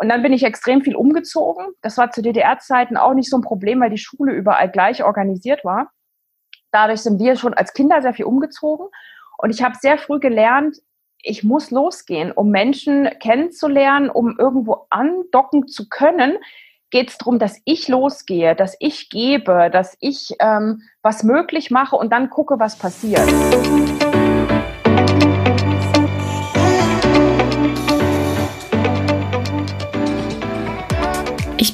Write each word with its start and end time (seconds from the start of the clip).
Und 0.00 0.08
dann 0.08 0.22
bin 0.22 0.32
ich 0.32 0.44
extrem 0.44 0.80
viel 0.80 0.96
umgezogen. 0.96 1.66
Das 1.82 1.98
war 1.98 2.10
zu 2.10 2.22
DDR-Zeiten 2.22 2.96
auch 2.96 3.12
nicht 3.12 3.28
so 3.28 3.36
ein 3.36 3.42
Problem, 3.42 3.80
weil 3.82 3.90
die 3.90 3.98
Schule 3.98 4.32
überall 4.32 4.70
gleich 4.70 5.04
organisiert 5.04 5.62
war. 5.62 5.90
Dadurch 6.70 7.02
sind 7.02 7.20
wir 7.20 7.36
schon 7.36 7.52
als 7.52 7.74
Kinder 7.74 8.00
sehr 8.00 8.14
viel 8.14 8.24
umgezogen. 8.24 8.86
Und 9.36 9.50
ich 9.50 9.62
habe 9.62 9.74
sehr 9.78 9.98
früh 9.98 10.18
gelernt, 10.18 10.78
ich 11.22 11.44
muss 11.44 11.70
losgehen, 11.70 12.32
um 12.32 12.48
Menschen 12.48 13.10
kennenzulernen, 13.20 14.08
um 14.08 14.38
irgendwo 14.38 14.86
andocken 14.88 15.68
zu 15.68 15.90
können, 15.90 16.38
geht 16.88 17.10
es 17.10 17.18
darum, 17.18 17.38
dass 17.38 17.60
ich 17.66 17.86
losgehe, 17.86 18.56
dass 18.56 18.76
ich 18.80 19.10
gebe, 19.10 19.68
dass 19.70 19.98
ich 20.00 20.34
ähm, 20.40 20.80
was 21.02 21.24
möglich 21.24 21.70
mache 21.70 21.96
und 21.96 22.10
dann 22.10 22.30
gucke, 22.30 22.58
was 22.58 22.78
passiert. 22.78 23.28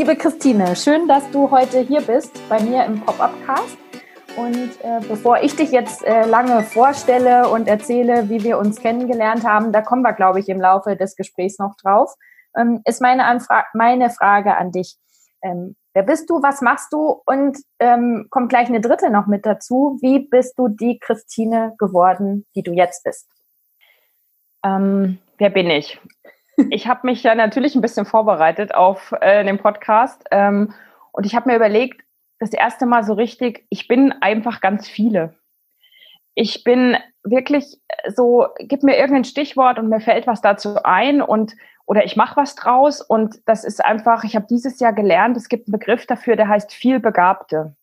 Liebe 0.00 0.16
Christine, 0.16 0.76
schön, 0.76 1.06
dass 1.08 1.30
du 1.30 1.50
heute 1.50 1.80
hier 1.80 2.00
bist 2.00 2.32
bei 2.48 2.58
mir 2.62 2.86
im 2.86 3.02
Pop-Up-Cast. 3.02 3.76
Und 4.34 4.70
äh, 4.82 5.06
bevor 5.06 5.42
ich 5.42 5.54
dich 5.56 5.72
jetzt 5.72 6.02
äh, 6.02 6.24
lange 6.24 6.62
vorstelle 6.62 7.50
und 7.50 7.68
erzähle, 7.68 8.30
wie 8.30 8.42
wir 8.42 8.56
uns 8.56 8.80
kennengelernt 8.80 9.44
haben, 9.44 9.72
da 9.72 9.82
kommen 9.82 10.00
wir, 10.00 10.14
glaube 10.14 10.40
ich, 10.40 10.48
im 10.48 10.58
Laufe 10.58 10.96
des 10.96 11.16
Gesprächs 11.16 11.58
noch 11.58 11.76
drauf, 11.76 12.14
ähm, 12.56 12.80
ist 12.86 13.02
meine, 13.02 13.26
Anfra 13.26 13.66
meine 13.74 14.08
Frage 14.08 14.56
an 14.56 14.72
dich. 14.72 14.96
Ähm, 15.42 15.76
wer 15.92 16.04
bist 16.04 16.30
du, 16.30 16.42
was 16.42 16.62
machst 16.62 16.94
du? 16.94 17.20
Und 17.26 17.58
ähm, 17.78 18.26
kommt 18.30 18.48
gleich 18.48 18.68
eine 18.68 18.80
dritte 18.80 19.10
noch 19.10 19.26
mit 19.26 19.44
dazu. 19.44 19.98
Wie 20.00 20.20
bist 20.20 20.58
du 20.58 20.68
die 20.68 20.98
Christine 20.98 21.74
geworden, 21.78 22.46
die 22.54 22.62
du 22.62 22.72
jetzt 22.72 23.04
bist? 23.04 23.28
Ähm, 24.64 25.18
wer 25.36 25.50
bin 25.50 25.68
ich? 25.68 26.00
Ich 26.70 26.86
habe 26.86 27.06
mich 27.06 27.22
ja 27.22 27.34
natürlich 27.34 27.74
ein 27.74 27.80
bisschen 27.80 28.06
vorbereitet 28.06 28.74
auf 28.74 29.14
äh, 29.20 29.44
den 29.44 29.58
Podcast 29.58 30.24
ähm, 30.30 30.74
und 31.12 31.26
ich 31.26 31.34
habe 31.34 31.48
mir 31.48 31.56
überlegt, 31.56 32.02
das 32.38 32.52
erste 32.52 32.86
Mal 32.86 33.04
so 33.04 33.12
richtig, 33.12 33.66
ich 33.68 33.86
bin 33.86 34.12
einfach 34.20 34.60
ganz 34.60 34.88
viele. 34.88 35.34
Ich 36.34 36.64
bin 36.64 36.96
wirklich 37.22 37.78
so, 38.14 38.46
gib 38.58 38.82
mir 38.82 38.96
irgendein 38.96 39.24
Stichwort 39.24 39.78
und 39.78 39.88
mir 39.88 40.00
fällt 40.00 40.26
was 40.26 40.40
dazu 40.40 40.82
ein 40.82 41.20
und 41.20 41.54
oder 41.86 42.04
ich 42.04 42.16
mache 42.16 42.36
was 42.36 42.54
draus 42.54 43.02
und 43.02 43.40
das 43.46 43.64
ist 43.64 43.84
einfach, 43.84 44.24
ich 44.24 44.36
habe 44.36 44.46
dieses 44.48 44.78
Jahr 44.80 44.92
gelernt, 44.92 45.36
es 45.36 45.48
gibt 45.48 45.66
einen 45.66 45.78
Begriff 45.78 46.06
dafür, 46.06 46.36
der 46.36 46.48
heißt 46.48 46.72
vielbegabte. 46.72 47.74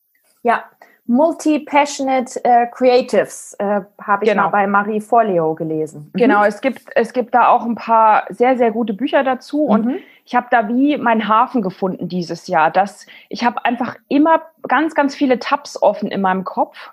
Ja, 0.43 0.63
Multi-Passionate 1.07 2.43
äh, 2.43 2.67
Creatives 2.67 3.55
äh, 3.59 3.81
habe 4.01 4.25
ich 4.25 4.29
genau. 4.29 4.43
mal 4.43 4.49
bei 4.49 4.67
Marie 4.67 4.99
Forleo 4.99 5.55
gelesen. 5.55 6.11
Mhm. 6.13 6.19
Genau, 6.19 6.43
es 6.43 6.59
gibt, 6.59 6.81
es 6.95 7.13
gibt 7.13 7.33
da 7.33 7.47
auch 7.47 7.65
ein 7.65 7.75
paar 7.75 8.25
sehr, 8.29 8.57
sehr 8.57 8.71
gute 8.71 8.93
Bücher 8.93 9.23
dazu 9.23 9.63
mhm. 9.63 9.69
und 9.69 9.99
ich 10.25 10.35
habe 10.35 10.47
da 10.51 10.67
wie 10.67 10.97
meinen 10.97 11.29
Hafen 11.29 11.61
gefunden 11.61 12.09
dieses 12.09 12.47
Jahr. 12.47 12.71
Dass 12.71 13.07
ich 13.29 13.45
habe 13.45 13.63
einfach 13.63 13.95
immer 14.09 14.41
ganz, 14.67 14.95
ganz 14.95 15.15
viele 15.15 15.39
Tabs 15.39 15.81
offen 15.81 16.11
in 16.11 16.19
meinem 16.19 16.43
Kopf. 16.43 16.91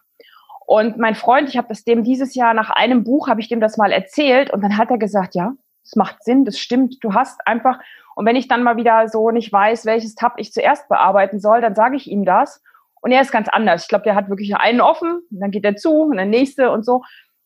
Und 0.67 0.97
mein 0.97 1.17
Freund, 1.17 1.49
ich 1.49 1.59
habe 1.59 1.69
das 1.69 1.85
dem 1.85 2.05
dieses 2.05 2.37
Jahr 2.37 2.55
nach 2.55 2.71
einem 2.71 3.03
Buch, 3.03 3.29
habe 3.29 3.41
ich 3.41 3.49
dem 3.49 3.61
das 3.61 3.77
mal 3.77 3.91
erzählt 3.91 4.51
und 4.51 4.63
dann 4.63 4.79
hat 4.79 4.91
er 4.91 4.99
gesagt, 4.99 5.35
ja, 5.35 5.53
es 5.85 5.97
macht 5.97 6.23
Sinn, 6.23 6.45
das 6.45 6.59
stimmt, 6.59 7.03
du 7.03 7.13
hast 7.13 7.47
einfach, 7.47 7.79
und 8.15 8.25
wenn 8.25 8.37
ich 8.37 8.49
dann 8.49 8.63
mal 8.63 8.77
wieder 8.77 9.09
so 9.09 9.31
nicht 9.31 9.53
weiß, 9.53 9.85
welches 9.85 10.15
Tab 10.15 10.35
ich 10.39 10.53
zuerst 10.53 10.89
bearbeiten 10.89 11.41
soll, 11.41 11.61
dann 11.61 11.75
sage 11.75 11.97
ich 11.97 12.11
ihm 12.11 12.25
das 12.25 12.63
und 13.05 13.13
er 13.13 13.21
ist 13.21 13.33
ganz 13.33 13.49
anders. 13.51 13.83
Ich 13.83 13.89
glaube, 13.89 14.05
der 14.05 14.15
hat 14.15 14.31
wirklich 14.31 14.57
einen 14.57 14.81
offen, 14.81 15.21
dann 15.29 15.51
geht 15.51 15.67
er 15.67 15.77
zu 15.77 16.05
und 16.05 16.17
der 16.17 16.25
nächste 16.25 16.71
und 16.71 16.87
so. 16.87 17.03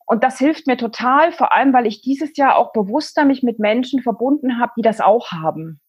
Und 0.07 0.23
das 0.23 0.39
hilft 0.39 0.69
mir 0.69 0.77
total, 0.77 1.33
vor 1.33 1.53
allem, 1.53 1.73
weil 1.73 1.85
ich 1.85 2.01
dieses 2.01 2.37
Jahr 2.37 2.57
auch 2.57 2.73
bewusster 2.73 3.25
mich 3.25 3.43
mit 3.43 3.59
Menschen 3.59 4.01
verbunden 4.01 4.61
habe, 4.61 4.71
die 4.77 4.83
das 4.83 5.01
auch 5.01 5.33
haben. 5.33 5.81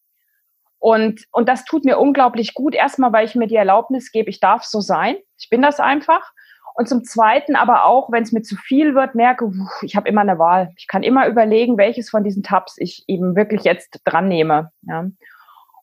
Und, 0.80 1.24
und 1.32 1.48
das 1.48 1.66
tut 1.66 1.86
mir 1.86 2.00
unglaublich 2.00 2.56
gut. 2.56 2.74
Erstmal, 2.74 3.14
weil 3.14 3.28
ich 3.28 3.36
mir 3.36 3.46
die 3.46 3.58
Erlaubnis 3.58 4.12
gebe, 4.12 4.32
ich 4.32 4.40
darf 4.40 4.64
so 4.64 4.82
sein. 4.82 5.18
Ich 5.38 5.50
bin 5.52 5.62
das 5.62 5.80
einfach. 5.80 6.32
Und 6.74 6.90
zum 6.90 7.04
Zweiten 7.04 7.56
aber 7.56 7.86
auch, 7.86 8.12
wenn 8.12 8.24
es 8.24 8.32
mir 8.32 8.42
zu 8.42 8.56
viel 8.56 8.96
wird, 8.96 9.14
merke, 9.14 9.52
ich 9.84 9.96
habe 9.96 10.10
immer 10.10 10.22
eine 10.22 10.40
Wahl. 10.40 10.74
Ich 10.78 10.88
kann 10.88 11.04
immer 11.04 11.28
überlegen, 11.28 11.78
welches 11.78 12.10
von 12.10 12.24
diesen 12.24 12.42
Tabs 12.42 12.74
ich 12.80 13.04
eben 13.06 13.36
wirklich 13.36 13.66
jetzt 13.66 14.02
dran 14.04 14.30
nehme. 14.30 14.72
Ja. 14.82 15.06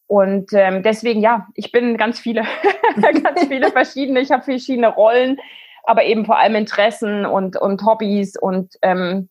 Und 0.06 0.52
ähm, 0.52 0.82
deswegen, 0.82 1.20
ja, 1.20 1.48
ich 1.54 1.72
bin 1.72 1.96
ganz 1.96 2.20
viele, 2.20 2.42
ganz 3.22 3.46
viele 3.46 3.70
verschiedene, 3.72 4.20
ich 4.20 4.30
habe 4.30 4.42
verschiedene 4.44 4.88
Rollen, 4.88 5.40
aber 5.82 6.04
eben 6.04 6.24
vor 6.24 6.38
allem 6.38 6.54
Interessen 6.54 7.26
und, 7.26 7.56
und 7.56 7.84
Hobbys 7.84 8.36
und 8.36 8.74
ähm, 8.82 9.28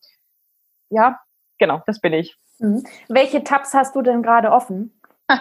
ja, 0.90 1.18
genau, 1.58 1.82
das 1.86 2.00
bin 2.00 2.12
ich. 2.12 2.36
Mhm. 2.58 2.84
Welche 3.08 3.44
Tabs 3.44 3.74
hast 3.74 3.96
du 3.96 4.02
denn 4.02 4.22
gerade 4.22 4.50
offen? 4.50 4.92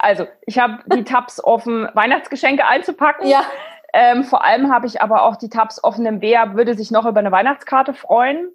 Also, 0.00 0.28
ich 0.46 0.60
habe 0.60 0.78
die 0.94 1.02
Tabs 1.02 1.42
offen, 1.42 1.88
Weihnachtsgeschenke 1.92 2.64
einzupacken. 2.64 3.26
Ja. 3.26 3.42
Ähm, 3.92 4.22
vor 4.22 4.44
allem 4.44 4.72
habe 4.72 4.86
ich 4.86 5.02
aber 5.02 5.24
auch 5.24 5.34
die 5.34 5.48
Tabs 5.48 5.82
offen, 5.82 6.20
wer 6.20 6.54
würde 6.54 6.74
sich 6.74 6.92
noch 6.92 7.04
über 7.04 7.18
eine 7.18 7.32
Weihnachtskarte 7.32 7.94
freuen. 7.94 8.48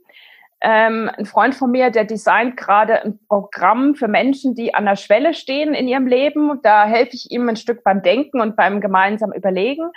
Ähm, 0.66 1.12
ein 1.18 1.26
Freund 1.26 1.56
von 1.56 1.72
mir, 1.72 1.92
der 1.92 2.06
designt 2.06 2.56
gerade 2.56 3.04
ein 3.04 3.20
Programm 3.28 3.96
für 3.96 4.08
Menschen, 4.08 4.56
die 4.56 4.74
an 4.74 4.86
der 4.86 4.96
Schwelle 4.96 5.34
stehen 5.34 5.74
in 5.74 5.90
ihrem 5.90 6.08
Leben. 6.08 6.62
Da 6.64 6.86
helfe 6.86 7.16
ich 7.16 7.32
ihm 7.32 7.50
ein 7.50 7.58
Stück 7.58 7.84
beim 7.84 8.02
Denken 8.02 8.40
und 8.40 8.56
beim 8.56 8.80
gemeinsamen 8.80 9.36
Überlegen. 9.36 9.92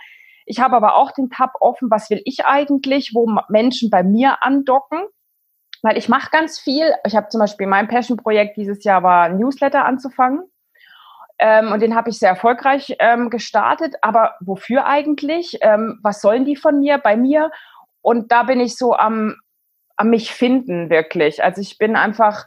Ich 0.44 0.58
habe 0.58 0.74
aber 0.74 0.96
auch 0.96 1.12
den 1.12 1.30
Tab 1.30 1.52
offen, 1.60 1.88
was 1.88 2.10
will 2.10 2.20
ich 2.24 2.46
eigentlich, 2.46 3.12
wo 3.14 3.28
Menschen 3.48 3.90
bei 3.90 4.02
mir 4.02 4.42
andocken. 4.42 5.06
Weil 5.82 5.96
ich 5.96 6.08
mache 6.08 6.30
ganz 6.32 6.58
viel. 6.58 6.92
Ich 7.06 7.14
habe 7.14 7.28
zum 7.28 7.40
Beispiel 7.40 7.68
mein 7.68 7.86
Passion-Projekt 7.86 8.56
dieses 8.56 8.82
Jahr 8.82 9.04
war, 9.04 9.28
Newsletter 9.28 9.84
anzufangen. 9.84 10.50
Ähm, 11.38 11.70
und 11.70 11.80
den 11.80 11.94
habe 11.94 12.10
ich 12.10 12.18
sehr 12.18 12.30
erfolgreich 12.30 12.96
ähm, 12.98 13.30
gestartet. 13.30 13.94
Aber 14.02 14.34
wofür 14.40 14.86
eigentlich? 14.86 15.58
Ähm, 15.60 16.00
was 16.02 16.20
sollen 16.20 16.44
die 16.44 16.56
von 16.56 16.80
mir, 16.80 16.98
bei 16.98 17.16
mir? 17.16 17.52
Und 18.02 18.32
da 18.32 18.44
bin 18.44 18.58
ich 18.58 18.76
so 18.76 18.94
am, 18.94 19.36
am 19.96 20.10
mich 20.10 20.32
finden 20.32 20.90
wirklich. 20.90 21.42
Also 21.42 21.60
ich 21.60 21.78
bin 21.78 21.96
einfach, 21.96 22.46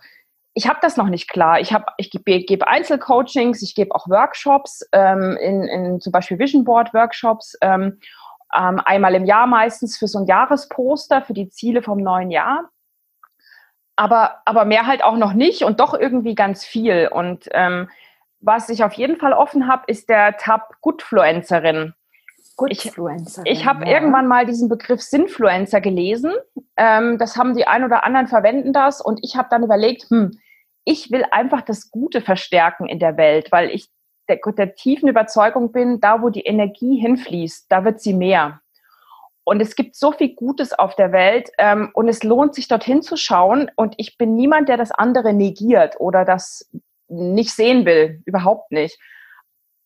ich 0.54 0.68
habe 0.68 0.80
das 0.82 0.98
noch 0.98 1.08
nicht 1.08 1.30
klar. 1.30 1.60
Ich 1.60 1.74
habe, 1.74 1.86
ich 1.98 2.12
gebe 2.12 2.44
geb 2.44 2.64
Einzelcoachings, 2.64 3.62
ich 3.62 3.76
gebe 3.76 3.94
auch 3.94 4.08
Workshops, 4.08 4.88
ähm, 4.92 5.38
in, 5.42 5.64
in 5.64 6.00
zum 6.00 6.12
Beispiel 6.12 6.40
Vision 6.40 6.64
Board 6.64 6.94
Workshops, 6.94 7.58
ähm, 7.62 8.00
ähm, 8.56 8.82
einmal 8.86 9.16
im 9.16 9.26
Jahr 9.26 9.48
meistens 9.48 9.98
für 9.98 10.08
so 10.08 10.20
ein 10.20 10.26
Jahresposter 10.26 11.22
für 11.22 11.34
die 11.34 11.50
Ziele 11.50 11.82
vom 11.82 12.00
neuen 12.00 12.32
Jahr. 12.32 12.70
Aber, 13.96 14.42
aber 14.46 14.66
mehr 14.66 14.88
halt 14.88 15.04
auch 15.04 15.18
noch 15.18 15.34
nicht 15.34 15.64
und 15.64 15.80
doch 15.80 15.94
irgendwie 15.94 16.34
ganz 16.34 16.64
viel. 16.64 17.10
Und 17.12 17.50
ähm, 17.52 17.90
was 18.40 18.70
ich 18.70 18.84
auf 18.84 18.94
jeden 18.94 19.18
Fall 19.18 19.34
offen 19.34 19.68
habe, 19.68 19.84
ist 19.88 20.08
der 20.08 20.38
Tab 20.38 20.76
Goodfluencerin. 20.82 21.94
Goodfluencer. 22.60 23.44
Ich, 23.46 23.60
ich 23.60 23.66
habe 23.66 23.86
ja. 23.86 23.94
irgendwann 23.94 24.28
mal 24.28 24.46
diesen 24.46 24.68
Begriff 24.68 25.02
Sinfluencer 25.02 25.80
gelesen. 25.80 26.34
Ähm, 26.78 27.18
das 27.18 27.38
haben 27.38 27.56
die 27.56 27.66
ein 27.66 27.84
oder 27.84 28.04
anderen 28.04 28.28
verwenden 28.28 28.74
das 28.74 29.02
und 29.02 29.20
ich 29.24 29.38
habe 29.38 29.48
dann 29.50 29.64
überlegt, 29.64 30.10
hm, 30.10 30.38
ich 30.84 31.12
will 31.12 31.26
einfach 31.32 31.62
das 31.62 31.90
Gute 31.90 32.22
verstärken 32.22 32.88
in 32.88 33.00
der 33.00 33.16
Welt, 33.18 33.52
weil 33.52 33.70
ich 33.70 33.90
der, 34.28 34.40
der 34.58 34.76
tiefen 34.76 35.08
Überzeugung 35.08 35.72
bin, 35.72 36.00
da 36.00 36.22
wo 36.22 36.30
die 36.30 36.42
Energie 36.42 37.00
hinfließt, 37.00 37.66
da 37.70 37.86
wird 37.86 38.02
sie 38.02 38.14
mehr. 38.14 38.62
Und 39.44 39.62
es 39.62 39.76
gibt 39.76 39.96
so 39.96 40.12
viel 40.12 40.36
Gutes 40.36 40.78
auf 40.78 40.96
der 40.96 41.12
Welt 41.12 41.50
ähm, 41.58 41.90
und 41.94 42.08
es 42.08 42.24
lohnt 42.24 42.54
sich 42.54 42.68
dorthin 42.68 43.02
zu 43.02 43.18
schauen. 43.18 43.72
Und 43.76 43.96
ich 43.98 44.18
bin 44.18 44.36
niemand, 44.36 44.70
der 44.70 44.78
das 44.78 44.92
andere 44.92 45.34
negiert 45.34 46.00
oder 46.00 46.24
das 46.24 46.70
nicht 47.08 47.52
sehen 47.52 47.86
will, 47.86 48.22
überhaupt 48.26 48.72
nicht. 48.72 49.00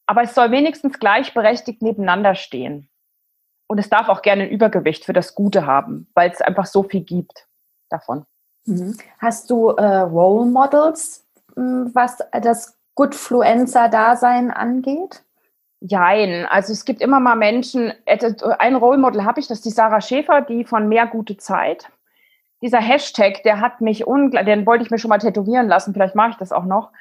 Aber 0.06 0.24
es 0.24 0.36
soll 0.36 0.52
wenigstens 0.52 1.00
gleichberechtigt 1.00 1.82
nebeneinander 1.82 2.36
stehen. 2.36 2.90
Und 3.68 3.78
es 3.80 3.90
darf 3.90 4.10
auch 4.10 4.22
gerne 4.22 4.44
ein 4.44 4.50
Übergewicht 4.50 5.06
für 5.06 5.14
das 5.14 5.36
Gute 5.36 5.66
haben, 5.66 6.08
weil 6.14 6.30
es 6.30 6.42
einfach 6.42 6.66
so 6.66 6.84
viel 6.84 7.02
gibt 7.02 7.48
davon. 7.90 8.26
Mhm. 8.66 8.98
Hast 9.20 9.50
du 9.50 9.70
äh, 9.70 9.84
Role 9.84 10.46
Models, 10.46 11.26
hm, 11.56 11.92
was 11.94 12.18
das 12.42 12.78
Goodfluencer-Dasein 12.96 14.52
angeht? 14.52 15.24
Jein. 15.80 16.46
Also 16.46 16.72
es 16.72 16.86
gibt 16.86 17.02
immer 17.02 17.20
mal 17.20 17.36
Menschen, 17.36 17.94
ein 18.06 18.76
Role 18.76 18.98
Model 18.98 19.26
habe 19.26 19.40
ich, 19.40 19.48
das 19.48 19.60
ist 19.60 19.66
die 19.66 19.72
Sarah 19.72 20.00
Schäfer, 20.00 20.42
die 20.42 20.64
von 20.64 20.88
Mehr 20.88 21.08
gute 21.08 21.36
Zeit. 21.38 21.90
Dieser 22.62 22.80
Hashtag, 22.80 23.44
der 23.44 23.60
hat 23.60 23.82
mich 23.82 24.08
unglaublich, 24.08 24.46
den 24.46 24.66
wollte 24.66 24.86
ich 24.86 24.92
mir 24.92 24.98
schon 24.98 25.10
mal 25.10 25.18
tätowieren 25.18 25.68
lassen, 25.68 25.94
vielleicht 25.94 26.16
mache 26.16 26.30
ich 26.32 26.38
das 26.38 26.54
auch 26.54 26.64
noch, 26.64 26.92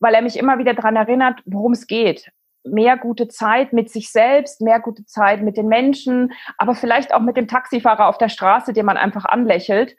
weil 0.00 0.14
er 0.14 0.22
mich 0.22 0.36
immer 0.36 0.58
wieder 0.58 0.74
daran 0.74 0.96
erinnert, 0.96 1.40
worum 1.44 1.72
es 1.72 1.86
geht. 1.86 2.32
Mehr 2.64 2.96
gute 2.96 3.28
Zeit 3.28 3.72
mit 3.72 3.90
sich 3.90 4.12
selbst, 4.12 4.60
mehr 4.60 4.80
gute 4.80 5.04
Zeit 5.04 5.42
mit 5.42 5.56
den 5.56 5.68
Menschen, 5.68 6.32
aber 6.58 6.74
vielleicht 6.74 7.12
auch 7.12 7.20
mit 7.20 7.36
dem 7.36 7.48
Taxifahrer 7.48 8.08
auf 8.08 8.18
der 8.18 8.28
Straße, 8.28 8.72
den 8.72 8.86
man 8.86 8.96
einfach 8.96 9.24
anlächelt. 9.24 9.96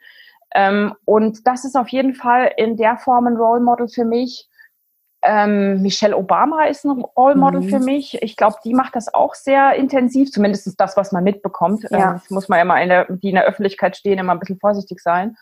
Ähm, 0.54 0.94
und 1.04 1.46
das 1.46 1.64
ist 1.64 1.76
auf 1.76 1.88
jeden 1.88 2.14
Fall 2.14 2.52
in 2.56 2.76
der 2.76 2.96
Form 2.96 3.26
ein 3.26 3.36
Role 3.36 3.60
Model 3.60 3.88
für 3.88 4.04
mich 4.04 4.48
ähm, 5.24 5.80
Michelle 5.80 6.16
Obama 6.16 6.66
ist 6.66 6.84
ein 6.84 6.90
Role 6.90 7.34
Model 7.34 7.62
mhm. 7.62 7.68
für 7.70 7.78
mich. 7.78 8.22
Ich 8.22 8.36
glaube, 8.36 8.56
die 8.64 8.74
macht 8.74 8.94
das 8.94 9.12
auch 9.12 9.34
sehr 9.34 9.74
intensiv, 9.74 10.30
zumindest 10.30 10.78
das, 10.78 10.96
was 10.96 11.12
man 11.12 11.24
mitbekommt. 11.24 11.84
Ja. 11.90 12.12
Ähm, 12.12 12.20
muss 12.28 12.48
man 12.48 12.60
immer 12.60 12.80
in 12.80 12.90
der, 12.90 13.06
die 13.10 13.30
in 13.30 13.34
der 13.34 13.44
Öffentlichkeit 13.44 13.96
stehen, 13.96 14.18
immer 14.18 14.32
ein 14.32 14.38
bisschen 14.38 14.60
vorsichtig 14.60 15.00
sein. 15.00 15.36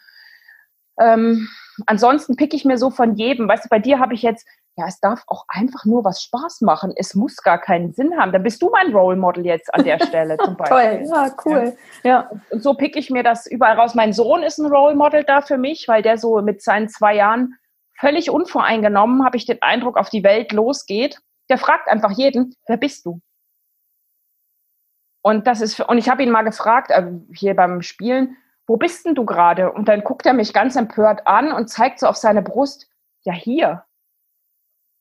Ähm, 1.01 1.49
ansonsten 1.87 2.37
pick 2.37 2.55
ich 2.55 2.65
mir 2.65 2.79
so 2.79 2.91
von 2.91 3.17
jedem. 3.17 3.49
Weißt 3.49 3.65
du, 3.65 3.69
bei 3.69 3.81
dir 3.81 3.99
habe 3.99 4.15
ich 4.15 4.23
jetzt, 4.23 4.47
ja, 4.77 4.87
es 4.87 5.01
darf 5.01 5.23
auch 5.27 5.45
einfach 5.49 5.85
nur 5.85 6.05
was 6.05 6.23
Spaß 6.23 6.63
machen. 6.63 6.95
Es 6.97 7.15
muss 7.15 7.37
gar 7.37 7.59
keinen 7.59 7.93
Sinn 7.93 8.19
haben. 8.19 8.33
Dann 8.33 8.43
bist 8.43 8.63
du 8.63 8.71
mein 8.71 8.95
Role 8.95 9.17
Model 9.17 9.45
jetzt 9.45 9.73
an 9.75 9.85
der 9.85 9.99
Stelle 10.03 10.39
zum 10.39 10.57
Beispiel. 10.57 11.07
Toll, 11.07 11.09
ja, 11.11 11.37
cool. 11.45 11.77
Ja. 12.05 12.31
Und 12.51 12.63
so 12.63 12.73
pick 12.75 12.97
ich 12.97 13.11
mir 13.11 13.23
das 13.23 13.47
überall 13.47 13.79
raus. 13.79 13.95
Mein 13.95 14.15
Sohn 14.15 14.43
ist 14.43 14.59
ein 14.59 14.73
Role 14.73 14.95
Model 14.95 15.25
da 15.25 15.43
für 15.43 15.59
mich, 15.59 15.89
weil 15.89 16.03
der 16.03 16.17
so 16.17 16.41
mit 16.41 16.63
seinen 16.63 16.89
zwei 16.89 17.15
Jahren 17.15 17.59
völlig 17.99 18.31
unvoreingenommen, 18.31 19.25
habe 19.25 19.37
ich 19.37 19.45
den 19.45 19.61
Eindruck, 19.61 19.99
auf 19.99 20.09
die 20.09 20.25
Welt 20.25 20.53
losgeht. 20.53 21.21
Der 21.51 21.59
fragt 21.59 21.89
einfach 21.89 22.13
jeden, 22.13 22.57
wer 22.67 22.79
bist 22.79 23.05
du? 23.05 23.21
Und 25.23 25.47
das 25.47 25.61
ist, 25.61 25.75
für, 25.75 25.87
und 25.87 25.99
ich 25.99 26.09
habe 26.09 26.23
ihn 26.23 26.31
mal 26.31 26.43
gefragt, 26.43 26.91
äh, 26.91 27.13
hier 27.35 27.55
beim 27.55 27.83
Spielen, 27.83 28.37
wo 28.67 28.77
bist 28.77 29.05
denn 29.05 29.15
du 29.15 29.25
gerade? 29.25 29.71
Und 29.71 29.87
dann 29.87 30.03
guckt 30.03 30.25
er 30.25 30.33
mich 30.33 30.53
ganz 30.53 30.77
empört 30.77 31.27
an 31.27 31.53
und 31.53 31.69
zeigt 31.69 32.01
so 32.01 32.07
auf 32.07 32.17
seine 32.17 32.43
Brust, 32.43 32.89
ja 33.23 33.33
hier. 33.33 33.85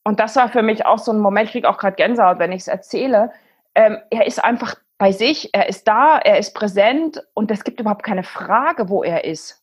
Und 0.04 0.20
das 0.20 0.36
war 0.36 0.48
für 0.48 0.62
mich 0.62 0.84
auch 0.84 0.98
so 0.98 1.12
ein 1.12 1.20
Moment, 1.20 1.46
ich 1.46 1.52
kriege 1.52 1.68
auch 1.68 1.78
gerade 1.78 1.96
Gänsehaut, 1.96 2.38
wenn 2.38 2.52
ich 2.52 2.62
es 2.62 2.68
erzähle. 2.68 3.32
Ähm, 3.74 3.98
er 4.10 4.26
ist 4.26 4.42
einfach 4.42 4.74
bei 4.98 5.12
sich, 5.12 5.50
er 5.52 5.68
ist 5.68 5.88
da, 5.88 6.18
er 6.18 6.38
ist 6.38 6.54
präsent 6.54 7.22
und 7.34 7.50
es 7.50 7.64
gibt 7.64 7.80
überhaupt 7.80 8.02
keine 8.02 8.22
Frage, 8.22 8.88
wo 8.88 9.02
er 9.02 9.24
ist 9.24 9.61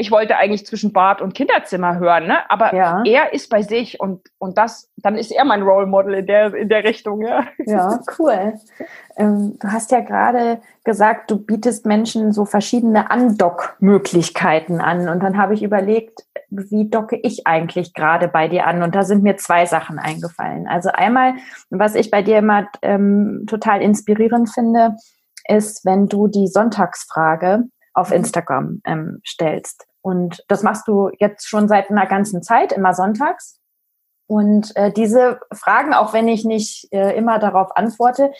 ich 0.00 0.12
wollte 0.12 0.36
eigentlich 0.36 0.64
zwischen 0.64 0.92
Bad 0.92 1.20
und 1.20 1.34
Kinderzimmer 1.34 1.98
hören, 1.98 2.28
ne? 2.28 2.48
Aber 2.48 2.72
ja. 2.72 3.02
er 3.04 3.32
ist 3.32 3.50
bei 3.50 3.62
sich 3.62 3.98
und, 3.98 4.28
und 4.38 4.56
das, 4.56 4.88
dann 4.96 5.16
ist 5.16 5.32
er 5.32 5.44
mein 5.44 5.62
Role 5.62 5.86
Model 5.86 6.14
in 6.14 6.26
der, 6.26 6.54
in 6.54 6.68
der 6.68 6.84
Richtung, 6.84 7.22
ja. 7.22 7.44
Ja, 7.66 7.98
cool. 8.18 8.54
Ähm, 9.16 9.58
du 9.60 9.72
hast 9.72 9.90
ja 9.90 10.00
gerade 10.00 10.60
gesagt, 10.84 11.32
du 11.32 11.44
bietest 11.44 11.84
Menschen 11.84 12.32
so 12.32 12.44
verschiedene 12.44 13.10
Andock-Möglichkeiten 13.10 14.80
an. 14.80 15.08
Und 15.08 15.20
dann 15.20 15.36
habe 15.36 15.54
ich 15.54 15.64
überlegt, 15.64 16.20
wie 16.48 16.88
docke 16.88 17.16
ich 17.16 17.48
eigentlich 17.48 17.92
gerade 17.92 18.28
bei 18.28 18.46
dir 18.46 18.68
an? 18.68 18.84
Und 18.84 18.94
da 18.94 19.02
sind 19.02 19.24
mir 19.24 19.36
zwei 19.36 19.66
Sachen 19.66 19.98
eingefallen. 19.98 20.68
Also 20.68 20.90
einmal, 20.90 21.34
was 21.70 21.96
ich 21.96 22.12
bei 22.12 22.22
dir 22.22 22.38
immer 22.38 22.68
ähm, 22.82 23.46
total 23.48 23.82
inspirierend 23.82 24.48
finde, 24.48 24.94
ist, 25.48 25.84
wenn 25.84 26.06
du 26.06 26.28
die 26.28 26.46
Sonntagsfrage 26.46 27.64
auf 27.94 28.12
Instagram 28.12 28.80
ähm, 28.84 29.20
stellst. 29.26 29.87
Und 30.02 30.44
das 30.48 30.62
machst 30.62 30.88
du 30.88 31.10
jetzt 31.18 31.48
schon 31.48 31.68
seit 31.68 31.90
einer 31.90 32.06
ganzen 32.06 32.42
Zeit, 32.42 32.72
immer 32.72 32.94
sonntags. 32.94 33.60
Und 34.26 34.76
äh, 34.76 34.92
diese 34.92 35.40
Fragen, 35.52 35.94
auch 35.94 36.12
wenn 36.12 36.28
ich 36.28 36.44
nicht 36.44 36.92
äh, 36.92 37.16
immer 37.16 37.38
darauf 37.38 37.76
antworte, 37.76 38.32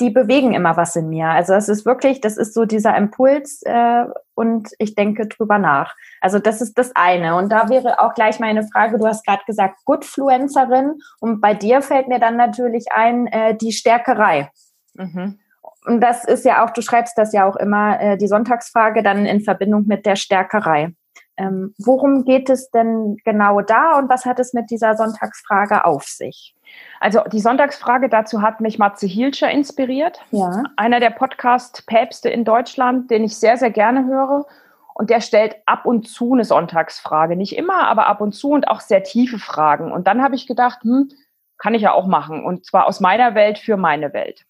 die 0.00 0.10
bewegen 0.10 0.54
immer 0.54 0.76
was 0.76 0.96
in 0.96 1.08
mir. 1.08 1.26
Also 1.26 1.52
es 1.52 1.68
ist 1.68 1.84
wirklich, 1.84 2.22
das 2.22 2.38
ist 2.38 2.54
so 2.54 2.64
dieser 2.64 2.96
Impuls 2.96 3.60
äh, 3.64 4.04
und 4.34 4.70
ich 4.78 4.94
denke 4.94 5.26
drüber 5.26 5.58
nach. 5.58 5.94
Also 6.22 6.38
das 6.38 6.62
ist 6.62 6.78
das 6.78 6.92
eine. 6.94 7.36
Und 7.36 7.50
da 7.52 7.68
wäre 7.68 8.00
auch 8.00 8.14
gleich 8.14 8.40
meine 8.40 8.66
Frage, 8.66 8.98
du 8.98 9.06
hast 9.06 9.26
gerade 9.26 9.42
gesagt, 9.46 9.78
Goodfluencerin 9.84 11.00
und 11.20 11.40
bei 11.42 11.52
dir 11.52 11.82
fällt 11.82 12.08
mir 12.08 12.18
dann 12.18 12.36
natürlich 12.36 12.86
ein, 12.92 13.26
äh, 13.26 13.54
die 13.54 13.72
Stärkerei. 13.72 14.50
Mhm 14.94 15.38
und 15.86 16.00
das 16.00 16.24
ist 16.24 16.44
ja 16.44 16.64
auch, 16.64 16.70
du 16.70 16.82
schreibst 16.82 17.16
das 17.16 17.32
ja 17.32 17.48
auch 17.48 17.56
immer, 17.56 18.00
äh, 18.00 18.16
die 18.16 18.28
Sonntagsfrage 18.28 19.02
dann 19.02 19.26
in 19.26 19.40
Verbindung 19.40 19.86
mit 19.86 20.06
der 20.06 20.16
Stärkerei. 20.16 20.94
Ähm, 21.40 21.74
worum 21.78 22.26
geht 22.26 22.50
es 22.50 22.70
denn 22.70 23.16
genau 23.24 23.62
da 23.62 23.98
und 23.98 24.10
was 24.10 24.26
hat 24.26 24.38
es 24.38 24.52
mit 24.52 24.70
dieser 24.70 24.94
Sonntagsfrage 24.94 25.86
auf 25.86 26.04
sich? 26.04 26.54
Also 27.00 27.22
die 27.32 27.40
Sonntagsfrage 27.40 28.10
dazu 28.10 28.42
hat 28.42 28.60
mich 28.60 28.78
Matze 28.78 29.06
Hielscher 29.06 29.50
inspiriert. 29.50 30.20
Ja. 30.32 30.62
Einer 30.76 31.00
der 31.00 31.08
Podcast-Päpste 31.08 32.28
in 32.28 32.44
Deutschland, 32.44 33.10
den 33.10 33.24
ich 33.24 33.38
sehr, 33.38 33.56
sehr 33.56 33.70
gerne 33.70 34.04
höre. 34.04 34.44
Und 34.92 35.08
der 35.08 35.22
stellt 35.22 35.56
ab 35.64 35.86
und 35.86 36.06
zu 36.06 36.34
eine 36.34 36.44
Sonntagsfrage. 36.44 37.36
Nicht 37.36 37.56
immer, 37.56 37.88
aber 37.88 38.06
ab 38.06 38.20
und 38.20 38.32
zu 38.32 38.50
und 38.50 38.68
auch 38.68 38.80
sehr 38.80 39.02
tiefe 39.02 39.38
Fragen. 39.38 39.92
Und 39.92 40.06
dann 40.06 40.22
habe 40.22 40.34
ich 40.34 40.46
gedacht, 40.46 40.82
hm, 40.82 41.08
kann 41.56 41.72
ich 41.72 41.80
ja 41.82 41.92
auch 41.92 42.06
machen. 42.06 42.44
Und 42.44 42.66
zwar 42.66 42.86
aus 42.86 43.00
meiner 43.00 43.34
Welt 43.34 43.56
für 43.56 43.78
meine 43.78 44.12
Welt. 44.12 44.44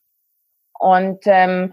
Und 0.76 1.20
ähm, 1.26 1.72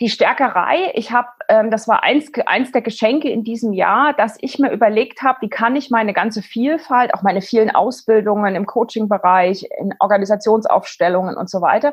die 0.00 0.08
Stärkerei, 0.08 0.92
ich 0.94 1.12
habe, 1.12 1.28
ähm, 1.48 1.70
das 1.70 1.86
war 1.86 2.02
eins, 2.02 2.32
eins 2.46 2.72
der 2.72 2.80
Geschenke 2.80 3.28
in 3.28 3.44
diesem 3.44 3.74
Jahr, 3.74 4.14
dass 4.14 4.38
ich 4.40 4.58
mir 4.58 4.70
überlegt 4.70 5.22
habe, 5.22 5.42
wie 5.42 5.50
kann 5.50 5.76
ich 5.76 5.90
meine 5.90 6.14
ganze 6.14 6.40
Vielfalt, 6.40 7.12
auch 7.12 7.22
meine 7.22 7.42
vielen 7.42 7.70
Ausbildungen 7.70 8.54
im 8.54 8.64
Coaching-Bereich, 8.64 9.66
in 9.78 9.94
Organisationsaufstellungen 9.98 11.36
und 11.36 11.50
so 11.50 11.60
weiter, 11.60 11.92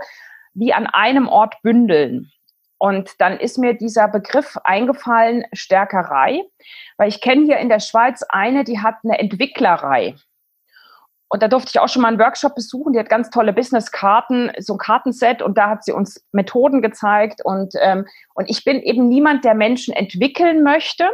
wie 0.53 0.73
an 0.73 0.87
einem 0.87 1.27
Ort 1.27 1.55
bündeln. 1.63 2.31
Und 2.79 3.19
dann 3.19 3.39
ist 3.39 3.57
mir 3.57 3.73
dieser 3.73 4.07
Begriff 4.07 4.57
eingefallen, 4.63 5.43
Stärkerei, 5.51 6.43
weil 6.97 7.09
ich 7.09 7.21
kenne 7.21 7.43
hier 7.43 7.57
in 7.57 7.69
der 7.69 7.79
Schweiz 7.79 8.23
eine, 8.29 8.63
die 8.63 8.79
hat 8.79 8.95
eine 9.03 9.19
Entwicklerei. 9.19 10.15
Und 11.29 11.43
da 11.43 11.47
durfte 11.47 11.71
ich 11.73 11.79
auch 11.79 11.89
schon 11.89 12.01
mal 12.01 12.07
einen 12.09 12.19
Workshop 12.19 12.55
besuchen. 12.55 12.93
Die 12.93 12.99
hat 12.99 13.09
ganz 13.09 13.29
tolle 13.29 13.53
Business-Karten, 13.53 14.51
so 14.59 14.73
ein 14.73 14.79
Kartenset 14.79 15.41
und 15.41 15.57
da 15.57 15.69
hat 15.69 15.83
sie 15.83 15.91
uns 15.91 16.25
Methoden 16.31 16.81
gezeigt. 16.81 17.43
Und, 17.43 17.73
ähm, 17.81 18.05
und 18.33 18.49
ich 18.49 18.63
bin 18.63 18.81
eben 18.81 19.09
niemand, 19.09 19.43
der 19.43 19.53
Menschen 19.53 19.93
entwickeln 19.93 20.63
möchte, 20.63 21.09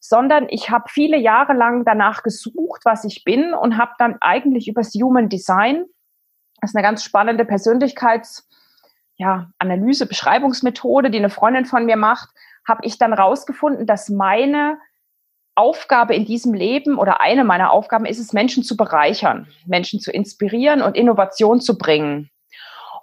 sondern 0.00 0.46
ich 0.48 0.70
habe 0.70 0.84
viele 0.88 1.18
Jahre 1.18 1.52
lang 1.52 1.84
danach 1.84 2.22
gesucht, 2.22 2.82
was 2.84 3.04
ich 3.04 3.24
bin 3.24 3.52
und 3.52 3.76
habe 3.76 3.92
dann 3.98 4.16
eigentlich 4.20 4.68
übers 4.68 4.94
Human 4.94 5.28
Design, 5.28 5.84
das 6.60 6.70
ist 6.70 6.76
eine 6.76 6.82
ganz 6.82 7.04
spannende 7.04 7.44
Persönlichkeits- 7.44 8.44
ja, 9.18 9.50
Analyse, 9.58 10.06
Beschreibungsmethode, 10.06 11.10
die 11.10 11.18
eine 11.18 11.28
Freundin 11.28 11.66
von 11.66 11.84
mir 11.84 11.96
macht, 11.96 12.30
habe 12.66 12.80
ich 12.84 12.98
dann 12.98 13.12
rausgefunden, 13.12 13.86
dass 13.86 14.08
meine 14.08 14.78
Aufgabe 15.58 16.14
in 16.14 16.24
diesem 16.24 16.54
Leben 16.54 16.98
oder 16.98 17.20
eine 17.20 17.42
meiner 17.42 17.72
Aufgaben 17.72 18.06
ist 18.06 18.20
es, 18.20 18.32
Menschen 18.32 18.62
zu 18.62 18.76
bereichern, 18.76 19.48
Menschen 19.66 19.98
zu 19.98 20.12
inspirieren 20.12 20.82
und 20.82 20.96
Innovation 20.96 21.60
zu 21.60 21.76
bringen. 21.76 22.30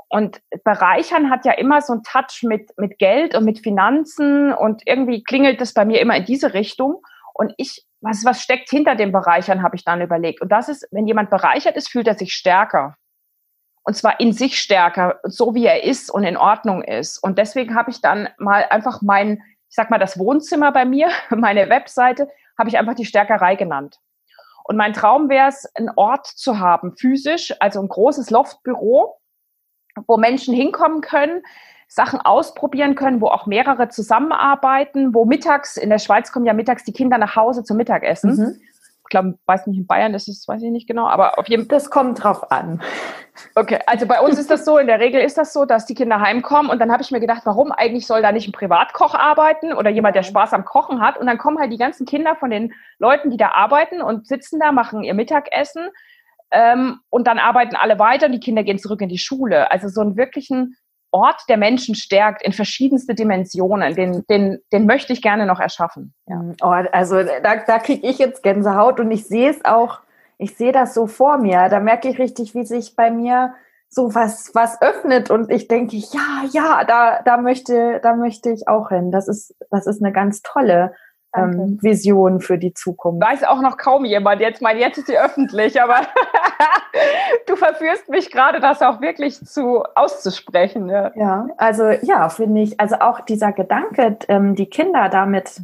Und 0.07 0.39
bereichern 0.63 1.29
hat 1.29 1.45
ja 1.45 1.51
immer 1.51 1.81
so 1.81 1.91
einen 1.91 2.03
Touch 2.03 2.43
mit, 2.43 2.71
mit 2.77 2.97
Geld 2.97 3.35
und 3.35 3.43
mit 3.43 3.59
Finanzen 3.59 4.53
und 4.53 4.83
irgendwie 4.85 5.23
klingelt 5.23 5.59
das 5.59 5.73
bei 5.73 5.83
mir 5.83 5.99
immer 5.99 6.15
in 6.15 6.23
diese 6.23 6.53
Richtung. 6.53 7.01
Und 7.33 7.53
ich, 7.57 7.83
was, 7.99 8.23
was 8.23 8.41
steckt 8.41 8.69
hinter 8.69 8.95
dem 8.95 9.11
Bereichern, 9.11 9.61
habe 9.61 9.75
ich 9.75 9.83
dann 9.83 10.01
überlegt. 10.01 10.41
Und 10.41 10.53
das 10.53 10.69
ist, 10.69 10.87
wenn 10.91 11.07
jemand 11.07 11.29
bereichert 11.29 11.75
ist, 11.75 11.89
fühlt 11.89 12.07
er 12.07 12.15
sich 12.15 12.33
stärker. 12.33 12.95
Und 13.83 13.95
zwar 13.95 14.19
in 14.21 14.31
sich 14.31 14.57
stärker, 14.57 15.19
so 15.23 15.53
wie 15.53 15.65
er 15.65 15.83
ist 15.83 16.09
und 16.09 16.23
in 16.23 16.37
Ordnung 16.37 16.81
ist. 16.81 17.17
Und 17.17 17.37
deswegen 17.37 17.75
habe 17.75 17.91
ich 17.91 17.99
dann 17.99 18.29
mal 18.37 18.65
einfach 18.69 19.01
mein, 19.01 19.43
ich 19.69 19.75
sag 19.75 19.89
mal, 19.89 19.99
das 19.99 20.17
Wohnzimmer 20.17 20.71
bei 20.71 20.85
mir, 20.85 21.09
meine 21.29 21.69
Webseite, 21.69 22.29
habe 22.57 22.69
ich 22.69 22.77
einfach 22.77 22.95
die 22.95 23.05
Stärkerei 23.05 23.55
genannt. 23.55 23.99
Und 24.63 24.77
mein 24.77 24.93
Traum 24.93 25.29
wäre 25.29 25.49
es, 25.49 25.69
einen 25.75 25.91
Ort 25.95 26.25
zu 26.25 26.59
haben, 26.59 26.95
physisch, 26.97 27.53
also 27.59 27.81
ein 27.81 27.87
großes 27.87 28.31
Loftbüro, 28.31 29.19
wo 30.07 30.17
Menschen 30.17 30.53
hinkommen 30.53 31.01
können, 31.01 31.43
Sachen 31.87 32.19
ausprobieren 32.19 32.95
können, 32.95 33.21
wo 33.21 33.27
auch 33.27 33.45
mehrere 33.45 33.89
zusammenarbeiten, 33.89 35.13
wo 35.13 35.25
mittags, 35.25 35.77
in 35.77 35.89
der 35.91 35.99
Schweiz 35.99 36.31
kommen 36.31 36.45
ja 36.45 36.53
mittags 36.53 36.83
die 36.83 36.93
Kinder 36.93 37.19
nach 37.19 37.35
Hause 37.35 37.63
zum 37.63 37.77
Mittagessen. 37.77 38.35
Mhm 38.35 38.61
glaube, 39.09 39.37
weiß 39.45 39.67
nicht, 39.67 39.77
in 39.77 39.87
Bayern 39.87 40.13
ist 40.13 40.27
es, 40.27 40.47
weiß 40.47 40.61
ich 40.61 40.71
nicht 40.71 40.87
genau, 40.87 41.07
aber 41.07 41.37
auf 41.39 41.47
jeden 41.47 41.63
Fall. 41.63 41.77
Das 41.77 41.89
kommt 41.89 42.23
drauf 42.23 42.51
an. 42.51 42.81
Okay, 43.55 43.79
also 43.85 44.05
bei 44.05 44.21
uns 44.21 44.39
ist 44.39 44.49
das 44.49 44.65
so, 44.65 44.77
in 44.77 44.87
der 44.87 44.99
Regel 44.99 45.21
ist 45.21 45.37
das 45.37 45.51
so, 45.51 45.65
dass 45.65 45.85
die 45.85 45.93
Kinder 45.93 46.21
heimkommen 46.21 46.71
und 46.71 46.79
dann 46.79 46.91
habe 46.91 47.03
ich 47.03 47.11
mir 47.11 47.19
gedacht, 47.19 47.41
warum 47.45 47.71
eigentlich 47.71 48.07
soll 48.07 48.21
da 48.21 48.31
nicht 48.31 48.47
ein 48.47 48.53
Privatkoch 48.53 49.13
arbeiten 49.13 49.73
oder 49.73 49.89
jemand, 49.89 50.15
der 50.15 50.23
Spaß 50.23 50.53
am 50.53 50.65
Kochen 50.65 51.01
hat 51.01 51.17
und 51.17 51.27
dann 51.27 51.37
kommen 51.37 51.59
halt 51.59 51.71
die 51.71 51.77
ganzen 51.77 52.05
Kinder 52.05 52.35
von 52.35 52.49
den 52.49 52.73
Leuten, 52.97 53.29
die 53.31 53.37
da 53.37 53.49
arbeiten 53.49 54.01
und 54.01 54.27
sitzen 54.27 54.59
da, 54.59 54.71
machen 54.71 55.03
ihr 55.03 55.13
Mittagessen 55.13 55.89
ähm, 56.51 56.99
und 57.09 57.27
dann 57.27 57.39
arbeiten 57.39 57.75
alle 57.75 57.99
weiter 57.99 58.27
und 58.27 58.31
die 58.31 58.39
Kinder 58.39 58.63
gehen 58.63 58.79
zurück 58.79 59.01
in 59.01 59.09
die 59.09 59.17
Schule. 59.17 59.71
Also 59.71 59.89
so 59.89 60.01
einen 60.01 60.15
wirklichen 60.15 60.75
Ort, 61.15 61.45
der 61.47 61.55
Menschen 61.55 61.95
stärkt 61.95 62.43
in 62.43 62.51
verschiedenste 62.51 63.15
Dimensionen, 63.15 63.95
den, 63.95 64.25
den, 64.29 64.59
den 64.73 64.85
möchte 64.85 65.13
ich 65.13 65.21
gerne 65.21 65.45
noch 65.45 65.61
erschaffen. 65.61 66.13
Ja. 66.27 66.41
Oh, 66.61 66.67
also 66.91 67.23
da, 67.23 67.55
da 67.65 67.79
kriege 67.79 68.05
ich 68.05 68.17
jetzt 68.17 68.43
Gänsehaut 68.43 68.99
und 68.99 69.09
ich 69.11 69.25
sehe 69.25 69.49
es 69.49 69.63
auch, 69.63 69.99
ich 70.37 70.57
sehe 70.57 70.73
das 70.73 70.93
so 70.93 71.07
vor 71.07 71.37
mir. 71.37 71.69
Da 71.69 71.79
merke 71.79 72.09
ich 72.09 72.19
richtig, 72.19 72.53
wie 72.53 72.65
sich 72.65 72.97
bei 72.97 73.11
mir 73.11 73.53
so 73.87 74.13
was, 74.13 74.51
was 74.53 74.81
öffnet 74.81 75.31
und 75.31 75.49
ich 75.49 75.69
denke, 75.69 75.95
ja, 75.95 76.43
ja, 76.51 76.83
da, 76.83 77.21
da 77.23 77.37
möchte, 77.37 78.01
da 78.03 78.13
möchte 78.15 78.49
ich 78.49 78.67
auch 78.67 78.89
hin. 78.89 79.09
Das 79.09 79.29
ist, 79.29 79.55
das 79.71 79.87
ist 79.87 80.03
eine 80.03 80.11
ganz 80.11 80.41
tolle 80.41 80.93
ähm, 81.35 81.77
Vision 81.81 82.39
für 82.39 82.57
die 82.57 82.73
Zukunft. 82.73 83.25
Weiß 83.25 83.43
auch 83.43 83.61
noch 83.61 83.77
kaum 83.77 84.05
jemand. 84.05 84.41
Jetzt 84.41 84.61
mein, 84.61 84.77
jetzt 84.77 84.97
ist 84.97 85.07
sie 85.07 85.17
öffentlich, 85.17 85.81
aber 85.81 86.01
du 87.47 87.55
verführst 87.55 88.09
mich 88.09 88.31
gerade, 88.31 88.59
das 88.59 88.81
auch 88.81 89.01
wirklich 89.01 89.43
zu 89.45 89.83
auszusprechen. 89.95 90.89
Ja, 90.89 91.11
ja 91.15 91.47
also 91.57 91.89
ja, 91.89 92.29
finde 92.29 92.61
ich, 92.61 92.79
also 92.79 92.95
auch 92.95 93.21
dieser 93.21 93.51
Gedanke, 93.51 94.17
ähm, 94.27 94.55
die 94.55 94.69
Kinder 94.69 95.09
damit, 95.09 95.61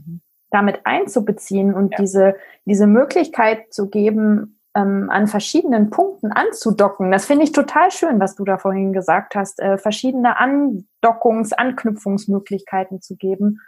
damit 0.50 0.82
einzubeziehen 0.86 1.74
und 1.74 1.92
ja. 1.94 1.98
diese, 2.00 2.36
diese 2.66 2.88
Möglichkeit 2.88 3.74
zu 3.74 3.90
geben, 3.90 4.58
ähm, 4.76 5.10
an 5.10 5.28
verschiedenen 5.28 5.90
Punkten 5.90 6.32
anzudocken. 6.32 7.12
Das 7.12 7.26
finde 7.26 7.44
ich 7.44 7.52
total 7.52 7.92
schön, 7.92 8.20
was 8.20 8.36
du 8.36 8.46
da 8.46 8.58
vorhin 8.58 8.94
gesagt 8.94 9.36
hast, 9.36 9.60
äh, 9.60 9.78
verschiedene 9.78 10.40
Andockungs-, 10.40 11.54
Anknüpfungsmöglichkeiten 11.54 13.02
zu 13.02 13.18
geben. 13.18 13.60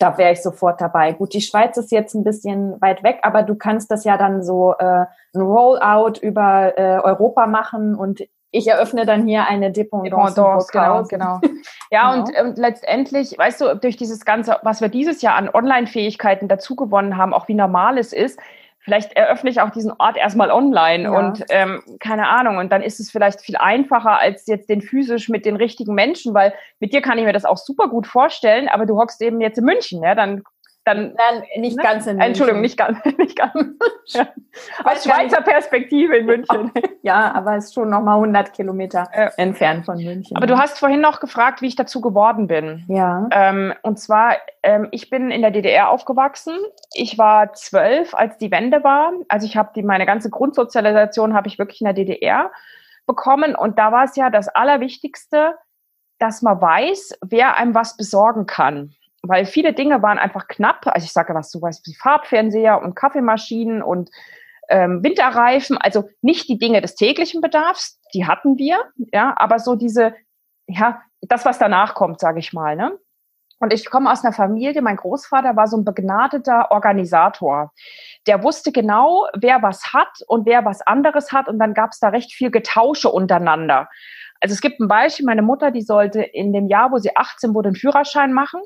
Da 0.00 0.16
wäre 0.16 0.32
ich 0.32 0.42
sofort 0.42 0.80
dabei. 0.80 1.12
Gut, 1.12 1.34
die 1.34 1.42
Schweiz 1.42 1.76
ist 1.76 1.92
jetzt 1.92 2.14
ein 2.14 2.24
bisschen 2.24 2.80
weit 2.80 3.02
weg, 3.02 3.20
aber 3.22 3.42
du 3.42 3.54
kannst 3.54 3.90
das 3.90 4.04
ja 4.04 4.16
dann 4.16 4.42
so 4.42 4.74
äh, 4.78 5.04
ein 5.34 5.40
Rollout 5.40 6.20
über 6.22 6.72
äh, 6.78 6.98
Europa 7.00 7.46
machen 7.46 7.94
und 7.94 8.22
ich 8.50 8.66
eröffne 8.66 9.04
dann 9.04 9.26
hier 9.26 9.46
eine 9.46 9.70
Dependance. 9.70 10.34
Dependance 10.34 10.72
genau, 10.72 11.04
genau. 11.04 11.40
Ja, 11.90 12.14
genau. 12.14 12.24
Und, 12.24 12.48
und 12.48 12.58
letztendlich, 12.58 13.36
weißt 13.36 13.60
du, 13.60 13.76
durch 13.76 13.96
dieses 13.98 14.24
Ganze, 14.24 14.58
was 14.62 14.80
wir 14.80 14.88
dieses 14.88 15.20
Jahr 15.22 15.36
an 15.36 15.50
Online-Fähigkeiten 15.52 16.48
dazu 16.48 16.76
gewonnen 16.76 17.16
haben, 17.16 17.34
auch 17.34 17.46
wie 17.48 17.54
normal 17.54 17.98
es 17.98 18.12
ist, 18.12 18.40
vielleicht 18.80 19.12
eröffne 19.12 19.50
ich 19.50 19.60
auch 19.60 19.70
diesen 19.70 19.92
Ort 19.98 20.16
erstmal 20.16 20.50
online 20.50 21.04
ja. 21.04 21.10
und 21.10 21.44
ähm, 21.50 21.82
keine 22.00 22.28
Ahnung. 22.28 22.56
Und 22.56 22.72
dann 22.72 22.82
ist 22.82 23.00
es 23.00 23.10
vielleicht 23.10 23.40
viel 23.40 23.56
einfacher 23.56 24.18
als 24.18 24.46
jetzt 24.46 24.68
den 24.68 24.80
physisch 24.80 25.28
mit 25.28 25.44
den 25.44 25.56
richtigen 25.56 25.94
Menschen, 25.94 26.34
weil 26.34 26.54
mit 26.78 26.92
dir 26.92 27.02
kann 27.02 27.18
ich 27.18 27.24
mir 27.24 27.32
das 27.32 27.44
auch 27.44 27.58
super 27.58 27.88
gut 27.88 28.06
vorstellen, 28.06 28.68
aber 28.68 28.86
du 28.86 28.98
hockst 28.98 29.20
eben 29.22 29.40
jetzt 29.40 29.58
in 29.58 29.64
München, 29.64 30.02
ja, 30.02 30.14
dann 30.14 30.42
dann 30.84 31.14
Nein, 31.14 31.44
nicht 31.56 31.76
ne? 31.76 31.82
ganz 31.82 32.06
in 32.06 32.16
München. 32.16 32.28
Entschuldigung, 32.28 32.60
nicht 32.62 32.76
ganz. 32.78 32.98
Nicht 33.18 33.36
ganz. 33.36 33.76
ja. 34.06 34.28
Aus 34.84 35.04
Schweizer 35.04 35.42
Perspektive 35.42 36.16
in 36.16 36.26
München. 36.26 36.72
ja, 37.02 37.32
aber 37.32 37.56
es 37.56 37.66
ist 37.66 37.74
schon 37.74 37.90
nochmal 37.90 38.16
100 38.16 38.52
Kilometer 38.54 39.08
ja. 39.14 39.30
entfernt 39.36 39.84
von 39.84 40.02
München. 40.02 40.36
Aber 40.36 40.46
du 40.46 40.58
hast 40.58 40.78
vorhin 40.78 41.00
noch 41.00 41.20
gefragt, 41.20 41.60
wie 41.60 41.66
ich 41.66 41.76
dazu 41.76 42.00
geworden 42.00 42.46
bin. 42.46 42.84
Ja. 42.88 43.28
Ähm, 43.30 43.74
und 43.82 43.98
zwar, 43.98 44.36
ähm, 44.62 44.88
ich 44.90 45.10
bin 45.10 45.30
in 45.30 45.42
der 45.42 45.50
DDR 45.50 45.90
aufgewachsen. 45.90 46.56
Ich 46.94 47.18
war 47.18 47.52
zwölf, 47.52 48.14
als 48.14 48.38
die 48.38 48.50
Wende 48.50 48.82
war. 48.82 49.12
Also 49.28 49.46
ich 49.46 49.56
habe 49.56 49.70
die 49.74 49.82
meine 49.82 50.06
ganze 50.06 50.30
Grundsozialisation 50.30 51.34
habe 51.34 51.48
ich 51.48 51.58
wirklich 51.58 51.82
in 51.82 51.86
der 51.86 51.94
DDR 51.94 52.50
bekommen. 53.06 53.54
Und 53.54 53.78
da 53.78 53.92
war 53.92 54.04
es 54.04 54.16
ja 54.16 54.30
das 54.30 54.48
Allerwichtigste, 54.48 55.56
dass 56.18 56.42
man 56.42 56.60
weiß, 56.60 57.18
wer 57.22 57.56
einem 57.56 57.74
was 57.74 57.96
besorgen 57.96 58.46
kann 58.46 58.94
weil 59.22 59.44
viele 59.44 59.72
Dinge 59.72 60.02
waren 60.02 60.18
einfach 60.18 60.48
knapp. 60.48 60.86
Also 60.86 61.04
ich 61.04 61.12
sage 61.12 61.34
was, 61.34 61.50
sowas 61.50 61.82
wie 61.86 61.94
Farbfernseher 61.94 62.80
und 62.80 62.94
Kaffeemaschinen 62.94 63.82
und 63.82 64.10
ähm, 64.68 65.02
Winterreifen, 65.02 65.76
also 65.76 66.08
nicht 66.22 66.48
die 66.48 66.58
Dinge 66.58 66.80
des 66.80 66.94
täglichen 66.94 67.40
Bedarfs, 67.40 68.00
die 68.14 68.26
hatten 68.26 68.56
wir, 68.56 68.84
ja, 69.12 69.34
aber 69.36 69.58
so 69.58 69.74
diese, 69.74 70.14
ja, 70.66 71.02
das, 71.22 71.44
was 71.44 71.58
danach 71.58 71.94
kommt, 71.94 72.20
sage 72.20 72.38
ich 72.38 72.52
mal, 72.52 72.76
ne? 72.76 72.98
Und 73.62 73.74
ich 73.74 73.90
komme 73.90 74.10
aus 74.10 74.24
einer 74.24 74.32
Familie, 74.32 74.80
mein 74.80 74.96
Großvater 74.96 75.54
war 75.54 75.66
so 75.66 75.76
ein 75.76 75.84
begnadeter 75.84 76.70
Organisator. 76.70 77.72
Der 78.26 78.42
wusste 78.42 78.72
genau, 78.72 79.26
wer 79.34 79.60
was 79.60 79.92
hat 79.92 80.08
und 80.28 80.46
wer 80.46 80.64
was 80.64 80.80
anderes 80.80 81.30
hat. 81.30 81.46
Und 81.46 81.58
dann 81.58 81.74
gab 81.74 81.90
es 81.90 81.98
da 81.98 82.08
recht 82.08 82.32
viel 82.32 82.50
Getausche 82.50 83.10
untereinander. 83.10 83.90
Also 84.40 84.54
es 84.54 84.62
gibt 84.62 84.80
ein 84.80 84.88
Beispiel, 84.88 85.26
meine 85.26 85.42
Mutter, 85.42 85.70
die 85.72 85.82
sollte 85.82 86.22
in 86.22 86.54
dem 86.54 86.68
Jahr, 86.68 86.90
wo 86.90 86.96
sie 86.96 87.14
18 87.14 87.54
wurde, 87.54 87.68
einen 87.68 87.76
Führerschein 87.76 88.32
machen. 88.32 88.62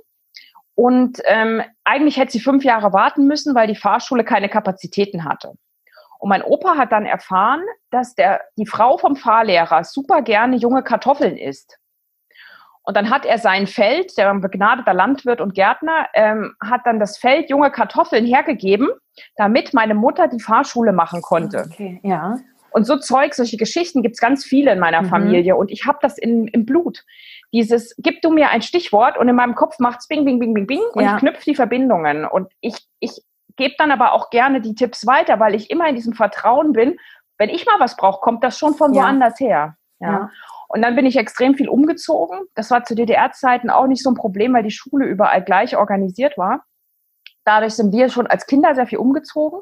Und 0.75 1.21
ähm, 1.27 1.63
eigentlich 1.85 2.17
hätte 2.17 2.33
sie 2.33 2.41
fünf 2.41 2.65
Jahre 2.65 2.93
warten 2.93 3.27
müssen, 3.27 3.55
weil 3.55 3.67
die 3.67 3.77
Fahrschule 3.77 4.25
keine 4.25 4.49
Kapazitäten 4.49 5.25
hatte. 5.25 5.53
Und 6.19 6.29
mein 6.31 6.43
Opa 6.43 6.77
hat 6.77 6.91
dann 6.91 7.07
erfahren, 7.07 7.63
dass 7.91 8.15
der, 8.15 8.41
die 8.57 8.67
Frau 8.67 8.97
vom 8.97 9.15
Fahrlehrer 9.15 9.85
super 9.85 10.23
gerne 10.23 10.57
junge 10.57 10.83
Kartoffeln 10.83 11.37
isst. 11.37 11.79
Und 12.83 12.97
dann 12.97 13.09
hat 13.09 13.25
er 13.25 13.39
sein 13.39 13.67
Feld, 13.67 14.17
der 14.19 14.31
ein 14.31 14.41
begnadeter 14.41 14.93
Landwirt 14.93 15.41
und 15.41 15.55
Gärtner, 15.55 16.09
ähm, 16.13 16.55
hat 16.63 16.83
dann 16.85 17.01
das 17.01 17.17
Feld 17.17 17.49
junge 17.49 17.71
Kartoffeln 17.71 18.27
hergegeben, 18.27 18.89
damit 19.37 19.73
meine 19.73 19.95
Mutter 19.95 20.29
die 20.29 20.41
Fahrschule 20.41 20.93
machen 20.93 21.23
konnte. 21.23 21.67
Okay, 21.71 22.01
ja. 22.03 22.37
Und 22.75 22.87
so 22.87 22.97
Zeug, 22.97 23.35
solche 23.35 23.57
Geschichten 23.57 24.03
gibt's 24.03 24.19
ganz 24.19 24.45
viele 24.45 24.73
in 24.73 24.81
meiner 24.81 25.03
mhm. 25.03 25.09
Familie 25.09 25.55
und 25.55 25.71
ich 25.71 25.87
habe 25.87 25.99
das 26.03 26.19
in, 26.19 26.49
im 26.49 26.67
Blut. 26.67 27.05
Dieses, 27.53 27.95
gib 27.99 28.21
du 28.21 28.31
mir 28.31 28.51
ein 28.51 28.63
Stichwort 28.63 29.17
und 29.17 29.29
in 29.29 29.37
meinem 29.37 29.55
Kopf 29.55 29.79
macht's 29.79 30.09
bing, 30.09 30.25
bing, 30.25 30.41
bing, 30.41 30.55
bing, 30.55 30.67
bing 30.67 30.83
und 30.93 31.05
ja. 31.05 31.15
ich 31.15 31.21
knüpfe 31.21 31.45
die 31.45 31.55
Verbindungen. 31.55 32.25
Und 32.25 32.51
ich, 32.61 32.75
ich 32.99 33.23
gebe 33.55 33.77
dann 33.79 33.93
aber 33.93 34.13
auch 34.13 34.29
gerne 34.29 34.61
die 34.61 34.75
Tipps 34.75 35.07
weiter, 35.07 35.39
weil 35.39 35.55
ich 35.55 35.71
immer 35.71 35.89
in 35.89 35.95
diesem 35.95 36.15
Vertrauen 36.15 36.73
bin, 36.73 36.97
wenn 37.39 37.49
ich 37.49 37.65
mal 37.65 37.79
was 37.79 37.97
brauche, 37.97 38.21
kommt 38.21 38.43
das 38.43 38.59
schon 38.59 38.75
von 38.75 38.93
ja. 38.93 39.05
woanders 39.05 39.39
her. 39.39 39.77
Ja. 40.01 40.11
ja. 40.11 40.31
Und 40.67 40.83
dann 40.83 40.97
bin 40.97 41.07
ich 41.07 41.17
extrem 41.17 41.55
viel 41.55 41.69
umgezogen. 41.69 42.41
Das 42.57 42.73
war 42.73 42.83
zu 42.83 42.97
DDR-Zeiten 42.97 43.71
auch 43.71 43.87
nicht 43.87 44.03
so 44.03 44.11
ein 44.11 44.17
Problem, 44.17 44.53
weil 44.53 44.65
die 44.65 44.73
Schule 44.73 45.07
überall 45.07 45.45
gleich 45.45 45.77
organisiert 45.77 46.37
war. 46.37 46.65
Dadurch 47.45 47.75
sind 47.75 47.93
wir 47.93 48.09
schon 48.09 48.27
als 48.27 48.47
Kinder 48.47 48.75
sehr 48.75 48.89
viel 48.89 48.99
umgezogen. 48.99 49.61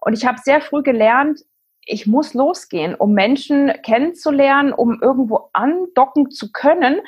Und 0.00 0.14
ich 0.14 0.24
habe 0.24 0.38
sehr 0.42 0.62
früh 0.62 0.82
gelernt, 0.82 1.40
ich 1.86 2.06
muss 2.06 2.34
losgehen, 2.34 2.94
um 2.94 3.12
Menschen 3.12 3.72
kennenzulernen, 3.82 4.72
um 4.72 5.00
irgendwo 5.00 5.50
andocken 5.52 6.30
zu 6.30 6.52
können, 6.52 7.00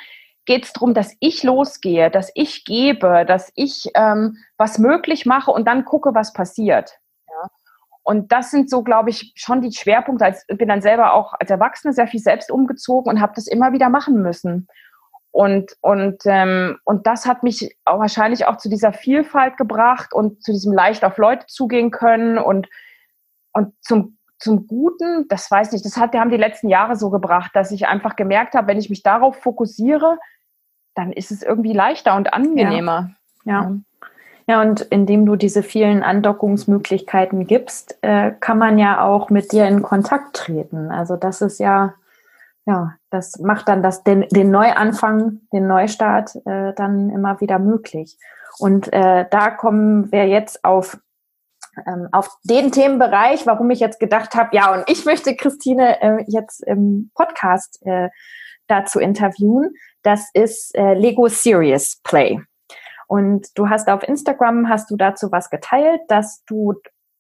geht 0.45 0.65
es 0.65 0.73
darum, 0.73 0.95
dass 0.95 1.17
ich 1.21 1.43
losgehe, 1.43 2.11
dass 2.11 2.31
ich 2.35 2.65
gebe, 2.65 3.25
dass 3.27 3.53
ich 3.55 3.91
ähm, 3.95 4.39
was 4.57 4.79
möglich 4.79 5.27
mache 5.27 5.51
und 5.51 5.67
dann 5.67 5.85
gucke, 5.85 6.15
was 6.15 6.33
passiert. 6.33 6.99
Ja. 7.29 7.51
Und 8.05 8.31
das 8.31 8.53
sind 8.53 8.71
so, 8.71 8.83
glaube 8.83 9.11
ich, 9.11 9.33
schon 9.35 9.61
die 9.61 9.73
Schwerpunkte. 9.73 10.25
Als, 10.25 10.47
bin 10.47 10.69
dann 10.69 10.83
selber 10.83 11.13
auch 11.15 11.35
als 11.39 11.51
Erwachsene 11.51 11.93
sehr 11.93 12.07
viel 12.07 12.21
selbst 12.21 12.51
umgezogen 12.51 13.11
und 13.11 13.21
habe 13.21 13.33
das 13.35 13.49
immer 13.49 13.73
wieder 13.73 13.89
machen 13.89 14.23
müssen. 14.23 14.69
Und, 15.33 15.77
und, 15.81 16.23
ähm, 16.25 16.79
und 16.85 17.07
das 17.07 17.27
hat 17.27 17.43
mich 17.43 17.77
auch 17.85 17.99
wahrscheinlich 17.99 18.47
auch 18.47 18.57
zu 18.57 18.71
dieser 18.71 18.93
Vielfalt 18.93 19.59
gebracht 19.59 20.15
und 20.15 20.43
zu 20.43 20.53
diesem 20.53 20.73
leicht 20.73 21.05
auf 21.05 21.19
Leute 21.19 21.47
zugehen 21.47 21.91
können 21.91 22.39
und, 22.39 22.69
und 23.53 23.75
zum 23.83 24.16
zum 24.39 24.67
Guten, 24.67 25.27
das 25.29 25.51
weiß 25.51 25.73
nicht, 25.73 25.85
das 25.85 25.97
hat, 25.97 26.15
haben 26.15 26.31
die 26.31 26.37
letzten 26.37 26.69
Jahre 26.69 26.97
so 26.97 27.11
gebracht, 27.11 27.53
dass 27.55 27.71
ich 27.71 27.87
einfach 27.89 28.17
gemerkt 28.17 28.55
habe, 28.55 28.69
wenn 28.69 28.79
ich 28.79 28.91
mich 28.91 29.03
darauf 29.03 29.37
fokussiere, 29.37 30.19
dann 30.95 31.13
ist 31.13 31.31
es 31.31 31.43
irgendwie 31.43 31.73
leichter 31.73 32.17
und 32.17 32.33
angenehmer. 32.33 33.11
Ja. 33.45 33.63
ja. 33.63 33.77
Ja, 34.49 34.63
und 34.63 34.81
indem 34.81 35.27
du 35.27 35.35
diese 35.35 35.65
vielen 35.65 36.05
Andockungsmöglichkeiten 36.05 37.49
gibst, 37.49 37.99
äh, 38.03 38.31
kann 38.39 38.59
man 38.59 38.79
ja 38.79 39.05
auch 39.05 39.29
mit 39.29 39.51
dir 39.51 39.67
in 39.67 39.83
Kontakt 39.83 40.37
treten. 40.37 40.93
Also 40.93 41.17
das 41.17 41.43
ist 41.43 41.59
ja, 41.59 41.95
ja, 42.65 42.95
das 43.11 43.41
macht 43.41 43.67
dann 43.67 43.83
das, 43.83 44.05
den, 44.05 44.25
den 44.31 44.53
Neuanfang, 44.53 45.41
den 45.53 45.67
Neustart 45.67 46.37
äh, 46.47 46.73
dann 46.75 47.11
immer 47.11 47.41
wieder 47.41 47.59
möglich. 47.59 48.19
Und 48.59 48.93
äh, 48.93 49.27
da 49.29 49.51
kommen 49.51 50.13
wir 50.13 50.29
jetzt 50.29 50.65
auf 50.65 50.97
ähm, 51.87 52.09
auf 52.13 52.29
den 52.45 52.73
Themenbereich, 52.73 53.47
warum 53.47 53.71
ich 53.71 53.81
jetzt 53.81 54.01
gedacht 54.01 54.35
habe, 54.35 54.55
ja, 54.57 54.73
und 54.73 54.85
ich 54.89 55.05
möchte 55.05 55.35
Christine 55.37 56.01
äh, 56.01 56.25
jetzt 56.27 56.63
im 56.67 57.11
Podcast 57.15 57.81
äh, 57.85 58.09
dazu 58.67 58.99
interviewen. 58.99 59.75
Das 60.03 60.31
ist 60.35 60.75
äh, 60.77 60.95
Lego 60.95 61.29
Serious 61.29 62.01
Play. 62.03 62.41
Und 63.09 63.47
du 63.57 63.69
hast 63.69 63.89
auf 63.89 64.03
Instagram, 64.03 64.69
hast 64.69 64.91
du 64.91 64.97
dazu 64.97 65.31
was 65.31 65.51
geteilt, 65.51 66.01
dass 66.09 66.43
du 66.45 66.75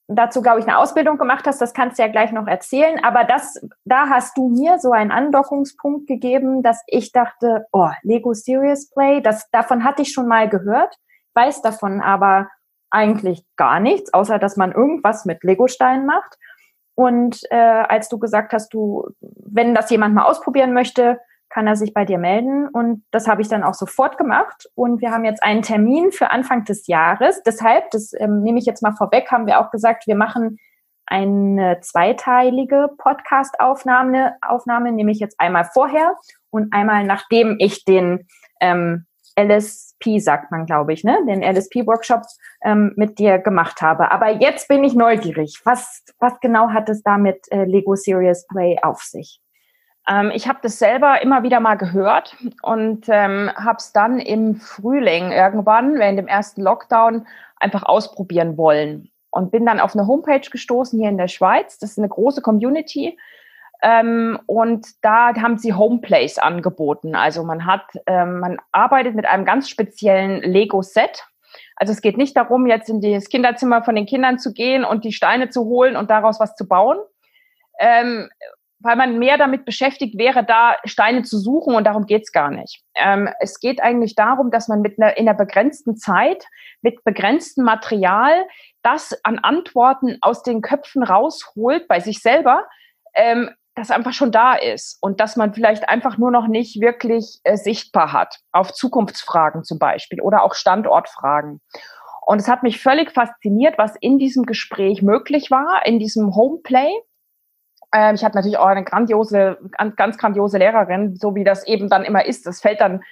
dazu, 0.09 0.43
glaube 0.43 0.61
ich, 0.61 0.67
eine 0.67 0.79
Ausbildung 0.79 1.19
gemacht 1.19 1.47
hast. 1.47 1.61
Das 1.61 1.75
kannst 1.75 1.99
du 1.99 2.03
ja 2.03 2.09
gleich 2.09 2.33
noch 2.33 2.47
erzählen. 2.47 3.03
Aber 3.05 3.25
das, 3.25 3.61
da 3.85 4.09
hast 4.09 4.37
du 4.37 4.49
mir 4.49 4.79
so 4.79 4.93
einen 4.93 5.11
Andockungspunkt 5.11 6.07
gegeben, 6.07 6.63
dass 6.63 6.83
ich 6.87 7.13
dachte, 7.13 7.67
oh, 7.73 7.91
Lego 8.03 8.33
Serious 8.33 8.91
Play, 8.91 9.21
das, 9.21 9.49
davon 9.51 9.85
hatte 9.85 10.03
ich 10.03 10.13
schon 10.13 10.29
mal 10.29 10.49
gehört, 10.49 10.97
weiß 11.35 11.63
davon 11.63 12.01
aber 12.01 12.49
eigentlich 12.90 13.45
gar 13.57 13.81
nichts, 13.81 14.12
außer 14.12 14.38
dass 14.38 14.57
man 14.57 14.73
irgendwas 14.73 15.25
mit 15.25 15.43
Legosteinen 15.45 16.07
macht. 16.07 16.37
Und 16.95 17.40
äh, 17.50 17.57
als 17.57 18.09
du 18.09 18.19
gesagt 18.19 18.52
hast, 18.52 18.73
du, 18.73 19.09
wenn 19.21 19.75
das 19.75 19.90
jemand 19.90 20.14
mal 20.14 20.25
ausprobieren 20.25 20.73
möchte, 20.73 21.19
kann 21.50 21.66
er 21.66 21.76
sich 21.76 21.95
bei 21.95 22.05
dir 22.05 22.19
melden. 22.19 22.69
Und 22.69 23.05
das 23.11 23.28
habe 23.28 23.43
ich 23.43 23.49
dann 23.49 23.62
auch 23.62 23.75
sofort 23.75 24.19
gemacht. 24.19 24.69
Und 24.75 25.00
wir 25.00 25.11
haben 25.11 25.25
jetzt 25.25 25.43
einen 25.43 25.62
Termin 25.62 26.11
für 26.11 26.31
Anfang 26.31 26.64
des 26.64 26.87
Jahres. 26.87 27.43
Deshalb, 27.43 27.90
das 27.90 28.12
ähm, 28.19 28.43
nehme 28.43 28.59
ich 28.59 28.66
jetzt 28.66 28.83
mal 28.83 28.93
vorweg, 28.93 29.31
haben 29.31 29.47
wir 29.47 29.61
auch 29.61 29.71
gesagt, 29.71 30.07
wir 30.07 30.16
machen 30.16 30.59
eine 31.07 31.81
zweiteilige 31.81 32.90
Podcast-Aufnahme, 32.99 34.37
Aufnahme, 34.43 34.90
nehme 34.90 35.12
ich 35.12 35.21
jetzt 35.21 35.38
einmal 35.38 35.64
vorher 35.64 36.16
und 36.50 36.73
einmal 36.73 37.05
nachdem 37.05 37.57
ich 37.61 37.85
den 37.85 38.26
ähm, 38.61 39.07
LSP, 39.97 40.19
sagt 40.21 40.50
man, 40.50 40.67
glaube 40.67 40.93
ich, 40.93 41.05
ne? 41.05 41.19
den 41.26 41.43
LSP-Workshop 41.43 42.23
ähm, 42.62 42.93
mit 42.97 43.19
dir 43.19 43.38
gemacht 43.38 43.83
habe. 43.83 44.11
Aber 44.11 44.31
jetzt 44.31 44.69
bin 44.69 44.85
ich 44.85 44.95
neugierig. 44.95 45.61
Was, 45.65 46.05
was 46.19 46.38
genau 46.41 46.71
hat 46.71 46.88
es 46.88 47.03
da 47.03 47.19
mit 47.19 47.50
äh, 47.50 47.65
Lego 47.65 47.95
Serious 47.95 48.47
Play 48.47 48.79
auf 48.83 49.03
sich? 49.03 49.41
Ähm, 50.09 50.31
ich 50.35 50.49
habe 50.49 50.59
das 50.62 50.79
selber 50.79 51.23
immer 51.23 51.43
wieder 51.43 51.61
mal 51.61 51.76
gehört 51.76 52.37
und 52.62 53.07
ähm, 53.09 53.50
habe 53.57 53.79
es 53.79 53.93
dann 53.93 54.19
im 54.19 54.57
Frühling 54.57 55.33
irgendwann, 55.33 55.99
während 55.99 56.19
dem 56.19 56.29
ersten 56.29 56.62
Lockdown, 56.62 57.26
einfach 57.57 57.85
ausprobieren 57.85 58.57
wollen. 58.57 59.11
Und 59.31 59.50
bin 59.50 59.67
dann 59.67 59.81
auf 59.81 59.95
eine 59.95 60.07
Homepage 60.07 60.49
gestoßen 60.50 60.99
hier 60.99 61.11
in 61.11 61.19
der 61.19 61.29
Schweiz. 61.29 61.79
Das 61.79 61.91
ist 61.91 61.99
eine 61.99 62.09
große 62.09 62.41
Community. 62.41 63.19
Ähm, 63.87 64.40
und 64.47 64.85
da 65.02 65.33
haben 65.37 65.59
sie 65.59 65.73
Homeplays 65.73 66.38
angeboten. 66.38 67.14
Also 67.14 67.45
man 67.45 67.66
hat, 67.66 67.85
ähm, 68.09 68.40
man 68.40 68.59
arbeitet 68.73 69.14
mit 69.14 69.26
einem 69.26 69.45
ganz 69.45 69.69
speziellen 69.69 70.43
Lego-Set. 70.43 71.25
Also 71.76 71.93
es 71.93 72.00
geht 72.00 72.16
nicht 72.16 72.37
darum, 72.37 72.66
jetzt 72.66 72.88
in 72.88 73.00
das 73.00 73.28
Kinderzimmer 73.28 73.85
von 73.85 73.95
den 73.95 74.07
Kindern 74.07 74.40
zu 74.40 74.52
gehen 74.52 74.85
und 74.85 75.05
die 75.05 75.12
Steine 75.12 75.50
zu 75.50 75.66
holen 75.66 75.95
und 75.95 76.11
daraus 76.11 76.40
was 76.40 76.57
zu 76.57 76.66
bauen, 76.66 76.99
ähm, 77.78 78.28
weil 78.81 78.97
man 78.97 79.21
mehr 79.21 79.38
damit 79.38 79.64
beschäftigt 79.64 80.19
wäre, 80.19 80.43
da 80.43 80.75
Steine 80.85 81.23
zu 81.23 81.38
suchen 81.38 81.76
und 81.76 81.85
darum 81.85 82.07
geht's 82.07 82.33
gar 82.33 82.50
nicht. 82.50 82.83
Ähm, 82.97 83.28
es 83.38 83.61
geht 83.61 83.81
eigentlich 83.81 84.16
darum, 84.16 84.50
dass 84.50 84.66
man 84.66 84.81
mit 84.81 84.99
einer, 84.99 85.16
in 85.16 85.28
einer 85.28 85.38
begrenzten 85.38 85.97
Zeit, 85.97 86.45
mit 86.83 87.05
begrenztem 87.05 87.64
Material, 87.64 88.47
das 88.83 89.16
an 89.23 89.38
Antworten 89.38 90.19
aus 90.23 90.43
den 90.43 90.61
Köpfen 90.61 91.05
rausholt 91.05 91.87
bei 91.87 92.00
sich 92.00 92.21
selber, 92.21 92.66
ähm, 93.14 93.50
das 93.76 93.90
einfach 93.90 94.14
schon 94.14 94.33
da 94.33 94.54
ist 94.54 94.99
und 95.02 95.21
dass 95.21 95.37
man 95.37 95.52
vielleicht 95.52 95.88
einfach 95.88 96.16
nur 96.16 96.30
noch 96.30 96.49
nicht 96.49 96.80
wirklich 96.80 97.40
äh, 97.45 97.56
sichtbar 97.56 98.12
hat, 98.12 98.38
auf 98.50 98.73
Zukunftsfragen 98.73 99.64
zum 99.64 99.78
Beispiel 99.78 100.21
oder 100.23 100.42
auch 100.42 100.54
Standortfragen. 100.54 101.61
Und 102.25 102.40
es 102.40 102.49
hat 102.49 102.62
mich 102.62 102.83
völlig 102.83 103.12
fasziniert, 103.12 103.76
was 103.78 103.95
in 104.00 104.18
diesem 104.18 104.47
Gespräch 104.47 105.02
möglich 105.02 105.50
war, 105.50 105.85
in 105.85 105.99
diesem 105.99 106.35
Homeplay. 106.35 106.90
Ähm, 107.95 108.14
ich 108.14 108.25
hatte 108.25 108.37
natürlich 108.37 108.59
auch 108.59 108.66
eine 108.66 108.83
grandiose, 108.83 109.59
ganz 109.95 110.16
grandiose 110.16 110.56
Lehrerin, 110.56 111.14
so 111.14 111.35
wie 111.35 111.45
das 111.45 111.66
eben 111.66 111.90
dann 111.90 112.04
immer 112.04 112.25
ist. 112.25 112.47
Das 112.47 112.62
fällt 112.62 112.80
dann, 112.80 113.02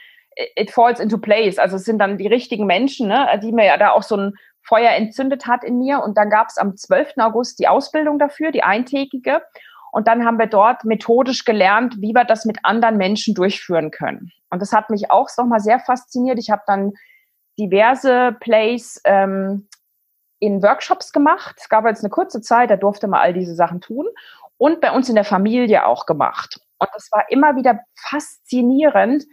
it 0.56 0.70
falls 0.70 0.98
into 0.98 1.18
place. 1.18 1.58
Also 1.58 1.76
es 1.76 1.84
sind 1.84 1.98
dann 1.98 2.16
die 2.16 2.26
richtigen 2.26 2.64
Menschen, 2.64 3.06
ne, 3.08 3.38
die 3.42 3.52
mir 3.52 3.66
ja 3.66 3.76
da 3.76 3.90
auch 3.90 4.02
so 4.02 4.16
ein 4.16 4.32
Feuer 4.62 4.92
entzündet 4.92 5.46
hat 5.46 5.62
in 5.62 5.78
mir. 5.78 6.02
Und 6.02 6.16
dann 6.16 6.30
gab 6.30 6.48
es 6.48 6.56
am 6.56 6.74
12. 6.74 7.18
August 7.18 7.58
die 7.58 7.68
Ausbildung 7.68 8.18
dafür, 8.18 8.50
die 8.50 8.62
eintägige. 8.62 9.42
Und 9.94 10.08
dann 10.08 10.24
haben 10.24 10.40
wir 10.40 10.48
dort 10.48 10.84
methodisch 10.84 11.44
gelernt, 11.44 11.94
wie 12.00 12.14
wir 12.14 12.24
das 12.24 12.44
mit 12.44 12.58
anderen 12.64 12.96
Menschen 12.96 13.32
durchführen 13.32 13.92
können. 13.92 14.32
Und 14.50 14.60
das 14.60 14.72
hat 14.72 14.90
mich 14.90 15.12
auch 15.12 15.28
nochmal 15.38 15.60
sehr 15.60 15.78
fasziniert. 15.78 16.36
Ich 16.40 16.50
habe 16.50 16.62
dann 16.66 16.94
diverse 17.56 18.36
Plays 18.40 19.00
ähm, 19.04 19.68
in 20.40 20.64
Workshops 20.64 21.12
gemacht. 21.12 21.54
Es 21.60 21.68
gab 21.68 21.86
jetzt 21.86 22.02
eine 22.02 22.10
kurze 22.10 22.40
Zeit, 22.40 22.70
da 22.70 22.76
durfte 22.76 23.06
man 23.06 23.20
all 23.20 23.34
diese 23.34 23.54
Sachen 23.54 23.80
tun 23.80 24.08
und 24.58 24.80
bei 24.80 24.90
uns 24.90 25.08
in 25.08 25.14
der 25.14 25.22
Familie 25.22 25.86
auch 25.86 26.06
gemacht. 26.06 26.58
Und 26.78 26.88
es 26.96 27.12
war 27.12 27.30
immer 27.30 27.54
wieder 27.54 27.78
faszinierend, 27.94 29.24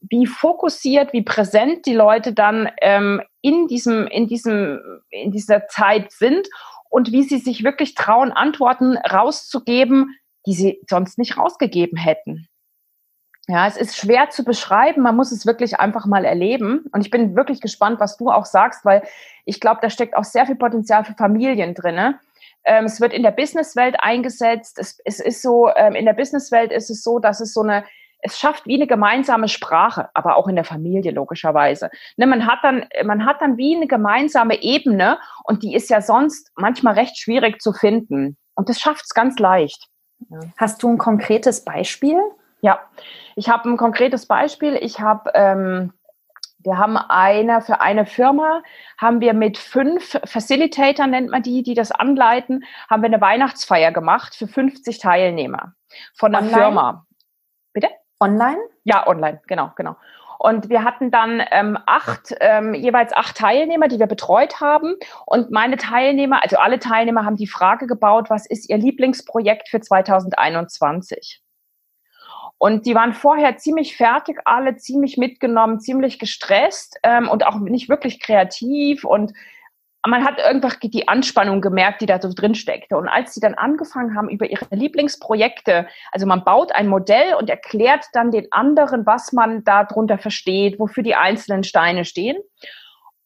wie 0.00 0.26
fokussiert, 0.26 1.12
wie 1.12 1.22
präsent 1.22 1.86
die 1.86 1.94
Leute 1.94 2.32
dann 2.32 2.68
ähm, 2.80 3.22
in 3.40 3.68
diesem, 3.68 4.08
in 4.08 4.26
diesem, 4.26 4.80
in 5.10 5.30
dieser 5.30 5.68
Zeit 5.68 6.10
sind 6.10 6.48
und 6.88 7.12
wie 7.12 7.22
sie 7.22 7.38
sich 7.38 7.64
wirklich 7.64 7.94
trauen, 7.94 8.32
Antworten 8.32 8.96
rauszugeben, 8.96 10.16
die 10.46 10.54
sie 10.54 10.80
sonst 10.88 11.18
nicht 11.18 11.36
rausgegeben 11.36 11.98
hätten. 11.98 12.48
Ja, 13.50 13.66
es 13.66 13.78
ist 13.78 13.96
schwer 13.96 14.28
zu 14.28 14.44
beschreiben. 14.44 15.02
Man 15.02 15.16
muss 15.16 15.32
es 15.32 15.46
wirklich 15.46 15.80
einfach 15.80 16.04
mal 16.04 16.26
erleben. 16.26 16.84
Und 16.92 17.00
ich 17.00 17.10
bin 17.10 17.34
wirklich 17.34 17.62
gespannt, 17.62 17.98
was 17.98 18.18
du 18.18 18.30
auch 18.30 18.44
sagst, 18.44 18.84
weil 18.84 19.02
ich 19.46 19.58
glaube, 19.58 19.78
da 19.80 19.88
steckt 19.88 20.14
auch 20.14 20.24
sehr 20.24 20.44
viel 20.44 20.56
Potenzial 20.56 21.02
für 21.04 21.14
Familien 21.14 21.74
drinne. 21.74 22.20
Ähm, 22.64 22.84
es 22.84 23.00
wird 23.00 23.14
in 23.14 23.22
der 23.22 23.30
Businesswelt 23.30 23.96
eingesetzt. 24.00 24.78
Es, 24.78 25.00
es 25.02 25.18
ist 25.18 25.40
so, 25.40 25.70
ähm, 25.74 25.94
in 25.94 26.04
der 26.04 26.12
Businesswelt 26.12 26.72
ist 26.72 26.90
es 26.90 27.02
so, 27.02 27.18
dass 27.20 27.40
es 27.40 27.54
so 27.54 27.62
eine, 27.62 27.84
es 28.20 28.38
schafft 28.38 28.66
wie 28.66 28.74
eine 28.74 28.86
gemeinsame 28.86 29.48
Sprache, 29.48 30.08
aber 30.14 30.36
auch 30.36 30.48
in 30.48 30.56
der 30.56 30.64
Familie 30.64 31.12
logischerweise. 31.12 31.90
Ne, 32.16 32.26
man 32.26 32.46
hat 32.46 32.60
dann, 32.62 32.86
man 33.04 33.24
hat 33.24 33.40
dann 33.40 33.56
wie 33.56 33.76
eine 33.76 33.86
gemeinsame 33.86 34.62
Ebene 34.62 35.18
und 35.44 35.62
die 35.62 35.74
ist 35.74 35.88
ja 35.90 36.00
sonst 36.00 36.50
manchmal 36.56 36.94
recht 36.94 37.18
schwierig 37.18 37.60
zu 37.60 37.72
finden. 37.72 38.36
Und 38.54 38.68
das 38.68 38.80
schafft 38.80 39.04
es 39.04 39.14
ganz 39.14 39.38
leicht. 39.38 39.86
Hast 40.56 40.82
du 40.82 40.88
ein 40.88 40.98
konkretes 40.98 41.64
Beispiel? 41.64 42.18
Ja, 42.60 42.80
ich 43.36 43.48
habe 43.48 43.68
ein 43.68 43.76
konkretes 43.76 44.26
Beispiel. 44.26 44.74
Ich 44.74 44.98
habe 44.98 45.30
ähm, 45.34 45.92
wir 46.64 46.76
haben 46.76 46.96
eine, 46.96 47.62
für 47.62 47.80
eine 47.80 48.04
Firma 48.04 48.62
haben 48.98 49.20
wir 49.20 49.32
mit 49.32 49.58
fünf 49.58 50.18
Facilitator, 50.24 51.06
nennt 51.06 51.30
man 51.30 51.42
die, 51.42 51.62
die 51.62 51.74
das 51.74 51.92
anleiten, 51.92 52.64
haben 52.90 53.02
wir 53.02 53.06
eine 53.06 53.20
Weihnachtsfeier 53.20 53.92
gemacht 53.92 54.34
für 54.34 54.48
50 54.48 54.98
Teilnehmer 54.98 55.74
von 56.14 56.32
der 56.32 56.42
Firma. 56.42 57.06
Bitte? 57.72 57.88
Online? 58.20 58.58
Ja, 58.84 59.06
online, 59.06 59.40
genau, 59.46 59.72
genau. 59.76 59.96
Und 60.38 60.68
wir 60.68 60.84
hatten 60.84 61.10
dann 61.10 61.42
ähm, 61.50 61.76
acht, 61.86 62.32
ähm, 62.40 62.72
jeweils 62.72 63.12
acht 63.12 63.36
Teilnehmer, 63.36 63.88
die 63.88 63.98
wir 63.98 64.06
betreut 64.06 64.60
haben. 64.60 64.94
Und 65.26 65.50
meine 65.50 65.76
Teilnehmer, 65.76 66.42
also 66.42 66.56
alle 66.58 66.78
Teilnehmer 66.78 67.24
haben 67.24 67.36
die 67.36 67.48
Frage 67.48 67.88
gebaut, 67.88 68.30
was 68.30 68.46
ist 68.46 68.70
ihr 68.70 68.78
Lieblingsprojekt 68.78 69.68
für 69.68 69.80
2021? 69.80 71.42
Und 72.56 72.86
die 72.86 72.94
waren 72.94 73.14
vorher 73.14 73.56
ziemlich 73.56 73.96
fertig, 73.96 74.40
alle 74.44 74.76
ziemlich 74.76 75.16
mitgenommen, 75.16 75.80
ziemlich 75.80 76.18
gestresst 76.18 76.98
ähm, 77.02 77.28
und 77.28 77.44
auch 77.44 77.58
nicht 77.58 77.88
wirklich 77.88 78.20
kreativ. 78.20 79.04
Und 79.04 79.32
man 80.06 80.24
hat 80.24 80.40
einfach 80.40 80.76
die 80.80 81.08
Anspannung 81.08 81.60
gemerkt, 81.60 82.00
die 82.00 82.06
da 82.06 82.20
so 82.20 82.32
drin 82.32 82.54
steckte. 82.54 82.96
Und 82.96 83.08
als 83.08 83.34
sie 83.34 83.40
dann 83.40 83.54
angefangen 83.54 84.16
haben 84.16 84.28
über 84.28 84.48
ihre 84.48 84.66
Lieblingsprojekte, 84.70 85.88
also 86.12 86.26
man 86.26 86.44
baut 86.44 86.72
ein 86.72 86.88
Modell 86.88 87.34
und 87.34 87.50
erklärt 87.50 88.04
dann 88.12 88.30
den 88.30 88.50
anderen, 88.52 89.06
was 89.06 89.32
man 89.32 89.64
darunter 89.64 90.18
versteht, 90.18 90.78
wofür 90.78 91.02
die 91.02 91.16
einzelnen 91.16 91.64
Steine 91.64 92.04
stehen. 92.04 92.36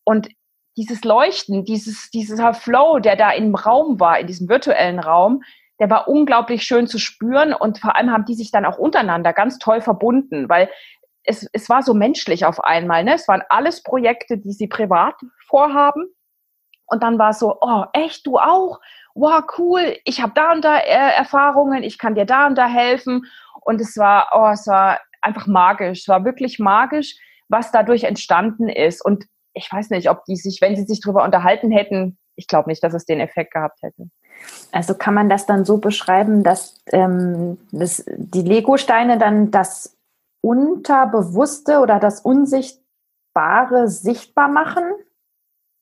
Und 0.04 0.28
dieses 0.76 1.04
Leuchten, 1.04 1.64
dieses, 1.64 2.10
dieser 2.10 2.54
Flow, 2.54 2.98
der 2.98 3.16
da 3.16 3.30
im 3.30 3.54
Raum 3.54 4.00
war, 4.00 4.18
in 4.18 4.26
diesem 4.26 4.48
virtuellen 4.48 4.98
Raum, 4.98 5.42
der 5.78 5.90
war 5.90 6.08
unglaublich 6.08 6.62
schön 6.62 6.86
zu 6.86 6.98
spüren 6.98 7.52
und 7.52 7.78
vor 7.78 7.96
allem 7.96 8.10
haben 8.10 8.24
die 8.24 8.34
sich 8.34 8.50
dann 8.50 8.64
auch 8.64 8.78
untereinander 8.78 9.32
ganz 9.32 9.58
toll 9.58 9.80
verbunden, 9.80 10.48
weil 10.48 10.70
es, 11.24 11.48
es 11.52 11.68
war 11.68 11.82
so 11.82 11.92
menschlich 11.92 12.44
auf 12.44 12.62
einmal. 12.64 13.04
Ne? 13.04 13.14
Es 13.14 13.28
waren 13.28 13.42
alles 13.48 13.82
Projekte, 13.82 14.38
die 14.38 14.52
sie 14.52 14.68
privat 14.68 15.14
vorhaben. 15.46 16.06
Und 16.92 17.02
dann 17.02 17.18
war 17.18 17.30
es 17.30 17.38
so, 17.38 17.56
oh, 17.62 17.84
echt, 17.94 18.26
du 18.26 18.38
auch? 18.38 18.78
Wow, 19.14 19.44
cool, 19.56 19.96
ich 20.04 20.20
habe 20.20 20.32
da 20.34 20.52
und 20.52 20.62
da 20.62 20.76
äh, 20.76 21.16
Erfahrungen, 21.16 21.82
ich 21.82 21.98
kann 21.98 22.14
dir 22.14 22.26
da 22.26 22.46
und 22.46 22.56
da 22.56 22.66
helfen. 22.66 23.24
Und 23.62 23.80
es 23.80 23.96
war, 23.96 24.28
oh, 24.34 24.50
es 24.52 24.66
war 24.66 25.00
einfach 25.22 25.46
magisch. 25.46 26.00
Es 26.02 26.08
war 26.08 26.26
wirklich 26.26 26.58
magisch, 26.58 27.16
was 27.48 27.72
dadurch 27.72 28.04
entstanden 28.04 28.68
ist. 28.68 29.02
Und 29.02 29.24
ich 29.54 29.72
weiß 29.72 29.88
nicht, 29.88 30.10
ob 30.10 30.24
die 30.26 30.36
sich, 30.36 30.60
wenn 30.60 30.76
sie 30.76 30.84
sich 30.84 31.00
darüber 31.00 31.24
unterhalten 31.24 31.70
hätten, 31.70 32.18
ich 32.36 32.46
glaube 32.46 32.68
nicht, 32.68 32.84
dass 32.84 32.92
es 32.92 33.06
den 33.06 33.20
Effekt 33.20 33.54
gehabt 33.54 33.80
hätte. 33.82 34.10
Also 34.70 34.94
kann 34.94 35.14
man 35.14 35.30
das 35.30 35.46
dann 35.46 35.64
so 35.64 35.78
beschreiben, 35.78 36.42
dass 36.42 36.82
ähm, 36.92 37.56
das, 37.70 38.04
die 38.06 38.42
Lego-Steine 38.42 39.16
dann 39.16 39.50
das 39.50 39.96
Unterbewusste 40.42 41.78
oder 41.78 41.98
das 42.00 42.20
Unsichtbare 42.20 43.88
sichtbar 43.88 44.48
machen? 44.48 44.84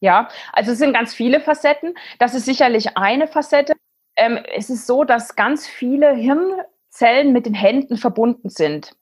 Ja, 0.01 0.29
also 0.53 0.73
es 0.73 0.79
sind 0.79 0.95
ganz 0.95 1.15
viele 1.15 1.41
Facetten. 1.41 1.95
Das 2.19 2.35
ist 2.35 2.47
sicherlich 2.47 2.97
eine 2.97 3.29
Facette. 3.29 3.75
Ähm, 4.17 4.39
es 4.55 4.71
ist 4.71 4.87
so, 4.87 5.05
dass 5.05 5.37
ganz 5.37 5.67
viele 5.67 6.15
Hirnzellen 6.15 7.33
mit 7.33 7.47
den 7.47 7.55
Händen 7.55 7.97
verbunden 7.97 8.49
sind. 8.49 8.97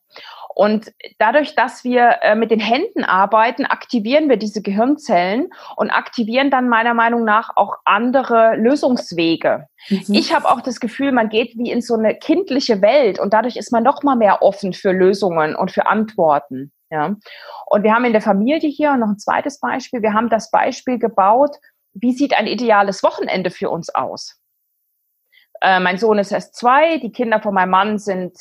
Und 0.59 0.93
dadurch, 1.21 1.55
dass 1.55 1.85
wir 1.85 2.17
äh, 2.23 2.35
mit 2.35 2.51
den 2.51 2.59
Händen 2.59 3.05
arbeiten, 3.05 3.65
aktivieren 3.65 4.29
wir 4.29 4.37
diese 4.37 4.61
Gehirnzellen 4.61 5.51
und 5.77 5.91
aktivieren 5.91 6.51
dann 6.51 6.69
meiner 6.69 6.95
Meinung 6.95 7.23
nach 7.23 7.51
auch 7.55 7.77
andere 7.85 8.57
Lösungswege. 8.57 9.69
Mhm. 9.89 10.03
Ich 10.09 10.35
habe 10.35 10.51
auch 10.51 10.61
das 10.61 10.81
Gefühl, 10.81 11.13
man 11.13 11.29
geht 11.29 11.57
wie 11.57 11.71
in 11.71 11.81
so 11.81 11.95
eine 11.95 12.17
kindliche 12.17 12.83
Welt 12.83 13.21
und 13.21 13.33
dadurch 13.35 13.57
ist 13.57 13.71
man 13.71 13.85
noch 13.85 14.03
mal 14.03 14.17
mehr 14.17 14.43
offen 14.43 14.73
für 14.73 14.91
Lösungen 14.91 15.55
und 15.55 15.71
für 15.71 15.87
Antworten. 15.87 16.73
Ja. 16.91 17.17
Und 17.67 17.83
wir 17.83 17.95
haben 17.95 18.05
in 18.05 18.13
der 18.13 18.23
Familie 18.23 18.71
hier 18.71 18.97
noch 18.97 19.09
ein 19.09 19.19
zweites 19.19 19.61
Beispiel. 19.61 20.03
Wir 20.03 20.15
haben 20.15 20.31
das 20.31 20.51
Beispiel 20.51 20.99
gebaut, 20.99 21.57
wie 21.93 22.13
sieht 22.13 22.35
ein 22.35 22.47
ideales 22.47 23.03
Wochenende 23.03 23.51
für 23.51 23.71
uns 23.71 23.95
aus? 23.95 24.41
Äh, 25.61 25.81
mein 25.81 25.99
Sohn 25.99 26.19
ist 26.19 26.33
erst 26.33 26.55
zwei, 26.55 26.99
die 26.99 27.13
Kinder 27.13 27.41
von 27.41 27.55
meinem 27.55 27.71
Mann 27.71 27.99
sind 27.99 28.37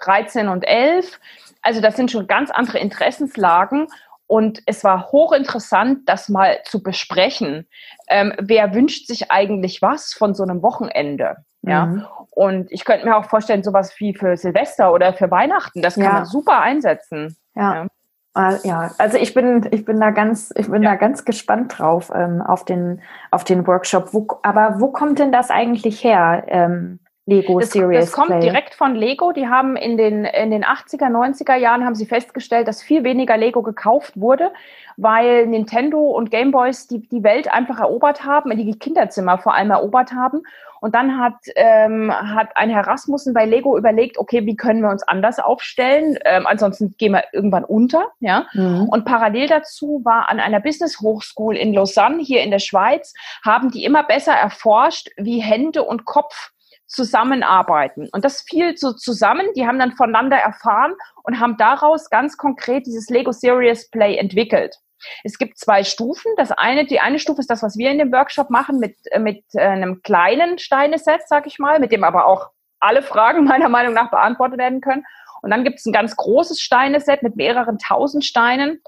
13 0.00 0.48
und 0.48 0.64
11. 0.64 1.20
Also 1.62 1.80
das 1.80 1.96
sind 1.96 2.10
schon 2.10 2.26
ganz 2.26 2.50
andere 2.50 2.78
Interessenslagen. 2.78 3.86
Und 4.26 4.62
es 4.66 4.82
war 4.82 5.12
hochinteressant, 5.12 6.08
das 6.08 6.28
mal 6.28 6.62
zu 6.64 6.82
besprechen. 6.82 7.68
Ähm, 8.08 8.32
wer 8.38 8.74
wünscht 8.74 9.06
sich 9.06 9.30
eigentlich 9.30 9.82
was 9.82 10.14
von 10.14 10.34
so 10.34 10.42
einem 10.42 10.62
Wochenende? 10.62 11.44
Ja. 11.62 11.86
Mhm. 11.86 12.06
Und 12.30 12.72
ich 12.72 12.84
könnte 12.84 13.06
mir 13.06 13.16
auch 13.16 13.26
vorstellen, 13.26 13.62
sowas 13.62 13.94
wie 13.98 14.14
für 14.14 14.36
Silvester 14.36 14.92
oder 14.92 15.12
für 15.12 15.30
Weihnachten, 15.30 15.82
das 15.82 15.94
kann 15.94 16.04
ja. 16.04 16.12
man 16.12 16.24
super 16.24 16.60
einsetzen. 16.60 17.36
Ja. 17.54 17.74
ja. 17.74 17.86
Ah, 18.34 18.56
ja, 18.64 18.90
also 18.96 19.18
ich 19.18 19.34
bin, 19.34 19.68
ich 19.72 19.84
bin 19.84 20.00
da 20.00 20.10
ganz, 20.10 20.54
ich 20.56 20.70
bin 20.70 20.82
ja. 20.82 20.92
da 20.92 20.96
ganz 20.96 21.26
gespannt 21.26 21.78
drauf 21.78 22.10
ähm, 22.14 22.40
auf 22.40 22.64
den, 22.64 23.02
auf 23.30 23.44
den 23.44 23.66
Workshop. 23.66 24.14
Wo, 24.14 24.26
aber 24.42 24.80
wo 24.80 24.88
kommt 24.88 25.18
denn 25.18 25.32
das 25.32 25.50
eigentlich 25.50 26.02
her? 26.02 26.44
Ähm, 26.46 26.98
Lego 27.26 27.60
das, 27.60 27.70
Serious 27.70 28.06
Das 28.06 28.12
kommt 28.12 28.28
Play. 28.28 28.40
direkt 28.40 28.74
von 28.74 28.96
Lego. 28.96 29.32
Die 29.32 29.46
haben 29.46 29.76
in 29.76 29.96
den, 29.96 30.24
in 30.24 30.50
den 30.50 30.64
80er, 30.64 31.06
90er 31.08 31.54
Jahren 31.54 31.84
haben 31.84 31.94
sie 31.94 32.06
festgestellt, 32.06 32.66
dass 32.66 32.82
viel 32.82 33.04
weniger 33.04 33.36
Lego 33.36 33.62
gekauft 33.62 34.20
wurde, 34.20 34.50
weil 34.96 35.46
Nintendo 35.46 36.00
und 36.00 36.32
Gameboys 36.32 36.88
die, 36.88 37.06
die 37.08 37.22
Welt 37.22 37.52
einfach 37.52 37.78
erobert 37.78 38.24
haben, 38.24 38.50
die 38.56 38.78
Kinderzimmer 38.78 39.38
vor 39.38 39.54
allem 39.54 39.70
erobert 39.70 40.12
haben. 40.12 40.42
Und 40.80 40.96
dann 40.96 41.20
hat, 41.20 41.36
ähm, 41.54 42.12
hat 42.12 42.56
ein 42.56 42.68
Herr 42.68 42.84
Rasmussen 42.84 43.32
bei 43.34 43.46
Lego 43.46 43.78
überlegt, 43.78 44.18
okay, 44.18 44.44
wie 44.46 44.56
können 44.56 44.80
wir 44.80 44.90
uns 44.90 45.04
anders 45.04 45.38
aufstellen? 45.38 46.18
Ähm, 46.24 46.44
ansonsten 46.48 46.96
gehen 46.98 47.12
wir 47.12 47.22
irgendwann 47.32 47.62
unter. 47.62 48.08
Ja? 48.18 48.48
Mhm. 48.52 48.88
Und 48.88 49.04
parallel 49.04 49.46
dazu 49.46 50.00
war 50.02 50.28
an 50.28 50.40
einer 50.40 50.58
Business 50.58 51.00
Hochschule 51.00 51.56
in 51.56 51.72
Lausanne, 51.72 52.20
hier 52.20 52.42
in 52.42 52.50
der 52.50 52.58
Schweiz, 52.58 53.14
haben 53.44 53.70
die 53.70 53.84
immer 53.84 54.02
besser 54.02 54.32
erforscht, 54.32 55.10
wie 55.16 55.38
Hände 55.38 55.84
und 55.84 56.04
Kopf 56.04 56.51
zusammenarbeiten. 56.92 58.08
Und 58.12 58.24
das 58.24 58.42
fiel 58.42 58.76
so 58.76 58.92
zusammen. 58.92 59.46
Die 59.56 59.66
haben 59.66 59.78
dann 59.78 59.92
voneinander 59.92 60.36
erfahren 60.36 60.94
und 61.24 61.40
haben 61.40 61.56
daraus 61.56 62.10
ganz 62.10 62.36
konkret 62.36 62.86
dieses 62.86 63.08
Lego 63.08 63.32
Serious 63.32 63.88
Play 63.90 64.16
entwickelt. 64.16 64.76
Es 65.24 65.38
gibt 65.38 65.58
zwei 65.58 65.84
Stufen. 65.84 66.32
Das 66.36 66.52
eine, 66.52 66.86
die 66.86 67.00
eine 67.00 67.18
Stufe 67.18 67.40
ist 67.40 67.50
das, 67.50 67.62
was 67.62 67.76
wir 67.76 67.90
in 67.90 67.98
dem 67.98 68.12
Workshop 68.12 68.50
machen 68.50 68.78
mit, 68.78 68.96
äh, 69.10 69.18
mit 69.18 69.44
äh, 69.54 69.60
einem 69.60 70.02
kleinen 70.02 70.58
Steineset, 70.58 71.22
sag 71.26 71.46
ich 71.46 71.58
mal, 71.58 71.80
mit 71.80 71.92
dem 71.92 72.04
aber 72.04 72.26
auch 72.26 72.50
alle 72.78 73.02
Fragen 73.02 73.44
meiner 73.48 73.68
Meinung 73.68 73.94
nach 73.94 74.10
beantwortet 74.10 74.58
werden 74.58 74.80
können. 74.80 75.04
Und 75.42 75.50
dann 75.50 75.64
gibt 75.64 75.80
es 75.80 75.86
ein 75.86 75.92
ganz 75.92 76.14
großes 76.16 76.60
Steineset 76.60 77.22
mit 77.22 77.36
mehreren 77.36 77.78
tausend 77.78 78.24
Steinen. 78.24 78.80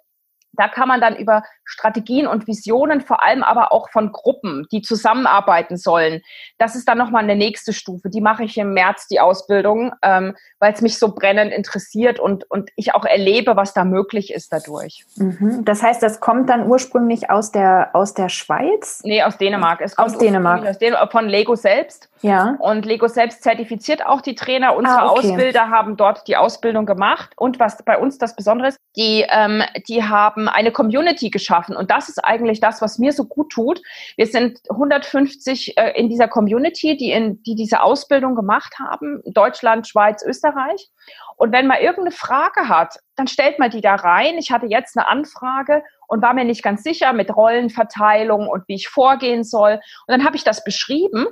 Da 0.57 0.69
kann 0.69 0.89
man 0.89 1.01
dann 1.01 1.17
über 1.17 1.43
Strategien 1.65 2.27
und 2.27 2.47
Visionen, 2.47 3.01
vor 3.01 3.23
allem 3.23 3.43
aber 3.43 3.73
auch 3.73 3.91
von 3.91 4.13
Gruppen, 4.13 4.67
die 4.71 4.83
zusammenarbeiten 4.83 5.77
sollen. 5.77 6.23
Das 6.59 6.77
ist 6.77 6.89
dann 6.89 6.99
nochmal 6.99 7.25
eine 7.25 7.37
nächste 7.37 7.73
Stufe. 7.73 8.11
Die 8.11 8.21
mache 8.21 8.45
ich 8.45 8.57
im 8.59 8.73
März, 8.75 9.09
die 9.09 9.21
Ausbildung, 9.21 9.93
ähm, 10.03 10.37
weil 10.59 10.73
es 10.73 10.83
mich 10.83 10.99
so 10.99 11.15
brennend 11.15 11.53
interessiert 11.53 12.21
und, 12.21 12.51
und 12.51 12.71
ich 12.77 12.95
auch 12.95 13.05
erlebe, 13.05 13.57
was 13.57 13.75
da 13.75 13.85
möglich 13.85 14.33
ist 14.33 14.53
dadurch. 14.53 15.05
Mhm. 15.17 15.65
Das 15.65 15.83
heißt, 15.83 16.03
das 16.03 16.21
kommt 16.21 16.51
dann 16.51 16.67
ursprünglich 16.67 17.31
aus 17.31 17.53
der, 17.53 17.91
aus 17.95 18.15
der 18.15 18.29
Schweiz? 18.29 19.01
Nee, 19.05 19.23
aus 19.23 19.39
Dänemark. 19.39 19.81
Es 19.81 19.97
kommt 19.97 20.11
aus 20.11 20.19
Dänemark. 20.19 20.67
Aus 20.67 20.79
Dänemark. 20.79 21.13
Von 21.13 21.29
Lego 21.29 21.55
selbst. 21.55 22.09
Ja. 22.25 22.57
Und 22.59 22.87
Lego 22.87 23.07
selbst 23.07 23.43
zertifiziert 23.43 24.07
auch 24.07 24.23
die 24.23 24.35
Trainer. 24.35 24.75
Unsere 24.77 25.03
ah, 25.03 25.11
okay. 25.11 25.29
Ausbilder 25.29 25.69
haben 25.69 25.99
dort 25.99 26.27
die 26.27 26.39
Ausbildung 26.39 26.87
gemacht. 26.87 27.33
Und 27.37 27.61
was 27.61 27.85
bei 27.85 27.99
uns 27.99 28.17
das 28.17 28.35
Besondere 28.35 28.69
ist, 28.69 28.79
die, 28.97 29.27
ähm, 29.29 29.63
die 29.89 30.05
haben 30.05 30.49
eine 30.49 30.73
Community 30.73 31.29
geschaffen. 31.29 31.77
Und 31.77 31.91
das 31.91 32.09
ist 32.09 32.25
eigentlich 32.25 32.61
das, 32.61 32.81
was 32.81 32.99
mir 32.99 33.13
so 33.13 33.27
gut 33.27 33.51
tut. 33.53 33.83
Wir 34.17 34.27
sind 34.27 34.59
150 34.71 35.77
äh, 35.77 35.91
in 36.01 36.09
dieser 36.09 36.27
Community, 36.27 36.97
die, 36.97 37.11
in, 37.11 37.43
die 37.43 37.57
diese 37.57 37.83
Ausbildung 37.83 38.35
gemacht 38.37 38.79
haben. 38.79 39.21
Deutschland, 39.27 39.87
Schweiz, 39.87 40.25
Österreich. 40.25 40.89
Und 41.37 41.53
wenn 41.53 41.67
man 41.67 41.79
irgendeine 41.79 42.13
Frage 42.13 42.71
hat, 42.71 43.01
dann 43.17 43.27
stellt 43.27 43.59
man 43.59 43.71
die 43.71 43.83
da 43.83 43.97
rein. 43.97 44.39
Ich 44.39 44.51
hatte 44.51 44.67
jetzt 44.67 44.97
eine 44.97 45.09
Anfrage 45.09 45.83
und 46.09 46.23
war 46.23 46.33
mir 46.33 46.45
nicht 46.45 46.63
ganz 46.63 46.83
sicher 46.83 47.13
mit 47.13 47.35
Rollenverteilung 47.35 48.49
und 48.49 48.67
wie 48.67 48.77
ich 48.77 48.89
vorgehen 48.89 49.45
soll. 49.45 49.73
Und 49.75 49.81
dann 50.09 50.25
habe 50.25 50.37
ich 50.37 50.45
das 50.45 50.65
beschrieben 50.65 51.27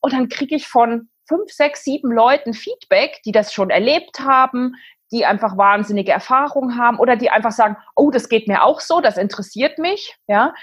und 0.00 0.12
dann 0.12 0.28
kriege 0.28 0.56
ich 0.56 0.68
von 0.68 1.08
fünf, 1.26 1.50
sechs, 1.52 1.84
sieben 1.84 2.10
Leuten 2.10 2.54
Feedback, 2.54 3.20
die 3.24 3.32
das 3.32 3.52
schon 3.52 3.70
erlebt 3.70 4.20
haben, 4.20 4.74
die 5.10 5.24
einfach 5.24 5.56
wahnsinnige 5.56 6.12
Erfahrungen 6.12 6.78
haben 6.78 6.98
oder 6.98 7.16
die 7.16 7.30
einfach 7.30 7.52
sagen, 7.52 7.76
oh, 7.96 8.10
das 8.10 8.28
geht 8.28 8.46
mir 8.46 8.62
auch 8.62 8.80
so, 8.80 9.00
das 9.00 9.16
interessiert 9.16 9.78
mich. 9.78 10.16
Ja, 10.26 10.54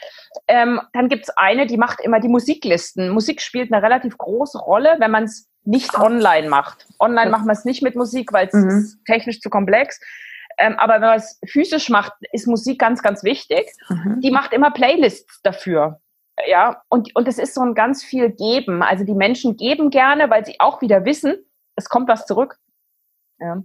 ähm, 0.47 0.81
dann 0.93 1.09
gibt's 1.09 1.29
eine, 1.35 1.65
die 1.65 1.77
macht 1.77 1.99
immer 2.01 2.19
die 2.19 2.27
Musiklisten. 2.27 3.09
Musik 3.09 3.41
spielt 3.41 3.73
eine 3.73 3.81
relativ 3.83 4.17
große 4.17 4.59
Rolle, 4.59 4.97
wenn 4.99 5.11
man 5.11 5.23
es 5.23 5.47
nicht 5.63 5.97
online 5.97 6.47
macht. 6.47 6.85
Online 6.99 7.31
macht 7.31 7.45
man 7.45 7.55
es 7.55 7.65
nicht 7.65 7.81
mit 7.81 7.95
Musik, 7.95 8.33
weil 8.33 8.47
es 8.47 8.53
mhm. 8.53 9.01
technisch 9.05 9.41
zu 9.41 9.49
komplex. 9.49 9.99
Ähm, 10.57 10.75
aber 10.77 10.95
wenn 10.95 11.09
man 11.09 11.17
es 11.17 11.39
physisch 11.47 11.89
macht, 11.89 12.13
ist 12.31 12.47
Musik 12.47 12.79
ganz, 12.79 13.01
ganz 13.01 13.23
wichtig. 13.23 13.65
Mhm. 13.89 14.21
Die 14.21 14.31
macht 14.31 14.53
immer 14.53 14.71
Playlists 14.71 15.41
dafür. 15.41 15.99
Ja, 16.47 16.81
und, 16.89 17.15
und 17.15 17.27
es 17.27 17.37
ist 17.37 17.53
so 17.53 17.61
ein 17.61 17.75
ganz 17.75 18.03
viel 18.03 18.29
Geben. 18.29 18.83
Also 18.83 19.05
die 19.05 19.13
Menschen 19.13 19.55
geben 19.55 19.89
gerne, 19.89 20.29
weil 20.29 20.45
sie 20.45 20.59
auch 20.59 20.81
wieder 20.81 21.05
wissen, 21.05 21.35
es 21.75 21.89
kommt 21.89 22.09
was 22.09 22.25
zurück. 22.25 22.57
Ja. 23.39 23.63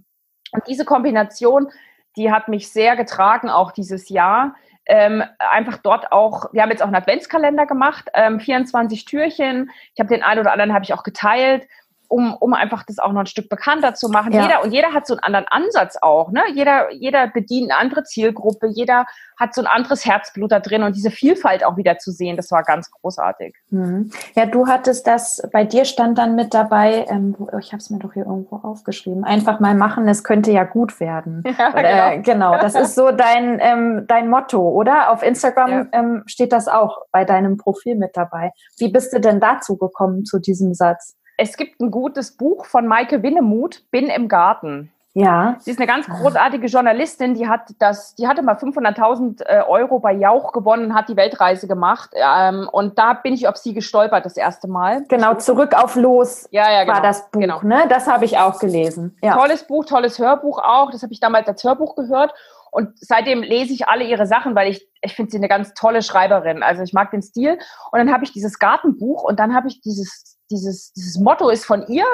Und 0.51 0.67
diese 0.67 0.85
Kombination, 0.85 1.69
die 2.15 2.31
hat 2.31 2.47
mich 2.47 2.71
sehr 2.71 2.95
getragen, 2.95 3.49
auch 3.49 3.71
dieses 3.71 4.09
Jahr. 4.09 4.55
Ähm, 4.85 5.23
einfach 5.37 5.77
dort 5.77 6.11
auch, 6.11 6.51
wir 6.53 6.61
haben 6.61 6.71
jetzt 6.71 6.81
auch 6.81 6.87
einen 6.87 6.95
Adventskalender 6.95 7.65
gemacht, 7.65 8.09
ähm, 8.13 8.39
24 8.39 9.05
Türchen. 9.05 9.69
Ich 9.93 9.99
habe 9.99 10.09
den 10.09 10.23
einen 10.23 10.41
oder 10.41 10.51
anderen 10.51 10.73
habe 10.73 10.83
ich 10.83 10.93
auch 10.93 11.03
geteilt 11.03 11.67
um, 12.11 12.35
um 12.35 12.53
einfach 12.53 12.83
das 12.83 12.99
auch 12.99 13.13
noch 13.13 13.21
ein 13.21 13.25
Stück 13.25 13.49
bekannter 13.49 13.93
zu 13.93 14.09
machen. 14.09 14.33
Ja. 14.33 14.43
Jeder, 14.43 14.63
und 14.63 14.71
jeder 14.71 14.93
hat 14.93 15.07
so 15.07 15.13
einen 15.13 15.23
anderen 15.23 15.45
Ansatz 15.49 15.97
auch. 16.01 16.31
Ne? 16.31 16.41
Jeder, 16.53 16.91
jeder 16.91 17.27
bedient 17.27 17.71
eine 17.71 17.79
andere 17.79 18.03
Zielgruppe, 18.03 18.67
jeder 18.67 19.05
hat 19.39 19.55
so 19.55 19.61
ein 19.61 19.67
anderes 19.67 20.05
Herzblut 20.05 20.51
da 20.51 20.59
drin 20.59 20.83
und 20.83 20.95
diese 20.95 21.09
Vielfalt 21.09 21.65
auch 21.65 21.77
wieder 21.77 21.97
zu 21.97 22.11
sehen, 22.11 22.35
das 22.35 22.51
war 22.51 22.63
ganz 22.63 22.91
großartig. 22.91 23.55
Mhm. 23.69 24.11
Ja, 24.35 24.45
du 24.45 24.67
hattest 24.67 25.07
das, 25.07 25.41
bei 25.51 25.63
dir 25.63 25.85
stand 25.85 26.17
dann 26.17 26.35
mit 26.35 26.53
dabei, 26.53 27.05
ähm, 27.09 27.35
ich 27.59 27.71
habe 27.71 27.77
es 27.77 27.89
mir 27.89 27.99
doch 27.99 28.13
hier 28.13 28.25
irgendwo 28.25 28.57
aufgeschrieben, 28.57 29.23
einfach 29.23 29.59
mal 29.59 29.73
machen, 29.73 30.07
es 30.07 30.23
könnte 30.23 30.51
ja 30.51 30.63
gut 30.63 30.99
werden. 30.99 31.43
Ja, 31.61 31.73
oder, 31.73 32.17
genau. 32.17 32.51
genau. 32.51 32.61
das 32.61 32.75
ist 32.75 32.95
so 32.95 33.11
dein, 33.11 33.59
ähm, 33.61 34.05
dein 34.07 34.29
Motto, 34.29 34.67
oder? 34.69 35.11
Auf 35.11 35.21
Instagram 35.21 35.69
ja. 35.69 35.85
ähm, 35.91 36.23
steht 36.25 36.53
das 36.53 36.67
auch 36.67 37.01
bei 37.11 37.25
deinem 37.25 37.57
Profil 37.57 37.95
mit 37.95 38.15
dabei. 38.15 38.51
Wie 38.77 38.89
bist 38.89 39.13
du 39.13 39.19
denn 39.19 39.39
dazu 39.39 39.77
gekommen, 39.77 40.25
zu 40.25 40.39
diesem 40.39 40.73
Satz? 40.73 41.17
Es 41.37 41.57
gibt 41.57 41.79
ein 41.79 41.91
gutes 41.91 42.37
Buch 42.37 42.65
von 42.65 42.87
Maike 42.87 43.23
Winnemuth, 43.23 43.89
Bin 43.91 44.07
im 44.07 44.27
Garten. 44.27 44.91
Ja. 45.13 45.57
Sie 45.59 45.71
ist 45.71 45.77
eine 45.77 45.87
ganz 45.87 46.07
großartige 46.07 46.67
Journalistin, 46.67 47.33
die 47.33 47.49
hat 47.49 47.73
das, 47.79 48.15
die 48.15 48.27
hatte 48.27 48.41
mal 48.43 48.55
500.000 48.55 49.43
äh, 49.45 49.61
Euro 49.67 49.99
bei 49.99 50.13
Jauch 50.13 50.53
gewonnen, 50.53 50.95
hat 50.95 51.09
die 51.09 51.17
Weltreise 51.17 51.67
gemacht 51.67 52.11
ähm, 52.13 52.69
und 52.71 52.97
da 52.97 53.13
bin 53.13 53.33
ich 53.33 53.47
auf 53.49 53.57
sie 53.57 53.73
gestolpert 53.73 54.25
das 54.25 54.37
erste 54.37 54.69
Mal. 54.69 55.03
Genau, 55.09 55.33
zurück 55.33 55.73
auf 55.73 55.97
Los 55.97 56.47
ja, 56.51 56.71
ja, 56.71 56.83
genau. 56.83 56.95
war 56.95 57.01
das 57.01 57.29
Buch, 57.29 57.41
genau. 57.41 57.61
ne? 57.61 57.83
Das 57.89 58.07
habe 58.07 58.23
ich 58.23 58.37
auch 58.37 58.57
gelesen. 58.59 59.17
Ja. 59.21 59.35
Tolles 59.35 59.67
Buch, 59.67 59.83
tolles 59.83 60.17
Hörbuch 60.17 60.59
auch, 60.59 60.91
das 60.91 61.03
habe 61.03 61.11
ich 61.11 61.19
damals 61.19 61.45
als 61.45 61.61
Hörbuch 61.61 61.95
gehört 61.95 62.33
und 62.71 62.97
seitdem 62.97 63.43
lese 63.43 63.73
ich 63.73 63.89
alle 63.89 64.05
ihre 64.05 64.25
Sachen, 64.25 64.55
weil 64.55 64.71
ich, 64.71 64.87
ich 65.01 65.13
finde 65.13 65.31
sie 65.31 65.37
eine 65.37 65.49
ganz 65.49 65.73
tolle 65.73 66.01
Schreiberin. 66.01 66.63
Also 66.63 66.83
ich 66.83 66.93
mag 66.93 67.11
den 67.11 67.21
Stil. 67.21 67.59
Und 67.91 67.99
dann 67.99 68.13
habe 68.13 68.23
ich 68.23 68.31
dieses 68.31 68.59
Gartenbuch 68.59 69.23
und 69.23 69.39
dann 69.39 69.53
habe 69.53 69.67
ich 69.67 69.81
dieses 69.81 70.39
dieses, 70.51 70.93
dieses 70.93 71.17
Motto 71.17 71.49
ist 71.49 71.65
von 71.65 71.87
ihr 71.87 72.05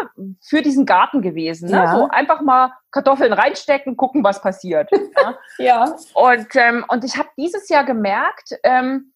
für 0.41 0.61
diesen 0.61 0.85
Garten 0.85 1.21
gewesen. 1.21 1.69
Ne? 1.69 1.77
Ja. 1.77 1.95
So 1.95 2.07
einfach 2.09 2.41
mal 2.41 2.73
Kartoffeln 2.91 3.33
reinstecken, 3.33 3.97
gucken, 3.97 4.23
was 4.23 4.41
passiert. 4.41 4.89
ja. 4.91 5.37
ja. 5.57 5.95
Und, 6.13 6.47
ähm, 6.55 6.85
und 6.87 7.03
ich 7.03 7.17
habe 7.17 7.29
dieses 7.37 7.67
Jahr 7.69 7.83
gemerkt, 7.83 8.57
ähm, 8.63 9.13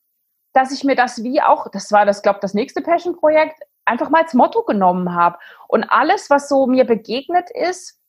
dass 0.54 0.72
ich 0.72 0.84
mir 0.84 0.96
das 0.96 1.24
wie 1.24 1.42
auch, 1.42 1.68
das 1.72 1.92
war 1.92 2.06
das, 2.06 2.22
glaube 2.22 2.38
ich, 2.38 2.42
das 2.42 2.54
nächste 2.54 2.82
Passion-Projekt, 2.82 3.62
einfach 3.86 4.10
mal 4.10 4.24
als 4.24 4.34
Motto 4.34 4.64
genommen 4.64 5.14
habe. 5.16 5.38
Und 5.68 5.86
alles, 5.86 6.30
was 6.30 6.50
so 6.50 6.68
mir 6.68 6.86
begegnet 6.86 7.50
ist, 7.52 8.00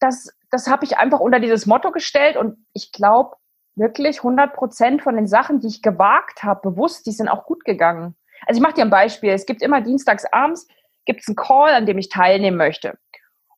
das, 0.00 0.36
das 0.50 0.68
habe 0.68 0.84
ich 0.84 0.98
einfach 0.98 1.20
unter 1.20 1.40
dieses 1.40 1.66
Motto 1.66 1.92
gestellt. 1.92 2.36
Und 2.36 2.66
ich 2.72 2.92
glaube, 2.92 3.36
wirklich 3.74 4.18
100 4.18 4.52
Prozent 4.52 5.02
von 5.02 5.16
den 5.16 5.26
Sachen, 5.26 5.60
die 5.60 5.68
ich 5.68 5.82
gewagt 5.82 6.42
habe, 6.42 6.70
bewusst, 6.70 7.06
die 7.06 7.12
sind 7.12 7.28
auch 7.28 7.46
gut 7.46 7.64
gegangen. 7.64 8.16
Also 8.46 8.58
ich 8.58 8.62
mache 8.62 8.74
dir 8.74 8.82
ein 8.82 8.90
Beispiel. 8.90 9.30
Es 9.30 9.46
gibt 9.46 9.62
immer 9.62 9.80
dienstags 9.80 10.24
abends 10.32 10.66
gibt's 11.04 11.28
einen 11.28 11.36
Call, 11.36 11.74
an 11.74 11.86
dem 11.86 11.98
ich 11.98 12.08
teilnehmen 12.08 12.56
möchte. 12.56 12.98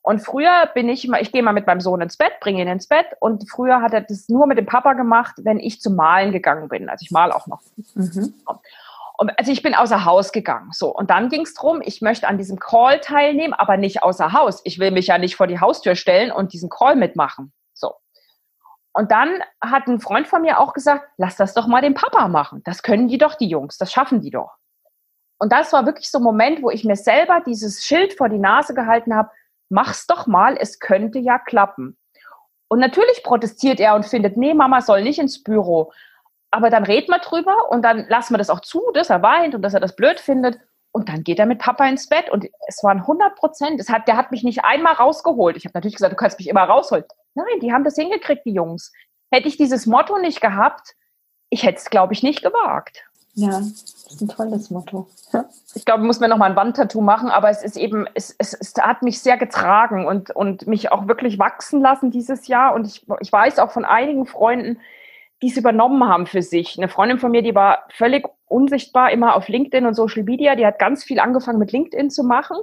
Und 0.03 0.21
früher 0.21 0.69
bin 0.75 0.89
ich 0.91 1.07
immer, 1.07 1.21
ich 1.21 1.33
gehe 1.33 1.43
mal 1.43 1.53
mit 1.53 1.67
meinem 1.67 1.81
Sohn 1.81 2.03
ins 2.03 2.19
Bett, 2.19 2.33
bringe 2.41 2.61
ihn 2.61 2.69
ins 2.69 2.89
Bett. 2.89 3.07
Und 3.21 3.49
früher 3.51 3.81
hat 3.81 3.95
er 3.95 4.03
das 4.03 4.29
nur 4.29 4.47
mit 4.47 4.59
dem 4.59 4.67
Papa 4.67 4.93
gemacht, 4.93 5.37
wenn 5.45 5.59
ich 5.59 5.81
zum 5.81 5.97
Malen 5.97 6.31
gegangen 6.31 6.69
bin. 6.69 6.91
Also 6.91 7.05
ich 7.05 7.11
mal 7.11 7.33
auch 7.33 7.47
noch. 7.47 7.63
Mhm. 7.95 8.35
Und 9.17 9.39
also 9.39 9.51
ich 9.51 9.63
bin 9.63 9.75
außer 9.75 10.05
Haus 10.05 10.33
gegangen. 10.33 10.73
So. 10.73 10.95
Und 10.95 11.09
dann 11.09 11.31
ging 11.31 11.43
es 11.43 11.55
darum, 11.55 11.81
ich 11.83 12.03
möchte 12.03 12.29
an 12.29 12.37
diesem 12.37 12.59
Call 12.59 13.01
teilnehmen, 13.01 13.55
aber 13.55 13.79
nicht 13.79 14.03
außer 14.03 14.35
Haus. 14.35 14.61
Ich 14.65 14.79
will 14.79 14.91
mich 14.91 15.07
ja 15.07 15.17
nicht 15.17 15.37
vor 15.37 15.47
die 15.47 15.61
Haustür 15.61 15.95
stellen 15.95 16.33
und 16.33 16.53
diesen 16.53 16.69
Call 16.69 16.97
mitmachen. 16.97 17.55
So. 17.73 17.95
Und 18.93 19.11
dann 19.11 19.41
hat 19.63 19.87
ein 19.87 20.01
Freund 20.01 20.29
von 20.29 20.43
mir 20.43 20.61
auch 20.61 20.75
gesagt, 20.75 21.09
lass 21.17 21.37
das 21.37 21.55
doch 21.55 21.67
mal 21.67 21.81
dem 21.81 21.95
Papa 21.95 22.29
machen. 22.29 22.61
Das 22.65 22.83
können 22.83 23.09
die 23.09 23.19
doch, 23.19 23.37
die 23.37 23.49
Jungs. 23.49 23.79
Das 23.79 23.91
schaffen 23.91 24.21
die 24.21 24.31
doch. 24.31 24.51
Und 25.45 25.53
das 25.53 25.75
war 25.75 25.85
wirklich 25.85 26.11
so 26.11 26.21
ein 26.21 26.25
Moment, 26.25 26.63
wo 26.63 26.71
ich 26.71 26.85
mir 26.85 26.97
selber 26.97 27.43
dieses 27.47 27.85
Schild 27.85 28.15
vor 28.15 28.31
die 28.31 28.39
Nase 28.39 28.73
gehalten 28.73 29.15
habe, 29.15 29.29
mach's 29.69 30.07
doch 30.07 30.27
mal, 30.27 30.57
es 30.59 30.79
könnte 30.79 31.19
ja 31.19 31.39
klappen. 31.39 31.99
Und 32.69 32.79
natürlich 32.79 33.23
protestiert 33.23 33.79
er 33.79 33.95
und 33.95 34.07
findet, 34.07 34.39
nee, 34.39 34.55
Mama 34.55 34.81
soll 34.81 35.03
nicht 35.03 35.19
ins 35.19 35.43
Büro. 35.43 35.93
Aber 36.51 36.71
dann 36.71 36.85
redet 36.85 37.11
man 37.11 37.21
drüber 37.21 37.71
und 37.71 37.83
dann 37.83 38.07
lassen 38.09 38.33
wir 38.33 38.39
das 38.39 38.49
auch 38.49 38.61
zu, 38.61 38.83
dass 38.95 39.11
er 39.11 39.21
weint 39.21 39.55
und 39.55 39.61
dass 39.61 39.75
er 39.75 39.81
das 39.81 39.97
blöd 39.97 40.19
findet. 40.19 40.59
Und 40.93 41.11
dann 41.11 41.25
geht 41.25 41.39
er 41.39 41.45
mit 41.45 41.59
Papa 41.59 41.87
ins 41.87 42.09
Bett 42.09 42.31
und 42.31 42.47
es 42.67 42.83
waren 42.83 43.01
100 43.01 43.37
Prozent. 43.37 43.87
der 43.87 44.17
hat 44.17 44.31
mich 44.31 44.45
nicht 44.45 44.65
einmal 44.65 44.95
rausgeholt. 44.95 45.59
Ich 45.59 45.67
habe 45.67 45.75
natürlich 45.75 45.97
gesagt, 45.97 46.15
du 46.15 46.17
kannst 46.17 46.39
mich 46.39 46.49
immer 46.49 46.63
rausholen. 46.63 47.05
Nein, 47.35 47.61
die 47.61 47.71
haben 47.71 47.85
das 47.85 47.97
hingekriegt, 47.97 48.47
die 48.47 48.55
Jungs. 48.55 48.95
Hätte 49.31 49.49
ich 49.49 49.59
dieses 49.59 49.85
Motto 49.85 50.17
nicht 50.17 50.41
gehabt, 50.41 50.95
ich 51.51 51.65
hätte 51.65 51.81
es, 51.81 51.91
glaube 51.91 52.15
ich, 52.15 52.23
nicht 52.23 52.43
gewagt. 52.43 53.05
Ja, 53.35 53.61
ist 54.15 54.21
ein 54.21 54.29
tolles 54.29 54.71
Motto. 54.71 55.09
Ich 55.75 55.85
glaube, 55.85 56.03
ich 56.03 56.07
muss 56.07 56.21
mir 56.21 56.29
noch 56.29 56.37
mal 56.37 56.51
ein 56.51 56.57
Wandtattoo 56.57 57.01
machen, 57.01 57.29
aber 57.29 57.51
es 57.51 57.63
ist 57.63 57.77
eben, 57.77 58.07
es, 58.15 58.35
es, 58.39 58.55
es 58.55 58.75
hat 58.81 59.03
mich 59.03 59.21
sehr 59.21 59.37
getragen 59.37 60.07
und, 60.07 60.31
und 60.31 60.67
mich 60.67 60.93
auch 60.93 61.09
wirklich 61.09 61.39
wachsen 61.39 61.81
lassen 61.81 62.11
dieses 62.11 62.47
Jahr. 62.47 62.75
Und 62.75 62.87
ich, 62.87 63.07
ich 63.21 63.33
weiß 63.33 63.59
auch 63.59 63.71
von 63.71 63.85
einigen 63.85 64.27
Freunden, 64.27 64.81
die 65.43 65.49
es 65.49 65.57
übernommen 65.57 66.09
haben 66.09 66.27
für 66.27 66.43
sich. 66.43 66.79
Eine 66.79 66.89
Freundin 66.89 67.19
von 67.19 67.31
mir, 67.31 67.43
die 67.43 67.55
war 67.55 67.85
völlig 67.91 68.27
unsichtbar 68.47 69.11
immer 69.11 69.37
auf 69.37 69.49
LinkedIn 69.49 69.87
und 69.87 69.95
Social 69.95 70.23
Media, 70.23 70.55
die 70.55 70.67
hat 70.67 70.79
ganz 70.79 71.05
viel 71.05 71.19
angefangen 71.19 71.59
mit 71.59 71.73
LinkedIn 71.73 72.11
zu 72.11 72.23
machen 72.23 72.57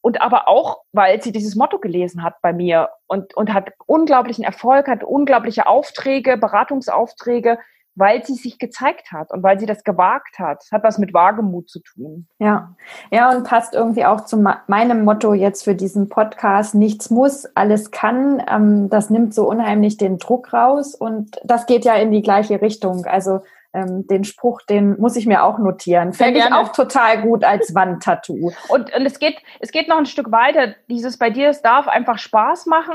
und 0.00 0.20
aber 0.20 0.48
auch, 0.48 0.82
weil 0.92 1.22
sie 1.22 1.32
dieses 1.32 1.56
Motto 1.56 1.78
gelesen 1.78 2.22
hat 2.22 2.40
bei 2.40 2.52
mir 2.52 2.90
und, 3.06 3.34
und 3.34 3.52
hat 3.52 3.72
unglaublichen 3.86 4.44
Erfolg, 4.44 4.88
hat 4.88 5.02
unglaubliche 5.02 5.66
Aufträge, 5.66 6.36
Beratungsaufträge, 6.36 7.58
weil 7.98 8.24
sie 8.24 8.34
sich 8.34 8.58
gezeigt 8.58 9.10
hat 9.12 9.32
und 9.32 9.42
weil 9.42 9.58
sie 9.58 9.66
das 9.66 9.82
gewagt 9.82 10.38
hat. 10.38 10.62
Das 10.62 10.70
hat 10.70 10.84
was 10.84 10.98
mit 10.98 11.12
Wagemut 11.12 11.68
zu 11.68 11.80
tun. 11.80 12.28
Ja, 12.38 12.74
ja, 13.10 13.30
und 13.30 13.44
passt 13.44 13.74
irgendwie 13.74 14.04
auch 14.04 14.24
zu 14.24 14.36
meinem 14.66 15.04
Motto 15.04 15.34
jetzt 15.34 15.64
für 15.64 15.74
diesen 15.74 16.08
Podcast. 16.08 16.74
Nichts 16.74 17.10
muss, 17.10 17.44
alles 17.56 17.90
kann. 17.90 18.42
Ähm, 18.48 18.88
das 18.88 19.10
nimmt 19.10 19.34
so 19.34 19.48
unheimlich 19.48 19.96
den 19.96 20.18
Druck 20.18 20.52
raus 20.52 20.94
und 20.94 21.40
das 21.42 21.66
geht 21.66 21.84
ja 21.84 21.94
in 21.94 22.12
die 22.12 22.22
gleiche 22.22 22.62
Richtung. 22.62 23.04
Also 23.06 23.40
ähm, 23.74 24.06
den 24.06 24.24
Spruch, 24.24 24.62
den 24.62 24.98
muss 25.00 25.16
ich 25.16 25.26
mir 25.26 25.42
auch 25.42 25.58
notieren. 25.58 26.12
Fände 26.12 26.38
ich 26.38 26.52
auch 26.52 26.72
total 26.72 27.22
gut 27.22 27.42
als 27.42 27.74
Wandtattoo. 27.74 28.52
Und, 28.68 28.94
und 28.94 29.06
es 29.06 29.18
geht, 29.18 29.36
es 29.58 29.72
geht 29.72 29.88
noch 29.88 29.98
ein 29.98 30.06
Stück 30.06 30.30
weiter. 30.30 30.74
Dieses 30.88 31.18
bei 31.18 31.30
dir, 31.30 31.48
es 31.48 31.62
darf 31.62 31.88
einfach 31.88 32.18
Spaß 32.18 32.66
machen. 32.66 32.94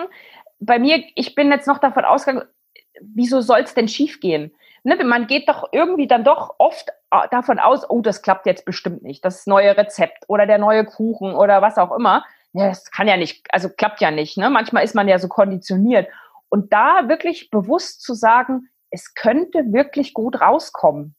Bei 0.60 0.80
mir, 0.80 1.04
ich 1.16 1.36
bin 1.36 1.52
jetzt 1.52 1.68
noch 1.68 1.80
davon 1.80 2.06
ausgegangen, 2.06 2.48
wieso 3.02 3.42
soll 3.42 3.62
es 3.62 3.74
denn 3.74 3.88
schief 3.88 4.20
gehen? 4.20 4.54
Ne, 4.84 5.02
man 5.04 5.28
geht 5.28 5.48
doch 5.48 5.69
irgendwie 5.72 6.08
dann 6.08 6.26
doch 6.26 6.56
oft 6.58 6.89
äh, 7.12 7.28
davon 7.32 7.60
aus, 7.60 7.89
oh, 7.89 8.02
das 8.02 8.22
klappt 8.22 8.46
jetzt 8.46 8.65
bestimmt 8.65 9.02
nicht. 9.02 9.24
Das 9.24 9.48
neue 9.48 9.78
Rezept 9.78 10.26
oder 10.28 10.46
der 10.46 10.58
neue 10.58 10.84
Kuchen 10.84 11.34
oder 11.34 11.62
was 11.62 11.78
auch 11.78 11.96
immer. 11.96 12.26
Ja, 12.52 12.67
das 12.67 12.91
kann 12.91 13.08
ja 13.08 13.17
nicht, 13.17 13.48
also 13.52 13.69
klappt 13.69 14.02
ja 14.02 14.12
nicht. 14.12 14.38
Ne? 14.38 14.50
Manchmal 14.50 14.84
ist 14.84 14.93
man 14.93 15.08
ja 15.08 15.19
so 15.19 15.28
konditioniert. 15.28 16.08
Und 16.50 16.72
da 16.74 17.08
wirklich 17.08 17.50
bewusst 17.50 18.04
zu 18.04 18.13
sagen, 18.13 18.69
es 18.91 19.15
könnte 19.15 19.72
wirklich 19.72 20.13
gut 20.13 20.39
rauskommen. 20.39 21.15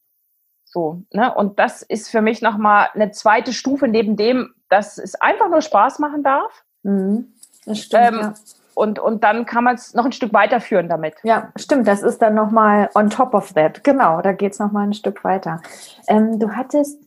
So, 0.65 1.03
ne? 1.11 1.35
Und 1.35 1.59
das 1.59 1.83
ist 1.83 2.09
für 2.09 2.21
mich 2.21 2.43
nochmal 2.43 2.89
eine 2.95 3.11
zweite 3.11 3.53
Stufe 3.53 3.89
neben 3.89 4.17
dem, 4.17 4.55
dass 4.69 4.99
es 4.99 5.15
einfach 5.17 5.49
nur 5.49 5.61
Spaß 5.61 5.99
machen 6.01 6.23
darf. 6.23 6.65
Mhm. 6.83 7.33
Das 7.65 7.81
stimmt. 7.81 8.03
Ähm, 8.03 8.21
ja. 8.21 8.35
Und, 8.75 8.99
und 8.99 9.25
dann 9.25 9.47
kann 9.47 9.65
man 9.65 9.77
es 9.77 9.95
noch 9.95 10.05
ein 10.05 10.13
Stück 10.13 10.33
weiterführen 10.33 10.89
damit. 10.89 11.15
Ja, 11.23 11.53
stimmt. 11.57 11.87
Das 11.87 12.03
ist 12.03 12.21
dann 12.21 12.35
nochmal 12.35 12.91
on 12.95 13.11
top 13.11 13.35
of 13.35 13.53
that. 13.55 13.85
Genau, 13.85 14.21
da 14.21 14.33
geht 14.33 14.53
es 14.53 14.59
nochmal 14.59 14.87
ein 14.87 14.95
Stück 14.95 15.25
weiter. 15.25 15.61
Ähm, 16.09 16.39
du 16.39 16.51
hattest 16.51 17.01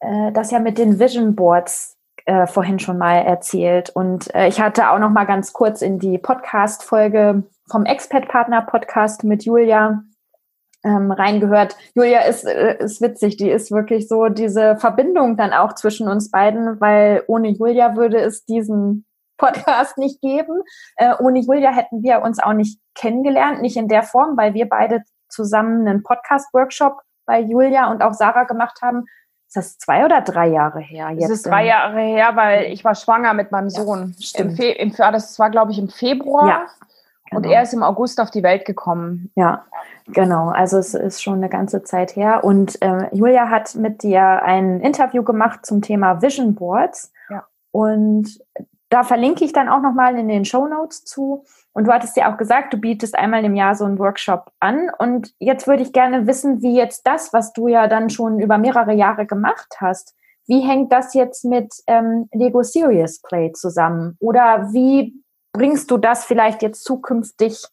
äh, 0.00 0.32
das 0.32 0.50
ja 0.50 0.58
mit 0.58 0.78
den 0.78 0.98
Vision 0.98 1.34
Boards 1.34 1.96
äh, 2.26 2.46
vorhin 2.46 2.78
schon 2.78 2.98
mal 2.98 3.16
erzählt. 3.16 3.90
Und 3.90 4.34
äh, 4.34 4.48
ich 4.48 4.60
hatte 4.60 4.90
auch 4.90 4.98
noch 4.98 5.10
mal 5.10 5.24
ganz 5.24 5.52
kurz 5.52 5.82
in 5.82 5.98
die 5.98 6.18
Podcast-Folge 6.18 7.44
vom 7.70 7.84
Expat-Partner-Podcast 7.84 9.24
mit 9.24 9.44
Julia 9.44 10.02
ähm, 10.84 11.10
reingehört. 11.10 11.76
Julia 11.94 12.20
ist, 12.20 12.44
äh, 12.44 12.76
ist 12.78 13.00
witzig, 13.00 13.36
die 13.36 13.50
ist 13.50 13.70
wirklich 13.70 14.08
so 14.08 14.28
diese 14.28 14.76
Verbindung 14.76 15.36
dann 15.36 15.52
auch 15.52 15.74
zwischen 15.74 16.08
uns 16.08 16.30
beiden, 16.30 16.80
weil 16.80 17.24
ohne 17.26 17.48
Julia 17.48 17.96
würde 17.96 18.18
es 18.20 18.44
diesen 18.44 19.06
Podcast 19.36 19.98
nicht 19.98 20.20
geben. 20.20 20.62
Äh, 20.96 21.14
ohne 21.18 21.40
Julia 21.40 21.70
hätten 21.70 22.02
wir 22.02 22.22
uns 22.22 22.38
auch 22.38 22.52
nicht 22.52 22.78
kennengelernt, 22.94 23.62
nicht 23.62 23.76
in 23.76 23.88
der 23.88 24.02
Form, 24.02 24.36
weil 24.36 24.54
wir 24.54 24.68
beide 24.68 25.02
zusammen 25.28 25.86
einen 25.86 26.02
Podcast-Workshop 26.02 27.00
bei 27.26 27.40
Julia 27.40 27.90
und 27.90 28.02
auch 28.02 28.12
Sarah 28.12 28.44
gemacht 28.44 28.80
haben, 28.82 29.04
ist 29.48 29.56
das 29.56 29.78
zwei 29.78 30.04
oder 30.04 30.20
drei 30.20 30.48
Jahre 30.48 30.80
her? 30.80 31.10
Jetzt 31.10 31.22
das 31.24 31.30
ist 31.30 31.46
drei 31.46 31.66
Jahre 31.66 32.00
her, 32.00 32.34
weil 32.34 32.64
ich 32.72 32.84
war 32.84 32.94
schwanger 32.94 33.34
mit 33.34 33.52
meinem 33.52 33.70
Sohn. 33.70 34.14
Ja, 34.18 34.40
Im 34.40 34.56
Fe 34.56 34.70
im, 34.70 34.92
das 34.96 35.38
war, 35.38 35.50
glaube 35.50 35.70
ich, 35.70 35.78
im 35.78 35.88
Februar. 35.88 36.48
Ja, 36.48 36.66
genau. 37.30 37.36
Und 37.36 37.46
er 37.46 37.62
ist 37.62 37.72
im 37.72 37.82
August 37.82 38.20
auf 38.20 38.30
die 38.30 38.42
Welt 38.42 38.64
gekommen. 38.64 39.30
Ja, 39.36 39.64
genau. 40.08 40.48
Also 40.48 40.78
es 40.78 40.94
ist 40.94 41.22
schon 41.22 41.34
eine 41.34 41.48
ganze 41.48 41.82
Zeit 41.84 42.16
her. 42.16 42.42
Und 42.42 42.80
äh, 42.82 43.14
Julia 43.14 43.48
hat 43.48 43.74
mit 43.76 44.02
dir 44.02 44.42
ein 44.42 44.80
Interview 44.80 45.22
gemacht 45.22 45.64
zum 45.64 45.82
Thema 45.82 46.20
Vision 46.20 46.54
Boards. 46.54 47.12
Ja. 47.28 47.46
Und 47.70 48.40
da 48.94 49.02
verlinke 49.02 49.44
ich 49.44 49.52
dann 49.52 49.68
auch 49.68 49.80
nochmal 49.80 50.16
in 50.16 50.28
den 50.28 50.44
Show 50.44 50.68
Notes 50.68 51.04
zu. 51.04 51.44
Und 51.72 51.88
du 51.88 51.92
hattest 51.92 52.16
ja 52.16 52.32
auch 52.32 52.38
gesagt, 52.38 52.72
du 52.72 52.76
bietest 52.76 53.16
einmal 53.16 53.44
im 53.44 53.56
Jahr 53.56 53.74
so 53.74 53.84
einen 53.84 53.98
Workshop 53.98 54.52
an. 54.60 54.88
Und 55.00 55.34
jetzt 55.40 55.66
würde 55.66 55.82
ich 55.82 55.92
gerne 55.92 56.28
wissen, 56.28 56.62
wie 56.62 56.76
jetzt 56.76 57.04
das, 57.04 57.32
was 57.32 57.52
du 57.52 57.66
ja 57.66 57.88
dann 57.88 58.08
schon 58.08 58.38
über 58.38 58.56
mehrere 58.56 58.92
Jahre 58.92 59.26
gemacht 59.26 59.78
hast, 59.80 60.14
wie 60.46 60.60
hängt 60.60 60.92
das 60.92 61.12
jetzt 61.12 61.44
mit 61.44 61.74
ähm, 61.88 62.28
Lego 62.32 62.62
Serious 62.62 63.20
Play 63.20 63.50
zusammen? 63.50 64.16
Oder 64.20 64.72
wie 64.72 65.20
bringst 65.52 65.90
du 65.90 65.98
das 65.98 66.24
vielleicht 66.24 66.62
jetzt 66.62 66.84
zukünftig 66.84 67.64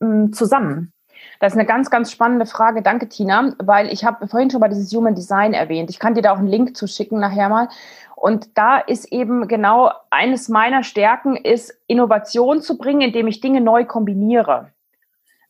ähm, 0.00 0.32
zusammen? 0.32 0.94
Das 1.40 1.52
ist 1.52 1.58
eine 1.58 1.66
ganz, 1.66 1.90
ganz 1.90 2.10
spannende 2.10 2.46
Frage. 2.46 2.82
Danke, 2.82 3.08
Tina, 3.08 3.54
weil 3.58 3.92
ich 3.92 4.04
habe 4.04 4.26
vorhin 4.26 4.50
schon 4.50 4.60
mal 4.60 4.68
dieses 4.68 4.92
Human 4.92 5.14
Design 5.14 5.54
erwähnt. 5.54 5.90
Ich 5.90 5.98
kann 5.98 6.14
dir 6.14 6.22
da 6.22 6.32
auch 6.32 6.38
einen 6.38 6.48
Link 6.48 6.76
zuschicken 6.76 7.20
nachher 7.20 7.48
mal. 7.48 7.68
Und 8.16 8.58
da 8.58 8.78
ist 8.78 9.12
eben 9.12 9.46
genau 9.46 9.92
eines 10.10 10.48
meiner 10.48 10.82
Stärken 10.82 11.36
ist, 11.36 11.72
Innovation 11.86 12.60
zu 12.60 12.76
bringen, 12.76 13.02
indem 13.02 13.28
ich 13.28 13.40
Dinge 13.40 13.60
neu 13.60 13.84
kombiniere. 13.84 14.72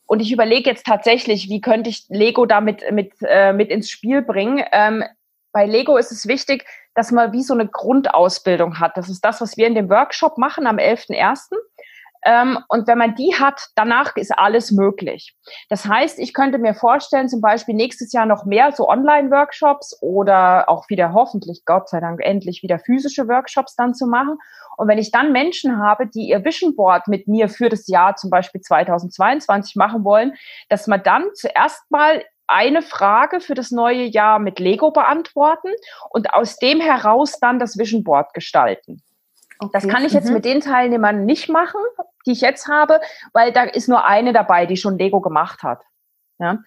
Und 0.05 0.21
ich 0.21 0.31
überlege 0.31 0.69
jetzt 0.69 0.85
tatsächlich, 0.85 1.49
wie 1.49 1.61
könnte 1.61 1.89
ich 1.89 2.05
Lego 2.09 2.45
damit 2.45 2.83
mit, 2.91 3.13
äh, 3.21 3.53
mit 3.53 3.69
ins 3.69 3.89
Spiel 3.89 4.21
bringen. 4.21 4.63
Ähm, 4.71 5.03
bei 5.51 5.65
Lego 5.65 5.97
ist 5.97 6.11
es 6.11 6.27
wichtig, 6.27 6.65
dass 6.93 7.11
man 7.11 7.31
wie 7.31 7.43
so 7.43 7.53
eine 7.53 7.67
Grundausbildung 7.67 8.79
hat. 8.79 8.97
Das 8.97 9.09
ist 9.09 9.23
das, 9.23 9.41
was 9.41 9.57
wir 9.57 9.67
in 9.67 9.75
dem 9.75 9.89
Workshop 9.89 10.37
machen 10.37 10.67
am 10.67 10.77
11.01. 10.77 11.55
Ähm, 12.25 12.59
und 12.67 12.87
wenn 12.87 12.97
man 12.97 13.15
die 13.15 13.35
hat, 13.39 13.69
danach 13.75 14.15
ist 14.15 14.37
alles 14.37 14.71
möglich. 14.71 15.35
Das 15.69 15.85
heißt, 15.85 16.19
ich 16.19 16.33
könnte 16.33 16.57
mir 16.57 16.73
vorstellen, 16.73 17.29
zum 17.29 17.41
Beispiel 17.41 17.75
nächstes 17.75 18.11
Jahr 18.11 18.25
noch 18.25 18.45
mehr 18.45 18.71
so 18.71 18.87
Online-Workshops 18.89 19.97
oder 20.01 20.69
auch 20.69 20.89
wieder 20.89 21.13
hoffentlich, 21.13 21.63
Gott 21.65 21.89
sei 21.89 21.99
Dank, 21.99 22.19
endlich 22.21 22.61
wieder 22.61 22.79
physische 22.79 23.27
Workshops 23.27 23.75
dann 23.75 23.93
zu 23.93 24.07
machen. 24.07 24.37
Und 24.77 24.87
wenn 24.87 24.97
ich 24.97 25.11
dann 25.11 25.31
Menschen 25.31 25.81
habe, 25.81 26.07
die 26.07 26.29
ihr 26.29 26.43
Vision 26.43 26.75
Board 26.75 27.07
mit 27.07 27.27
mir 27.27 27.49
für 27.49 27.69
das 27.69 27.87
Jahr 27.87 28.15
zum 28.15 28.29
Beispiel 28.29 28.61
2022 28.61 29.75
machen 29.75 30.03
wollen, 30.03 30.33
dass 30.67 30.87
man 30.87 31.03
dann 31.03 31.25
zuerst 31.33 31.89
mal 31.89 32.23
eine 32.47 32.81
Frage 32.81 33.41
für 33.41 33.53
das 33.53 33.71
neue 33.71 34.03
Jahr 34.03 34.39
mit 34.39 34.59
Lego 34.59 34.91
beantworten 34.91 35.69
und 36.09 36.33
aus 36.33 36.57
dem 36.57 36.81
heraus 36.81 37.39
dann 37.39 37.59
das 37.59 37.77
Vision 37.77 38.03
Board 38.03 38.33
gestalten. 38.33 39.03
Okay. 39.59 39.71
Das 39.73 39.87
kann 39.87 40.05
ich 40.05 40.13
jetzt 40.13 40.27
mhm. 40.27 40.35
mit 40.35 40.45
den 40.45 40.61
Teilnehmern 40.61 41.25
nicht 41.25 41.49
machen, 41.49 41.81
die 42.25 42.31
ich 42.31 42.41
jetzt 42.41 42.67
habe, 42.67 43.01
weil 43.33 43.51
da 43.51 43.63
ist 43.63 43.89
nur 43.89 44.05
eine 44.05 44.33
dabei, 44.33 44.65
die 44.65 44.77
schon 44.77 44.97
Lego 44.97 45.19
gemacht 45.19 45.63
hat. 45.63 45.83
Ja? 46.39 46.59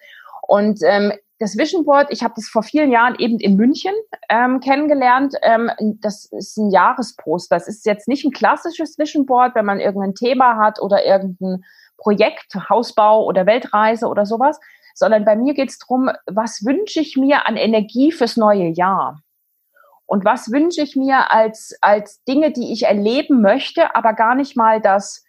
Und 0.47 0.79
ähm, 0.83 1.11
das 1.39 1.57
Vision 1.57 1.83
Board, 1.83 2.07
ich 2.11 2.23
habe 2.23 2.35
das 2.35 2.47
vor 2.47 2.63
vielen 2.63 2.91
Jahren 2.91 3.15
eben 3.17 3.39
in 3.39 3.55
München 3.55 3.93
ähm, 4.29 4.59
kennengelernt. 4.59 5.33
Ähm, 5.41 5.71
das 5.99 6.25
ist 6.25 6.57
ein 6.57 6.69
Jahrespost. 6.69 7.51
Das 7.51 7.67
ist 7.67 7.85
jetzt 7.85 8.07
nicht 8.07 8.23
ein 8.23 8.31
klassisches 8.31 8.97
Vision 8.97 9.25
Board, 9.25 9.55
wenn 9.55 9.65
man 9.65 9.79
irgendein 9.79 10.13
Thema 10.13 10.57
hat 10.57 10.79
oder 10.79 11.03
irgendein 11.03 11.63
Projekt, 11.97 12.55
Hausbau 12.69 13.25
oder 13.25 13.45
Weltreise 13.45 14.07
oder 14.07 14.25
sowas, 14.25 14.59
sondern 14.93 15.25
bei 15.25 15.35
mir 15.35 15.53
geht 15.53 15.69
es 15.69 15.79
darum, 15.79 16.09
was 16.27 16.63
wünsche 16.63 16.99
ich 16.99 17.17
mir 17.17 17.47
an 17.47 17.57
Energie 17.57 18.11
fürs 18.11 18.37
neue 18.37 18.67
Jahr? 18.67 19.21
Und 20.05 20.25
was 20.25 20.51
wünsche 20.51 20.81
ich 20.81 20.95
mir 20.95 21.31
als, 21.31 21.77
als 21.81 22.23
Dinge, 22.25 22.51
die 22.51 22.73
ich 22.73 22.83
erleben 22.83 23.41
möchte, 23.41 23.95
aber 23.95 24.13
gar 24.13 24.35
nicht 24.35 24.55
mal 24.55 24.81
das, 24.81 25.23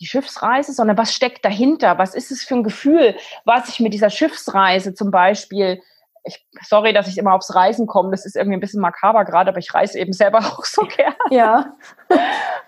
die 0.00 0.06
Schiffsreise, 0.06 0.72
sondern 0.72 0.98
was 0.98 1.14
steckt 1.14 1.44
dahinter? 1.44 1.98
Was 1.98 2.14
ist 2.14 2.30
es 2.30 2.44
für 2.44 2.54
ein 2.54 2.64
Gefühl, 2.64 3.16
was 3.44 3.68
ich 3.68 3.80
mit 3.80 3.94
dieser 3.94 4.10
Schiffsreise 4.10 4.94
zum 4.94 5.10
Beispiel 5.10 5.80
ich, 6.24 6.46
sorry, 6.62 6.92
dass 6.92 7.06
ich 7.06 7.18
immer 7.18 7.34
aufs 7.34 7.54
Reisen 7.54 7.86
komme. 7.86 8.10
Das 8.10 8.24
ist 8.24 8.34
irgendwie 8.34 8.56
ein 8.56 8.60
bisschen 8.60 8.80
makaber 8.80 9.24
gerade, 9.24 9.50
aber 9.50 9.58
ich 9.58 9.72
reise 9.72 9.98
eben 9.98 10.12
selber 10.12 10.38
auch 10.58 10.64
so 10.64 10.82
gern. 10.82 11.14
Ja. 11.30 11.76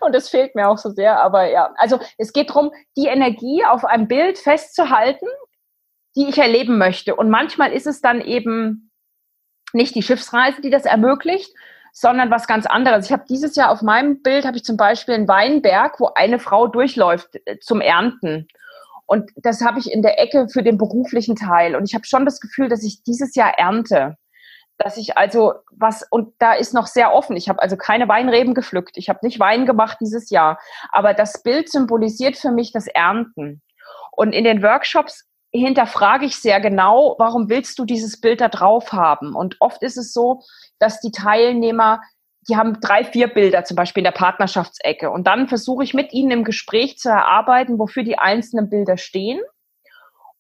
Und 0.01 0.15
es 0.15 0.29
fehlt 0.29 0.55
mir 0.55 0.69
auch 0.69 0.79
so 0.79 0.91
sehr. 0.91 1.21
Aber 1.21 1.51
ja, 1.51 1.73
also 1.77 1.99
es 2.19 2.33
geht 2.33 2.51
darum, 2.51 2.71
die 2.97 3.07
Energie 3.07 3.65
auf 3.65 3.85
einem 3.85 4.09
Bild 4.09 4.39
festzuhalten, 4.39 5.27
die 6.17 6.29
ich 6.29 6.39
erleben 6.39 6.79
möchte. 6.79 7.17
Und 7.17 7.31
manchmal 7.31 7.73
ist 7.73 7.87
es 7.87 8.01
dann 8.01 8.21
eben 8.21 8.86
nicht 9.77 9.95
die 9.95 10.03
Schiffsreise, 10.03 10.61
die 10.61 10.71
das 10.71 10.85
ermöglicht, 10.85 11.55
sondern 11.93 12.31
was 12.31 12.47
ganz 12.47 12.67
anderes. 12.67 13.07
Ich 13.07 13.13
habe 13.13 13.25
dieses 13.29 13.57
Jahr 13.57 13.71
auf 13.71 13.81
meinem 13.81 14.23
Bild 14.23 14.45
habe 14.45 14.57
ich 14.57 14.65
zum 14.65 14.77
Beispiel 14.77 15.15
einen 15.15 15.29
Weinberg, 15.29 15.99
wo 15.99 16.11
eine 16.15 16.39
Frau 16.39 16.67
durchläuft 16.67 17.41
äh, 17.47 17.59
zum 17.61 17.81
Ernten. 17.81 18.49
Und 19.07 19.31
das 19.37 19.63
habe 19.63 19.79
ich 19.79 19.91
in 19.91 20.03
der 20.03 20.21
Ecke 20.21 20.49
für 20.49 20.63
den 20.63 20.77
beruflichen 20.77 21.37
Teil. 21.37 21.77
Und 21.77 21.85
ich 21.89 21.95
habe 21.95 22.05
schon 22.05 22.25
das 22.25 22.41
Gefühl, 22.41 22.69
dass 22.69 22.83
ich 22.83 23.03
dieses 23.05 23.35
Jahr 23.35 23.57
ernte. 23.57 24.17
Dass 24.79 24.99
ich 24.99 25.17
also 25.17 25.55
was, 25.71 26.05
und 26.11 26.35
da 26.39 26.53
ist 26.53 26.75
noch 26.75 26.87
sehr 26.87 27.15
offen. 27.15 27.37
Ich 27.37 27.49
habe 27.49 27.63
also 27.63 27.77
keine 27.77 28.09
Weinreben 28.09 28.53
gepflückt. 28.53 28.99
Ich 28.99 29.09
habe 29.09 29.21
nicht 29.23 29.41
Wein 29.41 29.65
gemacht 29.65 29.99
dieses 30.01 30.29
Jahr. 30.29 30.59
Aber 30.91 31.15
das 31.15 31.43
Bild 31.43 31.71
symbolisiert 31.71 32.37
für 32.37 32.51
mich 32.51 32.73
das 32.73 32.89
Ernten. 32.89 33.63
Und 34.11 34.33
in 34.33 34.45
den 34.45 34.63
Workshops 34.63 35.25
hinterfrage 35.59 36.27
ich 36.27 36.37
sehr 36.37 36.61
genau, 36.61 37.15
warum 37.19 37.49
willst 37.49 37.79
du 37.79 37.85
dieses 37.85 38.21
Bild 38.21 38.41
da 38.41 38.49
drauf 38.49 38.93
haben? 38.93 39.35
Und 39.35 39.57
oft 39.61 39.83
ist 39.83 39.97
es 39.97 40.13
so, 40.13 40.43
dass 40.79 41.01
die 41.01 41.11
Teilnehmer, 41.11 42.01
die 42.49 42.57
haben 42.57 42.81
drei, 42.81 43.05
vier 43.05 43.29
Bilder 43.29 43.65
zum 43.65 43.77
Beispiel 43.77 44.01
in 44.01 44.07
der 44.07 44.13
Partnerschaftsecke. 44.13 45.11
Und 45.11 45.27
dann 45.27 45.49
versuche 45.49 45.85
ich 45.85 45.95
mit 45.95 46.13
ihnen 46.13 46.31
im 46.31 46.45
Gespräch 46.45 46.99
zu 46.99 47.09
erarbeiten, 47.09 47.79
wofür 47.79 48.03
die 48.03 48.19
einzelnen 48.19 48.71
Bilder 48.71 48.97
stehen. 48.97 49.41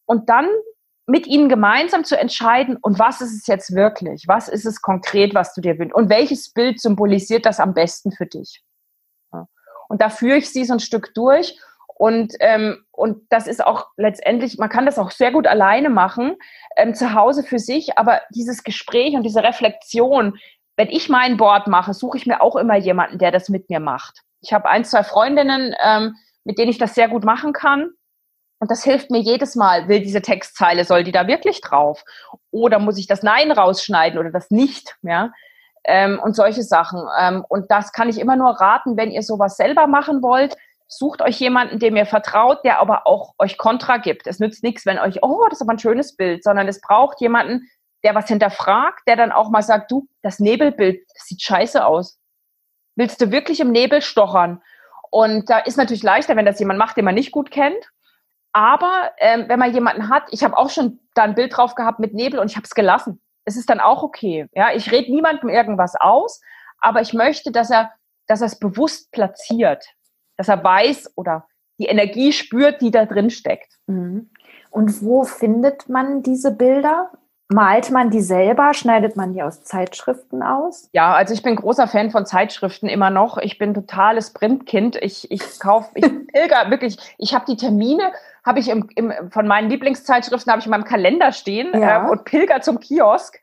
Und 0.05 0.29
dann 0.29 0.48
mit 1.07 1.26
ihnen 1.26 1.48
gemeinsam 1.48 2.05
zu 2.05 2.18
entscheiden, 2.18 2.76
und 2.76 2.98
was 2.98 3.20
ist 3.20 3.33
es 3.33 3.46
jetzt 3.46 3.74
wirklich? 3.74 4.24
Was 4.26 4.48
ist 4.48 4.66
es 4.66 4.83
konkret, 4.83 5.35
was 5.35 5.55
du 5.55 5.61
dir 5.61 5.79
wünschst? 5.79 5.94
Und 5.94 6.09
welches 6.11 6.52
Bild 6.52 6.81
symbolisiert 6.81 7.46
das 7.46 7.61
am 7.61 7.74
besten 7.74 8.11
für 8.12 8.26
dich? 8.26 8.62
Und 9.88 10.00
da 10.00 10.09
führe 10.09 10.38
ich 10.38 10.50
sie 10.50 10.64
so 10.64 10.74
ein 10.74 10.81
Stück 10.81 11.14
durch. 11.14 11.59
Und, 11.98 12.35
ähm, 12.40 12.85
und 12.92 13.22
das 13.30 13.46
ist 13.46 13.64
auch 13.64 13.87
letztendlich, 13.96 14.59
man 14.59 14.68
kann 14.68 14.85
das 14.85 14.98
auch 14.98 15.11
sehr 15.11 15.32
gut 15.32 15.46
alleine 15.46 15.88
machen, 15.88 16.37
ähm, 16.76 16.94
zu 16.94 17.14
Hause 17.14 17.42
für 17.42 17.59
sich, 17.59 17.96
aber 17.96 18.20
dieses 18.30 18.64
Gespräch 18.64 19.14
und 19.14 19.22
diese 19.22 19.42
Reflexion, 19.42 20.37
wenn 20.76 20.90
ich 20.90 21.09
mein 21.09 21.38
Board 21.38 21.68
mache, 21.68 21.94
suche 21.94 22.18
ich 22.18 22.26
mir 22.26 22.42
auch 22.42 22.56
immer 22.56 22.76
jemanden, 22.76 23.16
der 23.18 23.30
das 23.30 23.48
mit 23.48 23.70
mir 23.70 23.80
macht. 23.80 24.20
Ich 24.42 24.52
habe 24.52 24.68
ein, 24.68 24.85
zwei 24.85 25.04
Freundinnen, 25.04 25.74
ähm, 25.82 26.16
mit 26.44 26.59
denen 26.59 26.70
ich 26.70 26.76
das 26.76 26.94
sehr 26.94 27.09
gut 27.09 27.24
machen 27.24 27.54
kann. 27.54 27.90
Und 28.59 28.70
das 28.70 28.85
hilft 28.85 29.11
mir 29.11 29.20
jedes 29.20 29.54
Mal, 29.54 29.88
will 29.88 30.00
diese 30.00 30.20
Textzeile, 30.20 30.85
soll 30.85 31.02
die 31.02 31.12
da 31.12 31.26
wirklich 31.26 31.62
drauf? 31.62 32.04
Oder 32.50 32.78
muss 32.78 32.98
ich 32.98 33.06
das 33.06 33.22
Nein 33.22 33.50
rausschneiden 33.52 34.18
oder 34.18 34.30
das 34.30 34.50
nicht? 34.50 34.96
Ja? 35.00 35.32
Ähm, 35.85 36.20
und 36.22 36.37
solche 36.37 36.62
Sachen. 36.62 37.00
Ähm, 37.18 37.42
und 37.48 37.70
das 37.70 37.92
kann 37.92 38.11
ich 38.11 38.18
immer 38.20 38.37
nur 38.37 38.50
raten, 38.50 38.98
wenn 38.98 39.11
ihr 39.11 39.22
sowas 39.22 39.56
selber 39.56 39.87
machen 39.87 40.22
wollt. 40.22 40.56
Sucht 40.88 41.20
euch 41.20 41.38
jemanden, 41.40 41.79
dem 41.79 41.96
ihr 41.96 42.07
vertraut, 42.07 42.64
der 42.64 42.79
aber 42.79 43.07
auch 43.07 43.35
euch 43.38 43.59
Kontra 43.59 43.96
gibt. 43.96 44.27
Es 44.27 44.38
nützt 44.38 44.62
nichts, 44.62 44.87
wenn 44.87 44.99
euch, 44.99 45.22
oh, 45.22 45.44
das 45.49 45.59
ist 45.59 45.62
aber 45.62 45.72
ein 45.72 45.79
schönes 45.79 46.16
Bild, 46.16 46.44
sondern 46.44 46.68
es 46.68 46.81
braucht 46.81 47.20
jemanden, 47.20 47.68
der 48.05 48.14
was 48.14 48.29
hinterfragt, 48.29 49.01
der 49.09 49.16
dann 49.16 49.33
auch 49.33 49.51
mal 49.51 49.62
sagt, 49.62 49.90
du, 49.90 50.07
das 50.22 50.38
Nebelbild, 50.38 51.01
das 51.12 51.27
sieht 51.27 51.42
scheiße 51.42 51.85
aus. 51.85 52.18
Willst 52.94 53.20
du 53.20 53.33
wirklich 53.33 53.61
im 53.61 53.72
Nebel 53.72 54.01
stochern? 54.01 54.62
Und 55.11 55.51
da 55.51 55.59
ist 55.59 55.77
natürlich 55.77 56.03
leichter, 56.03 56.37
wenn 56.37 56.46
das 56.46 56.61
jemand 56.61 56.79
macht, 56.79 56.96
den 56.96 57.05
man 57.05 57.14
nicht 57.14 57.33
gut 57.33 57.51
kennt. 57.51 57.90
Aber 58.53 59.12
ähm, 59.18 59.46
wenn 59.49 59.59
man 59.59 59.75
jemanden 59.75 60.09
hat, 60.09 60.29
ich 60.31 60.44
habe 60.44 60.57
auch 60.57 60.70
schon 60.70 61.01
da 61.14 61.25
ein 61.25 61.35
Bild 61.35 61.57
drauf 61.57 61.75
gehabt 61.75 61.99
mit 61.99 62.14
Nebel 62.14 62.38
und 62.38 62.51
ich 62.51 62.57
habe 62.57 62.64
es 62.64 62.75
gelassen. 62.75 63.20
Es 63.44 63.57
ist 63.57 63.68
dann 63.68 63.81
auch 63.81 64.03
okay. 64.03 64.46
Ja, 64.53 64.72
ich 64.72 64.90
rede 64.90 65.11
niemandem 65.11 65.49
irgendwas 65.49 65.94
aus, 65.94 66.40
aber 66.79 67.01
ich 67.01 67.12
möchte, 67.12 67.53
dass 67.53 67.70
er, 67.70 67.92
dass 68.27 68.40
er 68.40 68.46
es 68.46 68.59
bewusst 68.59 69.11
platziert, 69.12 69.85
dass 70.37 70.49
er 70.49 70.62
weiß 70.62 71.12
oder 71.16 71.46
die 71.79 71.87
Energie 71.87 72.33
spürt, 72.33 72.81
die 72.81 72.90
da 72.90 73.05
drin 73.05 73.31
steckt. 73.31 73.72
Mhm. 73.87 74.31
Und 74.70 75.03
wo 75.03 75.25
findet 75.25 75.88
man 75.88 76.22
diese 76.22 76.53
Bilder? 76.53 77.11
Malt 77.49 77.92
man 77.92 78.11
die 78.11 78.22
selber? 78.22 78.75
Schneidet 78.75 79.16
man 79.16 79.33
die 79.33 79.42
aus 79.42 79.62
Zeitschriften 79.62 80.42
aus? 80.42 80.88
Ja, 80.92 81.14
also 81.14 81.33
ich 81.33 81.42
bin 81.42 81.55
großer 81.55 81.87
Fan 81.87 82.11
von 82.11 82.27
Zeitschriften 82.27 82.88
immer 82.88 83.11
noch. 83.11 83.38
Ich 83.38 83.57
bin 83.57 83.72
totales 83.72 84.33
Printkind. 84.33 84.96
Ich, 84.96 85.31
ich 85.31 85.61
kaufe, 85.61 85.90
ich 85.94 86.27
pilger 86.27 86.70
wirklich, 86.70 86.99
ich 87.18 87.35
habe 87.35 87.44
die 87.46 87.57
Termine, 87.57 88.12
habe 88.44 88.59
ich 88.59 88.68
im, 88.68 88.88
im, 88.96 89.12
von 89.31 89.46
meinen 89.46 89.70
Lieblingszeitschriften 89.70 90.51
habe 90.51 90.61
ich 90.61 90.66
in 90.66 90.70
meinem 90.70 90.85
Kalender 90.85 91.33
stehen 91.33 91.70
ja. 91.72 92.07
äh, 92.07 92.11
und 92.11 92.25
pilger 92.25 92.62
zum 92.62 92.81
Kiosk. 92.81 93.40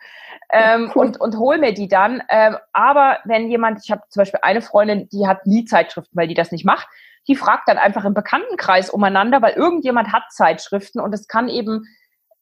Ähm, 0.54 0.92
cool. 0.96 1.06
und, 1.06 1.20
und 1.20 1.38
hol 1.38 1.58
mir 1.58 1.74
die 1.74 1.88
dann. 1.88 2.22
Ähm, 2.30 2.58
aber 2.72 3.18
wenn 3.26 3.50
jemand, 3.50 3.80
ich 3.84 3.92
habe 3.92 4.04
zum 4.10 4.22
Beispiel 4.22 4.40
eine 4.44 4.62
Freundin, 4.62 5.10
die 5.10 5.28
hat 5.28 5.48
nie 5.48 5.66
Zeitschriften, 5.66 6.16
weil 6.16 6.28
die 6.28 6.36
das 6.36 6.52
nicht 6.52 6.66
macht, 6.66 6.88
die 7.28 7.36
fragt 7.36 7.68
dann 7.68 7.78
einfach 7.78 8.06
im 8.06 8.14
Bekanntenkreis 8.14 8.90
umeinander, 8.90 9.42
weil 9.42 9.54
irgendjemand 9.54 10.12
hat 10.12 10.24
Zeitschriften 10.30 11.00
und 11.00 11.14
es 11.14 11.28
kann 11.28 11.50
eben 11.50 11.86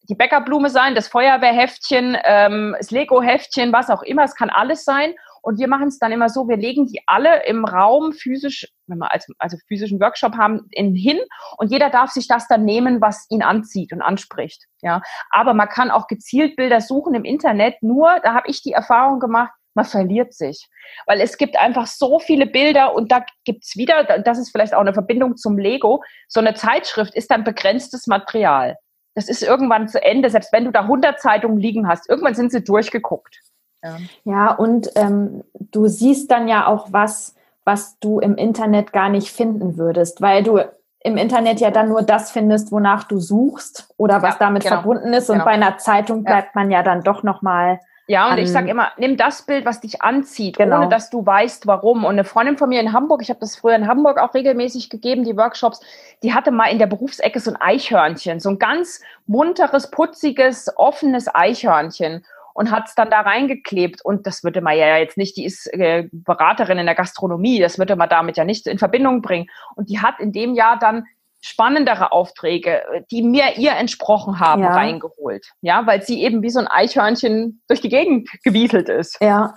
die 0.10 0.15
Bäckerblume 0.15 0.69
sein, 0.69 0.95
das 0.95 1.08
Feuerwehrheftchen, 1.08 2.17
ähm, 2.24 2.76
das 2.78 2.91
Lego-Heftchen, 2.91 3.71
was 3.71 3.89
auch 3.89 4.02
immer. 4.02 4.24
Es 4.24 4.36
kann 4.36 4.50
alles 4.50 4.84
sein. 4.84 5.13
Und 5.41 5.60
wir 5.60 5.67
machen 5.67 5.88
es 5.88 5.99
dann 5.99 6.12
immer 6.12 6.30
so, 6.30 6.47
wir 6.47 6.58
legen 6.58 6.88
die 6.88 7.01
alle 7.08 7.45
im 7.45 7.65
Raum 7.65 8.13
physisch, 8.13 8.67
wenn 8.88 8.99
wir 8.99 9.12
als, 9.12 9.27
also 9.39 9.58
physischen 9.67 9.99
Workshop 9.99 10.36
haben, 10.36 10.67
in, 10.71 10.95
hin 10.95 11.19
und 11.58 11.71
jeder 11.71 11.89
darf 11.89 12.12
sich 12.12 12.27
das 12.27 12.47
dann 12.47 12.63
nehmen, 12.63 13.01
was 13.01 13.25
ihn 13.30 13.41
anzieht 13.41 13.91
und 13.93 14.01
anspricht. 14.01 14.65
Ja, 14.82 15.01
aber 15.30 15.54
man 15.54 15.69
kann 15.69 15.91
auch 15.91 16.08
gezielt 16.08 16.56
Bilder 16.56 16.82
suchen 16.82 17.15
im 17.15 17.23
Internet. 17.23 17.82
Nur, 17.82 18.19
da 18.23 18.34
habe 18.34 18.49
ich 18.49 18.62
die 18.62 18.73
Erfahrung 18.73 19.19
gemacht, 19.19 19.51
man 19.73 19.86
verliert 19.86 20.34
sich. 20.34 20.67
Weil 21.06 21.21
es 21.21 21.38
gibt 21.38 21.58
einfach 21.58 21.88
so 21.88 22.19
viele 22.19 22.45
Bilder 22.45 22.93
und 22.93 23.12
da 23.12 23.23
gibt's 23.45 23.77
wieder, 23.77 24.04
das 24.19 24.38
ist 24.38 24.51
vielleicht 24.51 24.73
auch 24.73 24.82
eine 24.82 24.93
Verbindung 24.93 25.38
zum 25.38 25.58
Lego, 25.58 26.04
so 26.27 26.39
eine 26.39 26.54
Zeitschrift 26.54 27.15
ist 27.15 27.32
dann 27.32 27.43
begrenztes 27.43 28.08
Material 28.08 28.75
das 29.15 29.27
ist 29.27 29.43
irgendwann 29.43 29.88
zu 29.88 30.01
Ende, 30.01 30.30
selbst 30.30 30.54
wenn 30.54 30.65
du 30.65 30.71
da 30.71 30.82
100 30.82 31.19
Zeitungen 31.19 31.58
liegen 31.58 31.88
hast. 31.88 32.10
Irgendwann 32.10 32.36
sind 32.36 32.51
sie 32.51 32.63
durchgeguckt. 32.63 33.39
Ja, 33.84 33.98
ja 34.24 34.54
und 34.54 34.89
ähm, 34.96 35.44
du 35.60 35.88
siehst 35.88 36.32
dann 36.32 36.48
ja 36.48 36.67
auch 36.67 36.88
was, 36.91 37.36
was 37.63 38.00
du 38.00 38.20
im 38.20 38.36
Internet 38.36 38.94
gar 38.94 39.10
nicht 39.10 39.32
finden 39.32 39.78
würdest, 39.78 40.22
weil 40.22 40.44
du 40.44 40.60
im 41.04 41.17
Internet 41.17 41.60
ja 41.60 41.72
dann 41.72 41.89
nur 41.89 42.04
das 42.04 42.32
findest, 42.32 42.72
wonach 42.72 43.06
du 43.06 43.20
suchst 43.20 43.91
oder 43.98 44.22
was 44.22 44.36
ja, 44.36 44.39
damit 44.39 44.63
genau. 44.63 44.76
verbunden 44.76 45.13
ist. 45.13 45.30
Und 45.30 45.36
genau. 45.36 45.46
bei 45.46 45.52
einer 45.52 45.78
Zeitung 45.78 46.24
bleibt 46.24 46.56
ja. 46.56 46.62
man 46.62 46.72
ja 46.72 46.84
dann 46.84 47.02
doch 47.02 47.24
nochmal 47.24 47.80
ja, 48.12 48.30
und 48.30 48.39
ich 48.39 48.52
sage 48.52 48.70
immer, 48.70 48.91
nimm 48.98 49.15
das 49.15 49.44
Bild, 49.44 49.65
was 49.65 49.80
dich 49.80 50.02
anzieht, 50.02 50.58
genau. 50.58 50.80
ohne 50.80 50.89
dass 50.89 51.10
du 51.10 51.26
weißt, 51.26 51.65
warum. 51.65 52.04
Und 52.04 52.12
eine 52.12 52.26
Freundin 52.26 52.58
von 52.58 52.67
mir 52.67 52.82
in 52.82 52.91
Hamburg, 52.91 53.22
ich 53.22 53.30
habe 53.30 53.39
das 53.39 53.56
früher 53.56 53.76
in 53.76 53.88
Hamburg 53.88 54.20
auch 54.20 54.34
regelmäßig 54.34 54.89
gegeben, 54.89 55.24
die 55.24 55.38
Workshops, 55.38 55.80
die 56.22 56.34
hatte 56.34 56.52
mal 56.52 56.65
in 56.65 56.78
der 56.78 56.88
Berufsecke 56.88 57.39
so 57.39 57.52
ein 57.52 57.62
Eichhörnchen, 57.62 58.41
so 58.41 58.50
ein 58.50 58.60
ganz 58.60 59.00
munteres, 59.28 59.91
putziges, 59.91 60.70
offenes 60.76 61.34
Eichhörnchen 61.34 62.26
und 62.54 62.72
hat 62.72 62.88
es 62.88 62.96
dann 62.96 63.10
da 63.10 63.22
reingeklebt. 63.22 64.04
Und 64.04 64.28
das 64.28 64.44
würde 64.44 64.62
man 64.62 64.78
ja 64.78 64.98
jetzt 64.98 65.18
nicht, 65.18 65.38
die 65.38 65.46
ist 65.46 65.68
äh, 65.74 66.08
Beraterin 66.12 66.78
in 66.78 66.86
der 66.86 66.96
Gastronomie, 66.96 67.60
das 67.60 67.78
würde 67.78 67.96
man 67.96 68.10
damit 68.10 68.38
ja 68.38 68.46
nicht 68.46 68.68
in 68.68 68.80
Verbindung 68.80 69.22
bringen. 69.22 69.48
Und 69.76 69.90
die 69.90 70.00
hat 70.00 70.20
in 70.20 70.32
dem 70.32 70.54
Jahr 70.54 70.78
dann 70.80 71.06
spannendere 71.42 72.12
Aufträge, 72.12 72.84
die 73.10 73.24
mir 73.24 73.58
ihr 73.58 73.72
entsprochen 73.72 74.40
haben, 74.40 74.62
ja. 74.62 74.74
reingeholt. 74.74 75.48
Ja, 75.62 75.86
weil 75.88 76.04
sie 76.04 76.22
eben 76.22 76.44
wie 76.44 76.52
so 76.52 76.60
ein 76.60 76.68
Eichhörnchen 76.68 77.62
durch 77.68 77.82
die 77.82 77.90
Gegend 77.90 78.30
gewieselt 78.44 78.90
ist. 78.90 79.18
Ja. 79.22 79.56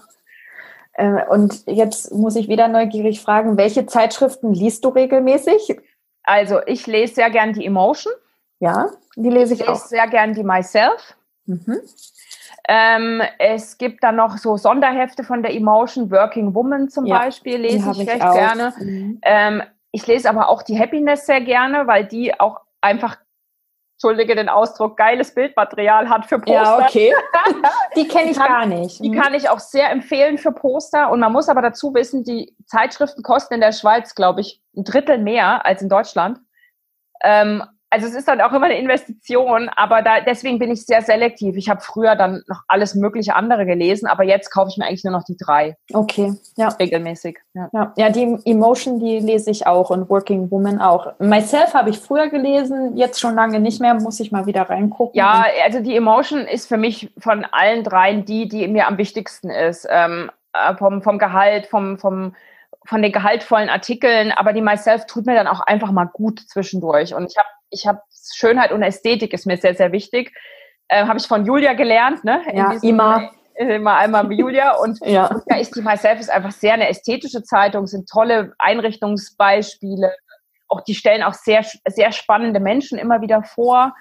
Äh, 0.95 1.27
und 1.29 1.65
jetzt 1.67 2.13
muss 2.13 2.37
ich 2.37 2.49
wieder 2.49 2.69
neugierig 2.69 3.21
fragen, 3.21 3.57
welche 3.57 3.87
Zeitschriften 3.87 4.55
liest 4.55 4.85
du 4.85 4.89
regelmäßig? 4.89 5.79
Also 6.23 6.61
ich 6.67 6.87
lese 6.87 7.15
sehr 7.15 7.31
gern 7.31 7.53
die 7.53 7.67
Emotion. 7.67 8.15
Ja, 8.61 8.89
die 9.17 9.29
lese 9.29 9.55
ich, 9.55 9.61
ich 9.61 9.67
lese 9.67 9.83
auch. 9.83 9.87
sehr 9.87 10.07
gern 10.09 10.33
die 10.33 10.43
Myself. 10.43 11.17
Mhm. 11.47 11.81
Ähm, 12.69 13.23
es 13.39 13.77
gibt 13.77 14.03
dann 14.03 14.17
noch 14.17 14.39
so 14.39 14.57
Sonderhefte 14.57 15.25
von 15.25 15.43
der 15.43 15.55
Emotion, 15.55 16.11
Working 16.11 16.55
Woman 16.55 16.89
zum 16.89 17.05
ja, 17.07 17.19
Beispiel, 17.19 17.59
lese 17.59 17.91
ich 17.91 18.09
recht 18.09 18.23
auch. 18.23 18.35
gerne. 18.35 18.73
Mhm. 18.79 19.19
Ähm, 19.23 19.63
ich 19.93 20.07
lese 20.07 20.29
aber 20.29 20.49
auch 20.49 20.63
die 20.63 20.79
Happiness 20.79 21.27
sehr 21.27 21.41
gerne, 21.41 21.87
weil 21.87 22.07
die 22.07 22.39
auch 22.41 22.61
einfach, 22.81 23.19
entschuldige 23.97 24.35
den 24.35 24.49
Ausdruck, 24.49 24.97
geiles 24.97 25.35
Bildmaterial 25.35 26.09
hat 26.09 26.27
für 26.27 26.39
Poster. 26.39 26.55
Ja, 26.63 26.79
okay. 26.79 27.13
die 27.97 28.09
kenne 28.09 28.31
ich 28.31 28.37
kann, 28.37 28.49
gar 28.49 28.67
nicht. 28.67 28.99
Die 29.05 29.13
kann 29.13 29.35
ich 29.35 29.49
auch 29.49 29.61
sehr 29.61 29.91
empfehlen 29.91 30.39
für 30.39 30.53
Poster. 30.53 31.11
Und 31.11 31.21
man 31.21 31.33
muss 31.33 31.49
aber 31.49 31.63
dazu 31.63 31.95
wissen, 31.95 32.25
die 32.25 32.57
Zeitschriften 32.67 33.23
kosten 33.23 33.55
in 33.55 33.61
der 33.61 33.73
Schweiz, 33.73 34.15
glaube 34.15 34.41
ich, 34.41 34.61
ein 34.77 34.85
Drittel 34.85 35.19
mehr 35.19 35.65
als 35.65 35.81
in 35.81 35.89
Deutschland. 35.89 36.41
Ähm, 37.23 37.63
also 37.95 38.09
es 38.09 38.15
ist 38.15 38.27
dann 38.27 38.41
auch 38.41 38.53
immer 38.53 38.67
eine 38.67 38.77
Investition, 38.77 39.69
aber 39.77 40.03
da, 40.03 40.21
deswegen 40.21 40.59
bin 40.59 40.73
ich 40.73 40.85
sehr 40.85 41.01
selektiv. 41.01 41.57
Ich 41.57 41.69
habe 41.69 41.81
früher 41.81 42.17
dann 42.17 42.43
noch 42.49 42.63
alles 42.67 42.97
mögliche 42.97 43.37
andere 43.37 43.67
gelesen, 43.67 44.09
aber 44.09 44.25
jetzt 44.25 44.51
kaufe 44.51 44.71
ich 44.71 44.77
mir 44.77 44.87
eigentlich 44.87 45.05
nur 45.05 45.13
noch 45.13 45.23
die 45.23 45.37
drei. 45.37 45.77
Okay, 45.93 46.35
ja. 46.57 46.69
Regelmäßig. 46.69 47.39
Ja, 47.55 47.69
ja, 47.73 47.93
ja 47.97 48.11
die 48.11 48.37
Emotion, 48.45 48.99
die 48.99 49.21
lese 49.21 49.53
ich 49.53 49.69
auch 49.69 49.91
und 49.91 50.11
Working 50.11 50.51
Woman 50.51 50.81
auch. 50.81 51.13
Myself 51.21 51.73
habe 51.73 51.91
ich 51.91 52.01
früher 52.01 52.29
gelesen, 52.29 52.97
jetzt 52.97 53.21
schon 53.21 53.37
lange 53.37 53.61
nicht 53.61 53.81
mehr, 53.81 53.95
muss 53.95 54.19
ich 54.19 54.33
mal 54.33 54.47
wieder 54.47 54.63
reingucken. 54.63 55.17
Ja, 55.17 55.45
also 55.65 55.79
die 55.79 55.95
Emotion 55.95 56.41
ist 56.41 56.67
für 56.67 56.79
mich 56.79 57.13
von 57.19 57.47
allen 57.53 57.85
dreien 57.85 58.25
die, 58.25 58.49
die 58.49 58.67
mir 58.67 58.89
am 58.89 58.99
wichtigsten 58.99 59.51
ist. 59.51 59.87
Ähm, 59.89 60.33
äh, 60.53 60.75
vom, 60.77 61.01
vom 61.01 61.19
Gehalt, 61.19 61.67
vom, 61.67 61.99
vom 61.99 62.35
von 62.87 63.03
den 63.03 63.12
gehaltvollen 63.12 63.69
Artikeln, 63.69 64.33
aber 64.33 64.52
die 64.52 64.61
Myself 64.61 65.06
tut 65.06 65.27
mir 65.27 65.35
dann 65.35 65.46
auch 65.46 65.61
einfach 65.61 65.90
mal 65.90 66.04
gut 66.04 66.40
zwischendurch. 66.40 67.15
Und 67.15 67.31
ich 67.31 67.37
habe 67.37 67.48
ich 67.71 67.87
habe 67.87 68.00
Schönheit 68.35 68.73
und 68.73 68.83
Ästhetik 68.83 69.33
ist 69.33 69.46
mir 69.46 69.56
sehr, 69.56 69.75
sehr 69.75 69.92
wichtig. 69.92 70.33
Äh, 70.88 71.06
habe 71.06 71.19
ich 71.19 71.27
von 71.27 71.44
Julia 71.44 71.73
gelernt, 71.75 72.25
ne? 72.25 72.42
In 72.48 72.56
ja, 72.56 72.73
immer. 72.83 73.31
Immer 73.56 73.94
einmal 73.98 74.25
mit 74.25 74.40
Julia 74.40 74.75
und 74.79 74.98
ja. 75.06 75.31
da 75.46 75.56
ist 75.56 75.77
die 75.77 75.81
Myself 75.81 76.19
ist 76.19 76.29
einfach 76.29 76.50
sehr 76.50 76.75
eine 76.75 76.88
ästhetische 76.88 77.44
Zeitung, 77.44 77.87
sind 77.87 78.09
tolle 78.09 78.52
Einrichtungsbeispiele. 78.59 80.13
Auch 80.67 80.81
die 80.81 80.96
stellen 80.96 81.23
auch 81.23 81.35
sehr, 81.35 81.65
sehr 81.87 82.11
spannende 82.11 82.59
Menschen 82.59 82.98
immer 82.98 83.21
wieder 83.21 83.44
vor. 83.44 83.94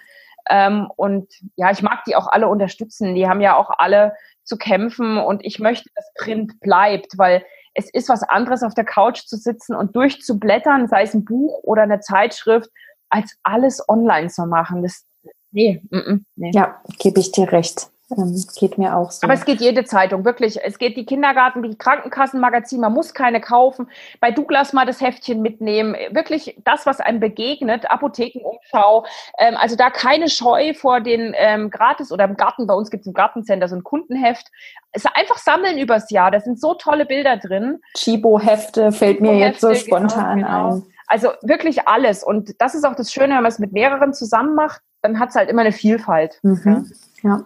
Ähm, 0.50 0.90
und 0.96 1.32
ja, 1.56 1.70
ich 1.70 1.84
mag 1.84 2.04
die 2.06 2.16
auch 2.16 2.26
alle 2.26 2.48
unterstützen. 2.48 3.14
Die 3.14 3.28
haben 3.28 3.42
ja 3.42 3.56
auch 3.56 3.70
alle 3.78 4.16
zu 4.44 4.58
kämpfen 4.58 5.20
und 5.20 5.46
ich 5.46 5.60
möchte, 5.60 5.88
dass 5.94 6.12
Print 6.16 6.60
bleibt, 6.60 7.18
weil 7.18 7.46
es 7.74 7.90
ist 7.92 8.10
was 8.10 8.24
anderes, 8.24 8.64
auf 8.64 8.74
der 8.74 8.86
Couch 8.86 9.26
zu 9.26 9.38
sitzen 9.38 9.76
und 9.76 9.96
durchzublättern, 9.96 10.88
sei 10.88 11.04
es 11.04 11.14
ein 11.14 11.26
Buch 11.26 11.64
oder 11.64 11.84
eine 11.84 12.00
Zeitschrift 12.00 12.70
als 13.10 13.38
alles 13.44 13.88
online 13.88 14.30
zu 14.30 14.46
machen. 14.46 14.84
Das 14.84 15.06
Nee, 15.54 15.84
mm 15.92 15.98
-mm, 15.98 16.24
nee. 16.36 16.52
Ja, 16.54 16.82
gebe 16.98 17.20
ich 17.20 17.32
dir 17.32 17.52
recht. 17.52 17.92
Ähm, 18.18 18.44
geht 18.56 18.78
mir 18.78 18.96
auch 18.96 19.12
so. 19.12 19.26
Aber 19.26 19.34
es 19.34 19.46
geht 19.46 19.62
jede 19.62 19.84
Zeitung, 19.86 20.26
wirklich. 20.26 20.64
Es 20.64 20.78
geht 20.78 20.98
die 20.98 21.06
Kindergarten, 21.06 21.64
die 21.64 21.76
Krankenkassenmagazin, 21.76 22.80
man 22.80 22.94
muss 22.94 23.14
keine 23.14 23.42
kaufen. 23.42 23.88
Bei 24.20 24.32
Douglas 24.32 24.74
mal 24.74 24.86
das 24.86 25.02
Heftchen 25.02 25.42
mitnehmen. 25.42 25.96
Wirklich 26.12 26.56
das, 26.64 26.86
was 26.86 27.00
einem 27.00 27.20
begegnet, 27.20 27.90
Apothekenumschau. 27.90 29.06
Ähm, 29.38 29.56
also 29.58 29.76
da 29.76 29.90
keine 29.90 30.30
Scheu 30.30 30.74
vor 30.74 31.02
den 31.02 31.34
ähm, 31.36 31.70
Gratis 31.70 32.12
oder 32.12 32.26
im 32.26 32.38
Garten, 32.38 32.68
bei 32.68 32.74
uns 32.74 32.90
gibt 32.90 33.02
es 33.02 33.08
im 33.08 33.14
Gartencenter 33.14 33.68
so 33.68 33.76
ein 33.76 33.84
Kundenheft. 33.84 34.48
Es 34.92 35.06
ist 35.06 35.12
einfach 35.16 35.38
sammeln 35.38 35.78
übers 35.78 36.10
Jahr. 36.12 36.32
Da 36.32 36.40
sind 36.40 36.60
so 36.60 36.74
tolle 36.76 37.06
Bilder 37.06 37.38
drin. 37.38 37.82
Chibo-Hefte 37.96 38.92
fällt 38.92 39.22
mir 39.22 39.38
jetzt 39.38 39.62
so 39.62 39.68
genau, 39.68 39.80
spontan 39.80 40.38
genau, 40.40 40.48
genau. 40.48 40.76
ein. 40.76 40.84
Also 41.08 41.30
wirklich 41.42 41.88
alles. 41.88 42.24
Und 42.24 42.60
das 42.60 42.76
ist 42.76 42.86
auch 42.86 42.96
das 42.96 43.12
Schöne, 43.12 43.36
wenn 43.36 43.44
man 43.44 43.52
es 43.52 43.60
mit 43.60 43.72
mehreren 43.72 44.14
zusammen 44.14 44.56
macht, 44.56 44.82
dann 45.02 45.20
hat 45.20 45.30
es 45.30 45.36
halt 45.36 45.50
immer 45.50 45.62
eine 45.62 45.72
Vielfalt. 45.72 46.40
Mhm. 46.42 46.90
Ja. 47.22 47.30
ja. 47.30 47.46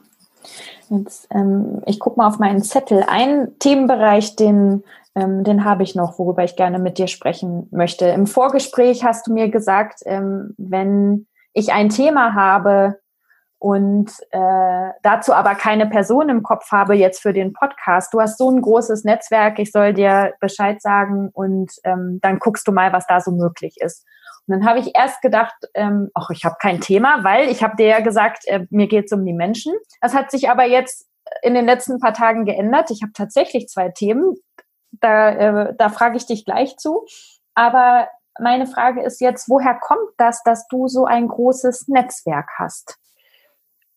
Jetzt, 0.90 1.28
ähm, 1.32 1.82
ich 1.86 2.00
gucke 2.00 2.18
mal 2.18 2.28
auf 2.28 2.40
meinen 2.40 2.64
Zettel. 2.64 3.04
Ein 3.08 3.58
Themenbereich, 3.60 4.36
den, 4.36 4.84
ähm, 5.16 5.44
den 5.44 5.66
habe 5.66 5.84
ich 5.84 5.96
noch, 5.96 6.18
worüber 6.20 6.44
ich 6.44 6.56
gerne 6.56 6.80
mit 6.80 6.98
dir 6.98 7.08
sprechen 7.08 7.68
möchte. 7.72 8.06
Im 8.06 8.28
Vorgespräch 8.28 9.04
hast 9.04 9.28
du 9.28 9.34
mir 9.34 9.50
gesagt, 9.50 10.00
ähm, 10.06 10.54
wenn 10.58 11.28
ich 11.54 11.74
ein 11.74 11.90
Thema 11.90 12.34
habe 12.36 13.00
und 13.60 14.12
äh, 14.30 14.90
dazu 15.02 15.34
aber 15.34 15.56
keine 15.56 15.88
Person 15.88 16.30
im 16.30 16.44
Kopf 16.44 16.72
habe 16.72 16.96
jetzt 16.96 17.22
für 17.22 17.34
den 17.34 17.54
Podcast, 17.54 18.14
du 18.14 18.22
hast 18.22 18.38
so 18.38 18.52
ein 18.52 18.62
großes 18.62 19.04
Netzwerk, 19.04 19.58
ich 19.58 19.72
soll 19.72 19.94
dir 19.94 20.34
Bescheid 20.40 20.82
sagen 20.82 21.30
und 21.34 21.72
ähm, 21.84 22.20
dann 22.22 22.38
guckst 22.38 22.68
du 22.68 22.72
mal, 22.72 22.94
was 22.94 23.08
da 23.08 23.20
so 23.20 23.32
möglich 23.32 23.76
ist. 23.80 24.06
Und 24.48 24.60
dann 24.60 24.66
habe 24.66 24.80
ich 24.80 24.96
erst 24.96 25.22
gedacht, 25.22 25.56
ähm, 25.74 26.10
ach, 26.14 26.30
ich 26.30 26.46
habe 26.46 26.56
kein 26.62 26.80
Thema, 26.80 27.24
weil 27.24 27.50
ich 27.50 27.64
habe 27.64 27.76
dir 27.76 27.88
ja 27.88 28.00
gesagt, 28.00 28.48
äh, 28.48 28.66
mir 28.70 28.88
geht 28.88 29.06
es 29.06 29.12
um 29.12 29.26
die 29.26 29.34
Menschen. 29.34 29.74
Das 30.02 30.14
hat 30.14 30.32
sich 30.32 30.50
aber 30.50 30.66
jetzt 30.66 31.08
in 31.42 31.54
den 31.54 31.66
letzten 31.66 32.00
paar 32.00 32.14
Tagen 32.14 32.46
geändert. 32.46 32.90
Ich 32.92 33.02
habe 33.02 33.12
tatsächlich 33.14 33.68
zwei 33.68 33.90
Themen. 33.90 34.36
Da, 34.92 35.30
äh, 35.32 35.76
da 35.78 35.90
frage 35.90 36.18
ich 36.18 36.26
dich 36.26 36.46
gleich 36.46 36.78
zu. 36.78 37.06
Aber 37.56 38.08
meine 38.40 38.68
Frage 38.68 39.04
ist 39.04 39.20
jetzt, 39.20 39.50
woher 39.50 39.76
kommt 39.76 40.12
das, 40.18 40.44
dass 40.44 40.68
du 40.68 40.88
so 40.88 41.06
ein 41.06 41.28
großes 41.28 41.88
Netzwerk 41.88 42.50
hast? 42.58 42.98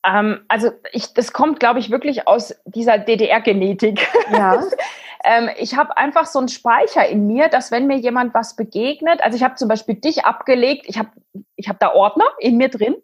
Ähm, 0.04 0.40
also 0.48 0.70
ich, 0.92 1.12
das 1.14 1.32
kommt, 1.32 1.60
glaube 1.60 1.78
ich, 1.78 1.90
wirklich 1.90 2.26
aus 2.26 2.54
dieser 2.64 2.98
DDR-Genetik. 2.98 4.08
Ja. 4.32 4.62
ähm, 5.24 5.50
ich 5.58 5.76
habe 5.76 5.96
einfach 5.96 6.26
so 6.26 6.38
einen 6.38 6.48
Speicher 6.48 7.06
in 7.06 7.26
mir, 7.26 7.48
dass 7.48 7.70
wenn 7.70 7.86
mir 7.86 7.98
jemand 7.98 8.34
was 8.34 8.56
begegnet, 8.56 9.22
also 9.22 9.36
ich 9.36 9.42
habe 9.42 9.56
zum 9.56 9.68
Beispiel 9.68 9.96
dich 9.96 10.24
abgelegt, 10.24 10.86
ich 10.88 10.98
habe 10.98 11.10
ich 11.56 11.68
hab 11.68 11.78
da 11.78 11.92
Ordner 11.92 12.26
in 12.38 12.56
mir 12.56 12.68
drin 12.68 12.96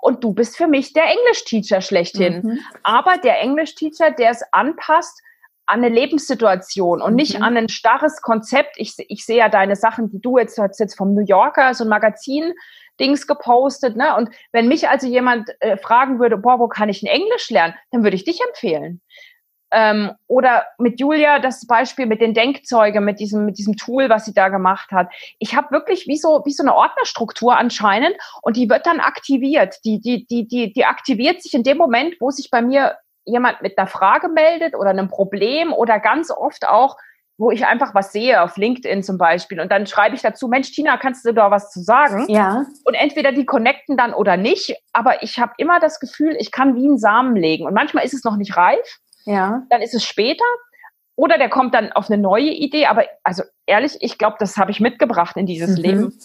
und 0.00 0.24
du 0.24 0.32
bist 0.32 0.56
für 0.56 0.66
mich 0.66 0.92
der 0.92 1.04
Englisch-Teacher 1.04 1.80
schlechthin. 1.80 2.42
Mhm. 2.42 2.58
Aber 2.82 3.18
der 3.18 3.40
Englisch-Teacher, 3.40 4.10
der 4.10 4.30
es 4.30 4.42
anpasst 4.52 5.22
an 5.66 5.84
eine 5.84 5.94
Lebenssituation 5.94 7.00
und 7.00 7.10
mhm. 7.10 7.16
nicht 7.16 7.42
an 7.42 7.56
ein 7.56 7.68
starres 7.68 8.22
Konzept. 8.22 8.74
Ich, 8.76 8.94
ich 9.08 9.24
sehe 9.24 9.38
ja 9.38 9.48
deine 9.48 9.76
Sachen, 9.76 10.10
die 10.10 10.20
du 10.20 10.36
jetzt 10.36 10.58
hast 10.58 10.80
jetzt 10.80 10.96
vom 10.96 11.14
New 11.14 11.24
Yorker, 11.24 11.74
so 11.74 11.84
ein 11.84 11.88
Magazin 11.88 12.54
Dings 13.00 13.26
gepostet, 13.26 13.96
ne? 13.96 14.14
Und 14.16 14.30
wenn 14.52 14.68
mich 14.68 14.88
also 14.88 15.06
jemand 15.06 15.48
äh, 15.60 15.76
fragen 15.76 16.20
würde, 16.20 16.36
boah, 16.36 16.60
wo 16.60 16.68
kann 16.68 16.88
ich 16.88 17.02
ein 17.02 17.06
Englisch 17.06 17.50
lernen, 17.50 17.74
dann 17.90 18.04
würde 18.04 18.16
ich 18.16 18.24
dich 18.24 18.40
empfehlen. 18.46 19.00
Ähm, 19.72 20.12
oder 20.26 20.64
mit 20.78 20.98
Julia 20.98 21.38
das 21.38 21.66
Beispiel 21.66 22.06
mit 22.06 22.20
den 22.20 22.34
Denkzeugen, 22.34 23.04
mit 23.04 23.20
diesem, 23.20 23.46
mit 23.46 23.56
diesem 23.56 23.76
Tool, 23.76 24.08
was 24.08 24.24
sie 24.24 24.34
da 24.34 24.48
gemacht 24.48 24.90
hat. 24.90 25.12
Ich 25.38 25.54
habe 25.54 25.70
wirklich 25.70 26.08
wie 26.08 26.16
so, 26.16 26.42
wie 26.44 26.52
so 26.52 26.64
eine 26.64 26.74
Ordnerstruktur 26.74 27.56
anscheinend 27.56 28.16
und 28.42 28.56
die 28.56 28.68
wird 28.68 28.86
dann 28.86 28.98
aktiviert. 28.98 29.76
Die, 29.84 30.00
die, 30.00 30.26
die, 30.26 30.48
die, 30.48 30.72
die 30.72 30.84
aktiviert 30.84 31.40
sich 31.42 31.54
in 31.54 31.62
dem 31.62 31.78
Moment, 31.78 32.16
wo 32.20 32.30
sich 32.30 32.50
bei 32.50 32.62
mir 32.62 32.96
jemand 33.24 33.62
mit 33.62 33.78
einer 33.78 33.86
Frage 33.86 34.28
meldet 34.28 34.74
oder 34.74 34.90
einem 34.90 35.08
Problem 35.08 35.72
oder 35.72 36.00
ganz 36.00 36.32
oft 36.32 36.66
auch 36.66 36.96
wo 37.40 37.50
ich 37.50 37.64
einfach 37.64 37.94
was 37.94 38.12
sehe, 38.12 38.42
auf 38.42 38.58
LinkedIn 38.58 39.02
zum 39.02 39.16
Beispiel, 39.16 39.60
und 39.60 39.72
dann 39.72 39.86
schreibe 39.86 40.14
ich 40.14 40.20
dazu, 40.20 40.46
Mensch, 40.46 40.72
Tina, 40.72 40.98
kannst 40.98 41.24
du 41.24 41.32
da 41.32 41.50
was 41.50 41.70
zu 41.70 41.80
sagen? 41.80 42.26
Ja. 42.28 42.66
Und 42.84 42.92
entweder 42.92 43.32
die 43.32 43.46
connecten 43.46 43.96
dann 43.96 44.12
oder 44.12 44.36
nicht, 44.36 44.76
aber 44.92 45.22
ich 45.22 45.38
habe 45.38 45.52
immer 45.56 45.80
das 45.80 46.00
Gefühl, 46.00 46.36
ich 46.38 46.52
kann 46.52 46.76
wie 46.76 46.84
einen 46.84 46.98
Samen 46.98 47.34
legen. 47.36 47.64
Und 47.64 47.72
manchmal 47.72 48.04
ist 48.04 48.12
es 48.12 48.24
noch 48.24 48.36
nicht 48.36 48.58
reif, 48.58 48.98
ja. 49.24 49.62
dann 49.70 49.80
ist 49.80 49.94
es 49.94 50.04
später. 50.04 50.44
Oder 51.16 51.38
der 51.38 51.48
kommt 51.48 51.72
dann 51.72 51.92
auf 51.92 52.10
eine 52.10 52.20
neue 52.20 52.50
Idee. 52.50 52.84
Aber 52.84 53.04
also 53.24 53.42
ehrlich, 53.64 53.96
ich 54.00 54.18
glaube, 54.18 54.36
das 54.38 54.58
habe 54.58 54.70
ich 54.70 54.80
mitgebracht 54.80 55.38
in 55.38 55.46
dieses 55.46 55.78
mhm. 55.78 55.82
Leben. 55.82 56.18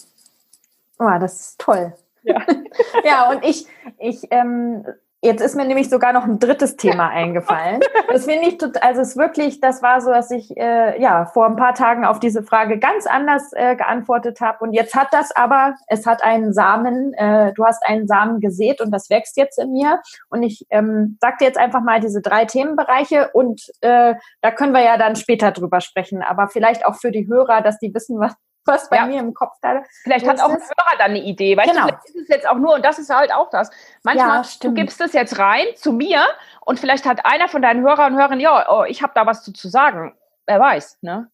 Oh, 0.99 1.17
das 1.17 1.39
ist 1.39 1.61
toll. 1.61 1.93
Ja, 2.23 2.45
ja 3.05 3.29
und 3.29 3.45
ich, 3.45 3.67
ich 3.99 4.27
ähm, 4.31 4.85
Jetzt 5.21 5.41
ist 5.41 5.55
mir 5.55 5.65
nämlich 5.65 5.89
sogar 5.89 6.13
noch 6.13 6.25
ein 6.25 6.37
drittes 6.37 6.77
Thema 6.77 7.09
eingefallen. 7.09 7.79
Das 8.07 8.25
finde 8.25 8.47
ich 8.47 8.57
total, 8.57 8.81
also 8.83 9.01
es 9.01 9.09
ist 9.09 9.17
wirklich, 9.17 9.59
das 9.59 9.81
war 9.81 9.99
so, 10.01 10.11
dass 10.11 10.29
ich 10.29 10.55
äh, 10.55 11.01
ja 11.01 11.25
vor 11.25 11.47
ein 11.47 11.55
paar 11.55 11.73
Tagen 11.73 12.05
auf 12.05 12.19
diese 12.19 12.43
Frage 12.43 12.77
ganz 12.77 13.07
anders 13.07 13.51
äh, 13.53 13.75
geantwortet 13.75 14.39
habe. 14.41 14.59
Und 14.59 14.73
jetzt 14.73 14.93
hat 14.93 15.07
das 15.11 15.35
aber, 15.35 15.75
es 15.87 16.05
hat 16.05 16.23
einen 16.23 16.53
Samen, 16.53 17.13
äh, 17.13 17.53
du 17.53 17.65
hast 17.65 17.83
einen 17.85 18.07
Samen 18.07 18.39
gesät 18.39 18.81
und 18.81 18.91
das 18.91 19.09
wächst 19.09 19.35
jetzt 19.37 19.57
in 19.57 19.71
mir. 19.71 20.01
Und 20.29 20.43
ich 20.43 20.65
ähm, 20.69 21.17
sag 21.19 21.39
dir 21.39 21.45
jetzt 21.45 21.57
einfach 21.57 21.81
mal 21.81 21.99
diese 21.99 22.21
drei 22.21 22.45
Themenbereiche 22.45 23.31
und 23.33 23.63
äh, 23.81 24.13
da 24.41 24.51
können 24.51 24.73
wir 24.73 24.83
ja 24.83 24.97
dann 24.97 25.15
später 25.15 25.51
drüber 25.51 25.81
sprechen. 25.81 26.21
Aber 26.21 26.47
vielleicht 26.47 26.85
auch 26.85 26.95
für 26.95 27.11
die 27.11 27.27
Hörer, 27.27 27.61
dass 27.61 27.79
die 27.79 27.93
wissen, 27.93 28.19
was, 28.19 28.35
was 28.65 28.89
bei 28.89 28.97
ja. 28.97 29.05
mir 29.05 29.19
im 29.19 29.33
Kopf 29.33 29.53
da 29.61 29.83
Vielleicht 30.03 30.27
hat 30.27 30.39
auch 30.39 30.49
ein 30.49 30.57
Hörer 30.57 30.97
dann 30.97 31.11
eine 31.11 31.21
Idee, 31.21 31.55
weißt 31.55 31.71
genau. 31.71 31.87
du, 31.87 31.93
vielleicht 31.93 32.05
ist 32.05 32.15
es 32.15 32.27
jetzt 32.27 32.49
auch 32.49 32.57
nur, 32.57 32.75
und 32.75 32.85
das 32.85 32.99
ist 32.99 33.09
halt 33.09 33.33
auch 33.33 33.49
das. 33.49 33.69
Manchmal, 34.03 34.41
ja, 34.41 34.49
du 34.61 34.73
gibst 34.73 34.99
es 35.01 35.13
jetzt 35.13 35.39
rein 35.39 35.65
zu 35.75 35.91
mir 35.91 36.23
und 36.61 36.79
vielleicht 36.79 37.05
hat 37.05 37.25
einer 37.25 37.47
von 37.47 37.61
deinen 37.61 37.83
Hörern 37.83 38.13
und 38.13 38.19
Hörern, 38.19 38.39
ja, 38.39 38.65
oh, 38.69 38.83
ich 38.83 39.01
habe 39.01 39.13
da 39.15 39.25
was 39.25 39.43
zu, 39.43 39.53
zu 39.53 39.69
sagen. 39.69 40.15
Wer 40.47 40.59
weiß, 40.59 40.99
ne? 41.01 41.29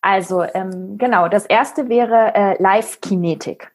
Also, 0.00 0.42
ähm, 0.42 0.96
genau, 0.98 1.28
das 1.28 1.46
erste 1.46 1.88
wäre 1.88 2.34
äh, 2.34 2.62
Live-Kinetik 2.62 3.72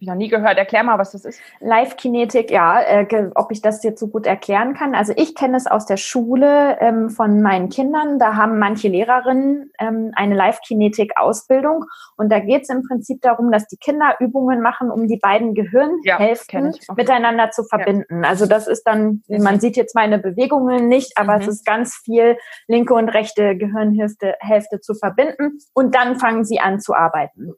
ich 0.00 0.08
noch 0.08 0.14
nie 0.14 0.28
gehört. 0.28 0.56
Erklär 0.58 0.82
mal, 0.82 0.98
was 0.98 1.12
das 1.12 1.24
ist. 1.24 1.40
Live-Kinetik, 1.60 2.50
ja, 2.50 2.80
äh, 2.80 3.30
ob 3.34 3.52
ich 3.52 3.60
das 3.60 3.82
jetzt 3.82 4.00
so 4.00 4.08
gut 4.08 4.26
erklären 4.26 4.74
kann. 4.74 4.94
Also 4.94 5.12
ich 5.16 5.34
kenne 5.34 5.56
es 5.56 5.66
aus 5.66 5.86
der 5.86 5.96
Schule 5.96 6.78
ähm, 6.80 7.10
von 7.10 7.42
meinen 7.42 7.68
Kindern. 7.68 8.18
Da 8.18 8.36
haben 8.36 8.58
manche 8.58 8.88
Lehrerinnen 8.88 9.72
ähm, 9.78 10.12
eine 10.14 10.34
Live-Kinetik-Ausbildung. 10.34 11.84
Und 12.16 12.30
da 12.32 12.40
geht 12.40 12.62
es 12.62 12.70
im 12.70 12.82
Prinzip 12.82 13.20
darum, 13.20 13.52
dass 13.52 13.66
die 13.66 13.76
Kinder 13.76 14.16
Übungen 14.20 14.62
machen, 14.62 14.90
um 14.90 15.06
die 15.06 15.18
beiden 15.18 15.54
Gehirnhälften 15.54 16.72
ja, 16.72 16.94
miteinander 16.94 17.50
zu 17.50 17.64
verbinden. 17.64 18.22
Ja. 18.22 18.30
Also 18.30 18.46
das 18.46 18.66
ist 18.66 18.84
dann, 18.84 19.22
man 19.28 19.60
sieht 19.60 19.76
jetzt 19.76 19.94
meine 19.94 20.18
Bewegungen 20.18 20.88
nicht, 20.88 21.16
aber 21.16 21.36
mhm. 21.36 21.42
es 21.42 21.48
ist 21.48 21.66
ganz 21.66 21.96
viel 21.96 22.36
linke 22.66 22.94
und 22.94 23.08
rechte 23.10 23.56
Gehirnhälfte 23.56 24.34
Hälfte 24.40 24.80
zu 24.80 24.94
verbinden. 24.94 25.58
Und 25.74 25.94
dann 25.94 26.16
fangen 26.16 26.44
sie 26.44 26.60
an 26.60 26.80
zu 26.80 26.94
arbeiten. 26.94 27.54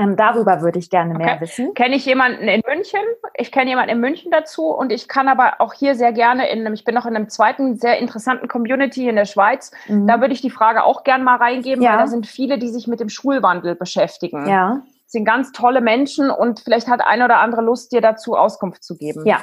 Ähm, 0.00 0.16
darüber 0.16 0.62
würde 0.62 0.78
ich 0.78 0.88
gerne 0.88 1.12
mehr 1.12 1.34
okay. 1.34 1.40
wissen. 1.42 1.74
Kenne 1.74 1.94
ich 1.94 2.06
jemanden 2.06 2.48
in 2.48 2.62
München? 2.66 3.00
Ich 3.34 3.52
kenne 3.52 3.68
jemanden 3.68 3.90
in 3.90 4.00
München 4.00 4.30
dazu 4.30 4.68
und 4.68 4.92
ich 4.92 5.08
kann 5.08 5.28
aber 5.28 5.56
auch 5.58 5.74
hier 5.74 5.94
sehr 5.94 6.12
gerne 6.12 6.48
in, 6.48 6.72
ich 6.72 6.84
bin 6.84 6.94
noch 6.94 7.04
in 7.04 7.14
einem 7.14 7.28
zweiten 7.28 7.76
sehr 7.76 7.98
interessanten 7.98 8.48
Community 8.48 9.08
in 9.08 9.16
der 9.16 9.26
Schweiz. 9.26 9.72
Mhm. 9.88 10.06
Da 10.06 10.22
würde 10.22 10.32
ich 10.32 10.40
die 10.40 10.50
Frage 10.50 10.84
auch 10.84 11.04
gerne 11.04 11.22
mal 11.22 11.36
reingeben, 11.36 11.84
ja. 11.84 11.90
weil 11.90 11.98
da 11.98 12.06
sind 12.06 12.26
viele, 12.26 12.58
die 12.58 12.68
sich 12.68 12.86
mit 12.86 12.98
dem 12.98 13.10
Schulwandel 13.10 13.74
beschäftigen. 13.74 14.48
Ja. 14.48 14.80
Das 15.04 15.12
sind 15.12 15.26
ganz 15.26 15.52
tolle 15.52 15.82
Menschen 15.82 16.30
und 16.30 16.60
vielleicht 16.60 16.88
hat 16.88 17.02
ein 17.04 17.20
oder 17.20 17.38
andere 17.38 17.60
Lust, 17.60 17.92
dir 17.92 18.00
dazu 18.00 18.36
Auskunft 18.36 18.82
zu 18.82 18.96
geben. 18.96 19.26
Ja. 19.26 19.38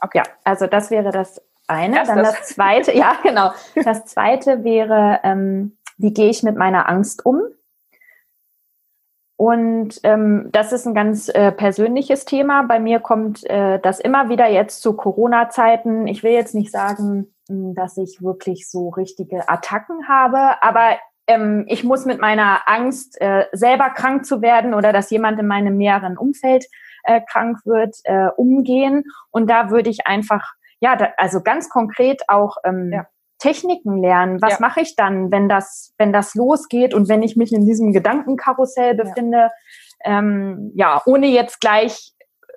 Okay. 0.00 0.18
Ja, 0.18 0.24
also 0.42 0.66
das 0.66 0.90
wäre 0.90 1.12
das 1.12 1.40
eine. 1.68 1.98
Erst 1.98 2.10
Dann 2.10 2.18
das. 2.18 2.38
das 2.38 2.48
zweite, 2.48 2.92
ja, 2.96 3.16
genau. 3.22 3.52
Das 3.84 4.04
zweite 4.06 4.64
wäre, 4.64 5.20
ähm, 5.22 5.76
wie 5.96 6.12
gehe 6.12 6.28
ich 6.28 6.42
mit 6.42 6.56
meiner 6.56 6.88
Angst 6.88 7.24
um? 7.24 7.42
Und 9.42 9.98
ähm, 10.04 10.50
das 10.52 10.70
ist 10.70 10.86
ein 10.86 10.94
ganz 10.94 11.28
äh, 11.28 11.50
persönliches 11.50 12.24
Thema. 12.26 12.62
Bei 12.62 12.78
mir 12.78 13.00
kommt 13.00 13.44
äh, 13.50 13.80
das 13.80 13.98
immer 13.98 14.28
wieder 14.28 14.48
jetzt 14.48 14.82
zu 14.82 14.94
Corona-Zeiten. 14.94 16.06
Ich 16.06 16.22
will 16.22 16.30
jetzt 16.30 16.54
nicht 16.54 16.70
sagen, 16.70 17.34
hm, 17.48 17.74
dass 17.74 17.96
ich 17.96 18.22
wirklich 18.22 18.70
so 18.70 18.90
richtige 18.90 19.48
Attacken 19.48 20.06
habe, 20.06 20.62
aber 20.62 20.96
ähm, 21.26 21.64
ich 21.66 21.82
muss 21.82 22.06
mit 22.06 22.20
meiner 22.20 22.60
Angst, 22.66 23.20
äh, 23.20 23.46
selber 23.50 23.90
krank 23.90 24.26
zu 24.26 24.42
werden 24.42 24.74
oder 24.74 24.92
dass 24.92 25.10
jemand 25.10 25.40
in 25.40 25.48
meinem 25.48 25.76
näheren 25.76 26.16
Umfeld 26.16 26.66
äh, 27.02 27.20
krank 27.28 27.58
wird, 27.64 27.96
äh, 28.04 28.28
umgehen. 28.36 29.02
Und 29.32 29.50
da 29.50 29.70
würde 29.70 29.90
ich 29.90 30.06
einfach, 30.06 30.52
ja, 30.78 30.94
da, 30.94 31.08
also 31.16 31.40
ganz 31.40 31.68
konkret 31.68 32.22
auch 32.28 32.58
ähm, 32.62 32.92
ja. 32.92 33.06
Techniken 33.42 34.00
lernen. 34.00 34.40
Was 34.40 34.52
ja. 34.52 34.58
mache 34.60 34.82
ich 34.82 34.94
dann, 34.94 35.32
wenn 35.32 35.48
das, 35.48 35.92
wenn 35.98 36.12
das 36.12 36.36
losgeht 36.36 36.94
und 36.94 37.08
wenn 37.08 37.24
ich 37.24 37.34
mich 37.34 37.52
in 37.52 37.66
diesem 37.66 37.92
Gedankenkarussell 37.92 38.94
befinde? 38.94 39.50
Ja, 40.04 40.18
ähm, 40.18 40.70
ja 40.76 41.02
ohne 41.06 41.26
jetzt 41.26 41.60
gleich 41.60 42.12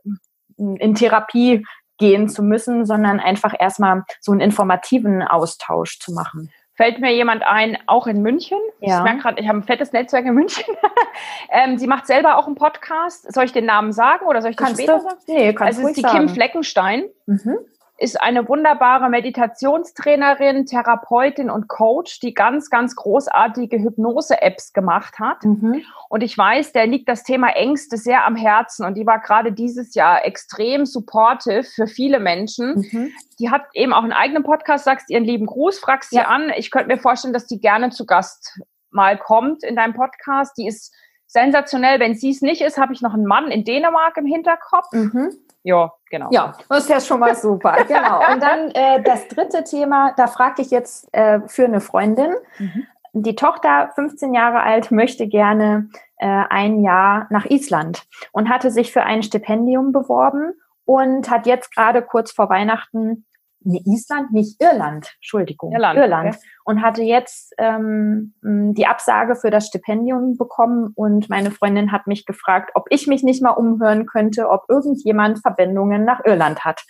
äh, 0.06 0.76
in 0.78 0.94
Therapie 0.94 1.66
gehen 1.98 2.30
zu 2.30 2.44
müssen, 2.44 2.86
sondern 2.86 3.20
einfach 3.20 3.56
erstmal 3.58 4.04
so 4.22 4.32
einen 4.32 4.42
informativen 4.42 5.24
Austausch 5.24 5.98
zu 6.00 6.14
machen. 6.14 6.52
fällt 6.76 7.00
mir 7.00 7.16
jemand 7.16 7.42
ein, 7.44 7.80
auch 7.88 8.06
in 8.06 8.22
München. 8.22 8.60
Ja. 8.80 8.98
Ich 8.98 9.04
merke 9.04 9.22
gerade, 9.22 9.42
ich 9.42 9.48
habe 9.48 9.60
ein 9.60 9.64
fettes 9.64 9.92
Netzwerk 9.92 10.26
in 10.26 10.36
München. 10.36 10.66
ähm, 11.50 11.80
sie 11.80 11.88
macht 11.88 12.06
selber 12.06 12.38
auch 12.38 12.46
einen 12.46 12.56
Podcast. 12.56 13.34
Soll 13.34 13.46
ich 13.46 13.54
den 13.54 13.66
Namen 13.66 13.92
sagen 13.92 14.28
oder 14.28 14.44
soll 14.44 14.52
ich 14.52 14.58
das 14.58 14.68
kannst 14.68 14.82
später 14.82 14.98
du? 14.98 15.04
sagen? 15.04 15.18
Nee, 15.26 15.54
kannst 15.54 15.80
also 15.80 15.82
es 15.82 15.88
ist 15.88 15.98
die 15.98 16.02
sagen. 16.02 16.28
Kim 16.28 16.30
Fleckenstein. 16.30 17.06
Mhm 17.26 17.58
ist 17.98 18.22
eine 18.22 18.48
wunderbare 18.50 19.10
Meditationstrainerin, 19.10 20.66
Therapeutin 20.66 21.50
und 21.50 21.70
Coach, 21.70 22.20
die 22.20 22.34
ganz, 22.34 22.70
ganz 22.70 22.96
großartige 22.96 23.80
Hypnose-Apps 23.80 24.74
gemacht 24.74 25.20
hat. 25.20 25.44
Mhm. 25.44 25.82
Und 26.10 26.22
ich 26.22 26.38
weiß, 26.38 26.74
der 26.74 26.88
liegt 26.88 27.08
das 27.08 27.24
Thema 27.24 27.50
Ängste 27.56 27.96
sehr 27.96 28.26
am 28.26 28.36
Herzen. 28.36 28.86
Und 28.86 28.96
die 28.96 29.06
war 29.06 29.20
gerade 29.20 29.54
dieses 29.54 29.96
Jahr 29.96 30.26
extrem 30.26 30.86
supportive 30.86 31.64
für 31.64 31.88
viele 31.88 32.20
Menschen. 32.20 32.86
Mhm. 32.92 33.12
Die 33.40 33.50
hat 33.50 33.64
eben 33.74 33.94
auch 33.94 34.04
einen 34.04 34.12
eigenen 34.12 34.44
Podcast, 34.44 34.84
sagst 34.84 35.10
ihren 35.10 35.24
lieben 35.24 35.46
Gruß, 35.46 35.80
fragst 35.80 36.10
sie 36.10 36.18
ja. 36.18 36.28
an. 36.28 36.52
Ich 36.58 36.72
könnte 36.72 36.88
mir 36.88 37.00
vorstellen, 37.00 37.34
dass 37.34 37.48
die 37.48 37.62
gerne 37.62 37.92
zu 37.92 38.06
Gast 38.06 38.60
mal 38.92 39.18
kommt 39.18 39.64
in 39.64 39.78
deinem 39.78 39.94
Podcast. 39.94 40.58
Die 40.58 40.68
ist 40.68 40.94
sensationell. 41.28 42.00
Wenn 42.00 42.16
sie 42.16 42.32
es 42.32 42.42
nicht 42.42 42.62
ist, 42.62 42.78
habe 42.78 42.94
ich 42.94 43.02
noch 43.02 43.14
einen 43.14 43.26
Mann 43.26 43.52
in 43.52 43.64
Dänemark 43.64 44.18
im 44.18 44.26
Hinterkopf. 44.26 44.92
Mhm. 44.92 45.32
Ja, 45.66 45.92
genau. 46.12 46.28
Ja, 46.30 46.54
das 46.70 46.84
ist 46.84 46.90
ja 46.90 47.00
schon 47.00 47.20
mal 47.20 47.36
super. 47.36 47.76
genau. 47.88 48.20
Und 48.32 48.42
dann 48.42 48.70
äh, 48.70 49.02
das 49.02 49.28
dritte 49.28 49.64
Thema, 49.64 50.14
da 50.16 50.28
frage 50.28 50.62
ich 50.62 50.70
jetzt 50.70 51.12
äh, 51.12 51.40
für 51.48 51.66
eine 51.66 51.82
Freundin. 51.82 52.36
Mhm. 52.60 52.86
Die 53.14 53.36
Tochter, 53.36 53.90
15 53.96 54.36
Jahre 54.36 54.62
alt, 54.62 54.92
möchte 54.92 55.28
gerne 55.28 55.90
äh, 56.18 56.28
ein 56.28 56.84
Jahr 56.84 57.26
nach 57.32 57.46
Island 57.46 58.04
und 58.32 58.48
hatte 58.50 58.70
sich 58.70 58.94
für 58.94 59.04
ein 59.04 59.24
Stipendium 59.24 59.92
beworben 59.92 60.54
und 60.86 61.32
hat 61.32 61.48
jetzt 61.48 61.74
gerade 61.74 62.04
kurz 62.04 62.32
vor 62.32 62.48
Weihnachten 62.50 63.26
nee, 63.66 63.82
Island, 63.86 64.32
nicht 64.32 64.62
Irland, 64.62 65.12
Entschuldigung, 65.16 65.74
Irland, 65.74 66.00
Irland. 66.00 66.36
Okay. 66.36 66.46
und 66.66 66.82
hatte 66.82 67.04
jetzt 67.04 67.54
ähm, 67.58 68.34
die 68.42 68.88
Absage 68.88 69.36
für 69.36 69.50
das 69.50 69.68
Stipendium 69.68 70.38
bekommen 70.38 70.92
und 70.96 71.30
meine 71.30 71.52
Freundin 71.52 71.92
hat 71.92 72.08
mich 72.08 72.26
gefragt, 72.26 72.72
ob 72.76 72.86
ich 72.90 73.08
mich 73.08 73.24
nicht 73.24 73.42
mal 73.42 73.52
umhören 73.52 74.06
könnte, 74.06 74.50
ob 74.50 74.66
irgendjemand 74.70 75.40
Verbindungen 75.40 76.06
nach 76.06 76.24
Irland 76.24 76.64
hat. 76.64 76.82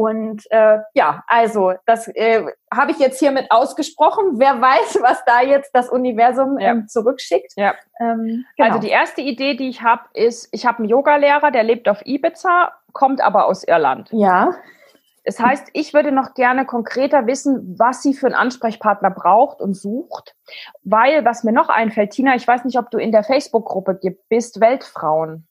Und 0.00 0.50
äh, 0.50 0.78
ja, 0.94 1.24
also 1.26 1.74
das 1.84 2.08
äh, 2.08 2.46
habe 2.72 2.92
ich 2.92 2.98
jetzt 2.98 3.18
hiermit 3.18 3.48
ausgesprochen. 3.50 4.38
Wer 4.38 4.58
weiß, 4.58 4.98
was 5.02 5.22
da 5.26 5.42
jetzt 5.42 5.72
das 5.74 5.90
Universum 5.90 6.58
ja. 6.58 6.70
ähm, 6.70 6.88
zurückschickt. 6.88 7.52
Ja. 7.56 7.74
Ähm, 8.00 8.46
genau. 8.56 8.68
Also 8.68 8.80
die 8.80 8.88
erste 8.88 9.20
Idee, 9.20 9.56
die 9.56 9.68
ich 9.68 9.82
habe, 9.82 10.04
ist, 10.14 10.48
ich 10.52 10.64
habe 10.64 10.78
einen 10.78 10.88
Yogalehrer, 10.88 11.50
der 11.50 11.64
lebt 11.64 11.86
auf 11.86 12.00
Ibiza, 12.06 12.72
kommt 12.92 13.20
aber 13.20 13.44
aus 13.44 13.62
Irland. 13.62 14.08
Ja. 14.12 14.54
Das 15.24 15.38
heißt, 15.38 15.68
ich 15.74 15.92
würde 15.92 16.12
noch 16.12 16.34
gerne 16.34 16.64
konkreter 16.64 17.26
wissen, 17.26 17.78
was 17.78 18.02
sie 18.02 18.14
für 18.14 18.26
einen 18.26 18.34
Ansprechpartner 18.34 19.10
braucht 19.10 19.60
und 19.60 19.74
sucht. 19.74 20.34
Weil, 20.82 21.24
was 21.24 21.44
mir 21.44 21.52
noch 21.52 21.68
einfällt, 21.68 22.12
Tina, 22.12 22.34
ich 22.34 22.46
weiß 22.46 22.64
nicht, 22.64 22.78
ob 22.78 22.90
du 22.90 22.98
in 22.98 23.12
der 23.12 23.22
Facebook-Gruppe 23.22 24.00
bist, 24.28 24.60
Weltfrauen. 24.60 25.46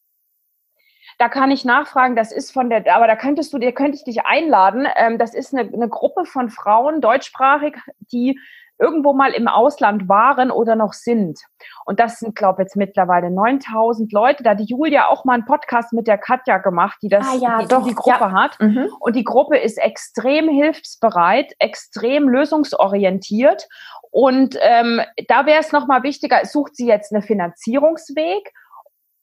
Da 1.20 1.28
kann 1.28 1.52
ich 1.52 1.66
nachfragen, 1.66 2.16
das 2.16 2.32
ist 2.32 2.52
von 2.52 2.70
der, 2.70 2.96
aber 2.96 3.06
da 3.06 3.16
könntest 3.16 3.52
du 3.52 3.58
dir, 3.58 3.74
könnte 3.74 3.98
ich 3.98 4.06
dich 4.06 4.26
einladen. 4.26 4.88
Ähm, 4.96 5.18
das 5.18 5.36
ist 5.36 5.54
eine, 5.54 5.72
eine 5.72 5.90
Gruppe 5.90 6.26
von 6.26 6.50
Frauen, 6.50 7.02
deutschsprachig, 7.02 7.76
die 8.12 8.40
irgendwo 8.80 9.14
mal 9.14 9.32
im 9.32 9.48
Ausland 9.48 10.08
waren 10.08 10.52
oder 10.52 10.76
noch 10.76 10.94
sind. 10.94 11.40
Und 11.86 12.00
das 12.00 12.20
sind, 12.20 12.36
glaube 12.36 12.62
ich, 12.62 12.66
jetzt 12.66 12.78
mittlerweile 12.78 13.30
9000 13.30 14.12
Leute. 14.14 14.44
Da 14.44 14.52
hat 14.52 14.60
die 14.60 14.66
Julia 14.66 15.08
auch 15.08 15.26
mal 15.26 15.34
einen 15.34 15.46
Podcast 15.46 15.92
mit 15.92 16.08
der 16.08 16.18
Katja 16.18 16.58
gemacht, 16.58 16.98
die 17.02 17.10
das 17.10 17.28
ah, 17.28 17.36
ja, 17.36 17.60
die, 17.60 17.68
doch, 17.68 17.86
die 17.86 17.94
Gruppe 17.94 18.20
ja. 18.20 18.32
hat. 18.32 18.60
Mhm. 18.60 18.90
Und 19.00 19.16
die 19.16 19.26
Gruppe 19.26 19.58
ist 19.58 19.78
extrem 19.78 20.48
hilfsbereit, 20.48 21.54
extrem 21.60 22.30
lösungsorientiert. 22.30 23.68
Und 24.12 24.58
ähm, 24.62 25.02
da 25.28 25.46
wäre 25.46 25.60
es 25.60 25.72
nochmal 25.72 26.04
wichtiger, 26.04 26.46
sucht 26.46 26.76
sie 26.76 26.88
jetzt 26.88 27.14
einen 27.14 27.22
Finanzierungsweg 27.22 28.52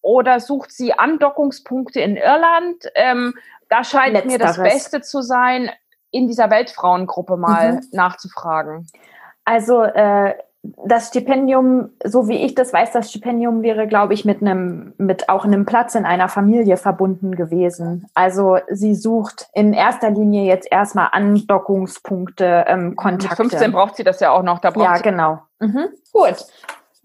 oder 0.03 0.39
sucht 0.39 0.71
sie 0.71 0.93
Andockungspunkte 0.93 2.01
in 2.01 2.17
Irland? 2.17 2.85
Ähm, 2.95 3.35
da 3.71 3.83
scheint 3.83 4.13
Letzteres. 4.13 4.33
mir 4.33 4.39
das 4.39 4.57
Beste 4.59 5.01
zu 5.01 5.23
sein, 5.23 5.71
in 6.11 6.29
dieser 6.29 6.51
Weltfrauengruppe 6.51 7.37
mal 7.37 7.75
mhm. 7.75 7.81
nachzufragen. 7.93 8.87
Also 9.47 9.83
äh, 9.83 10.35
das 10.85 11.09
Stipendium, 11.09 11.91
so 12.05 12.29
wie 12.29 12.45
ich 12.45 12.55
das 12.55 12.73
weiß, 12.73 12.93
das 12.93 13.09
Stipendium 13.09 13.63
wäre, 13.63 13.87
glaube 13.87 14.13
ich, 14.13 14.25
mit 14.25 14.43
einem, 14.43 14.93
mit 14.99 15.29
auch 15.29 15.45
einem 15.45 15.65
Platz 15.65 15.95
in 15.95 16.05
einer 16.05 16.29
Familie 16.29 16.77
verbunden 16.77 17.37
gewesen. 17.37 18.09
Also 18.15 18.59
sie 18.69 18.95
sucht 18.95 19.49
in 19.55 19.73
erster 19.73 20.11
Linie 20.11 20.45
jetzt 20.45 20.69
erstmal 20.71 21.09
Andockungspunkte, 21.13 22.65
ähm, 22.67 22.97
Kontakte. 22.97 23.45
Mit 23.45 23.53
15 23.53 23.73
braucht 23.73 23.97
sie 23.97 24.05
das 24.05 24.21
ja 24.21 24.33
auch 24.33 24.43
noch. 24.43 24.59
Da 24.59 24.73
ja, 24.77 24.99
genau. 24.99 25.39
Mhm. 25.61 25.87
Gut. 26.13 26.45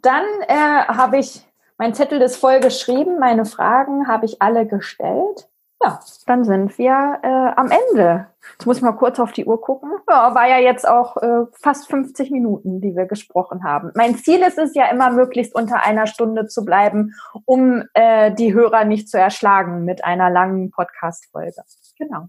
Dann 0.02 0.26
äh, 0.48 0.56
habe 0.88 1.20
ich 1.20 1.46
mein 1.82 1.96
Zettel 1.96 2.22
ist 2.22 2.36
voll 2.36 2.60
geschrieben, 2.60 3.18
meine 3.18 3.44
Fragen 3.44 4.08
habe 4.08 4.28
ich 4.28 4.40
alle 4.40 4.68
gestellt. 4.68 5.48
Ja, 5.84 6.00
dann 6.28 6.44
sind 6.44 6.78
wir 6.78 7.20
äh, 7.24 7.60
am 7.60 7.70
Ende. 7.72 8.28
Jetzt 8.54 8.66
muss 8.66 8.78
ich 8.78 8.84
mal 8.84 8.92
kurz 8.92 9.20
auf 9.20 9.32
die 9.32 9.46
Uhr 9.46 9.60
gucken. 9.60 9.92
Ja, 10.08 10.36
war 10.36 10.48
ja 10.48 10.60
jetzt 10.60 10.88
auch 10.88 11.18
äh, 11.18 11.46
fast 11.54 11.90
50 11.90 12.30
Minuten, 12.30 12.82
die 12.82 12.96
wir 12.96 13.06
gesprochen 13.06 13.64
haben. 13.64 13.92
Mein 13.96 14.16
Ziel 14.16 14.42
ist 14.42 14.60
es 14.60 14.76
ja 14.76 14.86
immer, 14.92 15.12
möglichst 15.12 15.56
unter 15.56 15.84
einer 15.84 16.06
Stunde 16.06 16.46
zu 16.46 16.66
bleiben, 16.66 17.16
um 17.46 17.84
äh, 17.96 18.32
die 18.32 18.54
Hörer 18.54 18.86
nicht 18.86 19.10
zu 19.10 19.18
erschlagen 19.18 19.84
mit 19.84 20.06
einer 20.06 20.30
langen 20.30 20.70
Podcast-Folge. 20.70 21.64
Genau. 21.98 22.28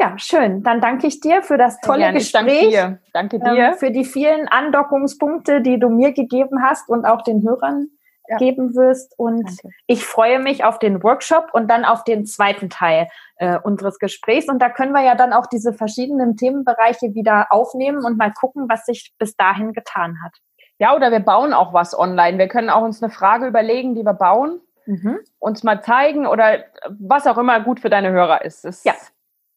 Ja, 0.00 0.18
schön. 0.18 0.62
Dann 0.62 0.80
danke 0.80 1.06
ich 1.06 1.20
dir 1.20 1.42
für 1.42 1.56
das 1.56 1.80
tolle 1.80 2.00
Gerne. 2.00 2.18
Gespräch. 2.18 2.42
Danke 2.42 2.68
dir. 2.68 2.98
Danke 3.12 3.38
dir. 3.38 3.68
Ähm, 3.68 3.74
für 3.74 3.90
die 3.90 4.04
vielen 4.04 4.48
Andockungspunkte, 4.48 5.60
die 5.60 5.78
du 5.78 5.88
mir 5.88 6.12
gegeben 6.12 6.62
hast 6.62 6.88
und 6.88 7.04
auch 7.04 7.22
den 7.22 7.42
Hörern 7.42 7.88
ja. 8.28 8.36
geben 8.36 8.74
wirst. 8.74 9.14
Und 9.18 9.44
Danke. 9.44 9.68
ich 9.86 10.04
freue 10.04 10.38
mich 10.38 10.64
auf 10.64 10.78
den 10.78 11.02
Workshop 11.02 11.50
und 11.52 11.68
dann 11.70 11.84
auf 11.84 12.04
den 12.04 12.26
zweiten 12.26 12.70
Teil 12.70 13.08
äh, 13.36 13.58
unseres 13.58 13.98
Gesprächs. 13.98 14.48
Und 14.48 14.60
da 14.60 14.68
können 14.68 14.92
wir 14.92 15.02
ja 15.02 15.14
dann 15.14 15.32
auch 15.32 15.46
diese 15.46 15.72
verschiedenen 15.72 16.36
Themenbereiche 16.36 17.14
wieder 17.14 17.46
aufnehmen 17.50 18.04
und 18.04 18.16
mal 18.16 18.32
gucken, 18.32 18.68
was 18.68 18.86
sich 18.86 19.12
bis 19.18 19.36
dahin 19.36 19.72
getan 19.72 20.18
hat. 20.24 20.32
Ja, 20.78 20.94
oder 20.94 21.12
wir 21.12 21.20
bauen 21.20 21.52
auch 21.52 21.72
was 21.72 21.96
online. 21.96 22.38
Wir 22.38 22.48
können 22.48 22.70
auch 22.70 22.82
uns 22.82 23.02
eine 23.02 23.12
Frage 23.12 23.46
überlegen, 23.46 23.94
die 23.94 24.02
wir 24.02 24.14
bauen, 24.14 24.60
mhm. 24.86 25.20
uns 25.38 25.62
mal 25.62 25.82
zeigen 25.82 26.26
oder 26.26 26.64
was 26.88 27.26
auch 27.26 27.38
immer 27.38 27.60
gut 27.60 27.80
für 27.80 27.90
deine 27.90 28.10
Hörer 28.10 28.44
ist. 28.44 28.64
Das 28.64 28.82
ja. 28.84 28.94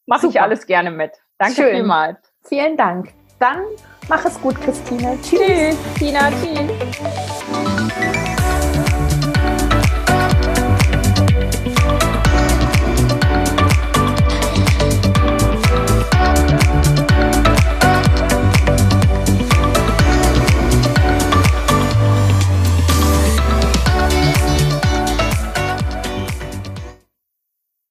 mache 0.05 0.27
ich 0.27 0.41
alles 0.41 0.67
gerne 0.67 0.91
mit. 0.91 1.11
Danke 1.37 1.55
Schön. 1.55 1.75
vielmals. 1.75 2.19
Vielen 2.43 2.77
Dank. 2.77 3.09
Dann 3.39 3.61
mach 4.09 4.25
es 4.25 4.39
gut, 4.41 4.59
Christine. 4.61 5.17
Tschüss. 5.21 5.39
Tschüss. 5.39 5.93
Tina, 5.95 6.29
tschüss. 6.29 7.36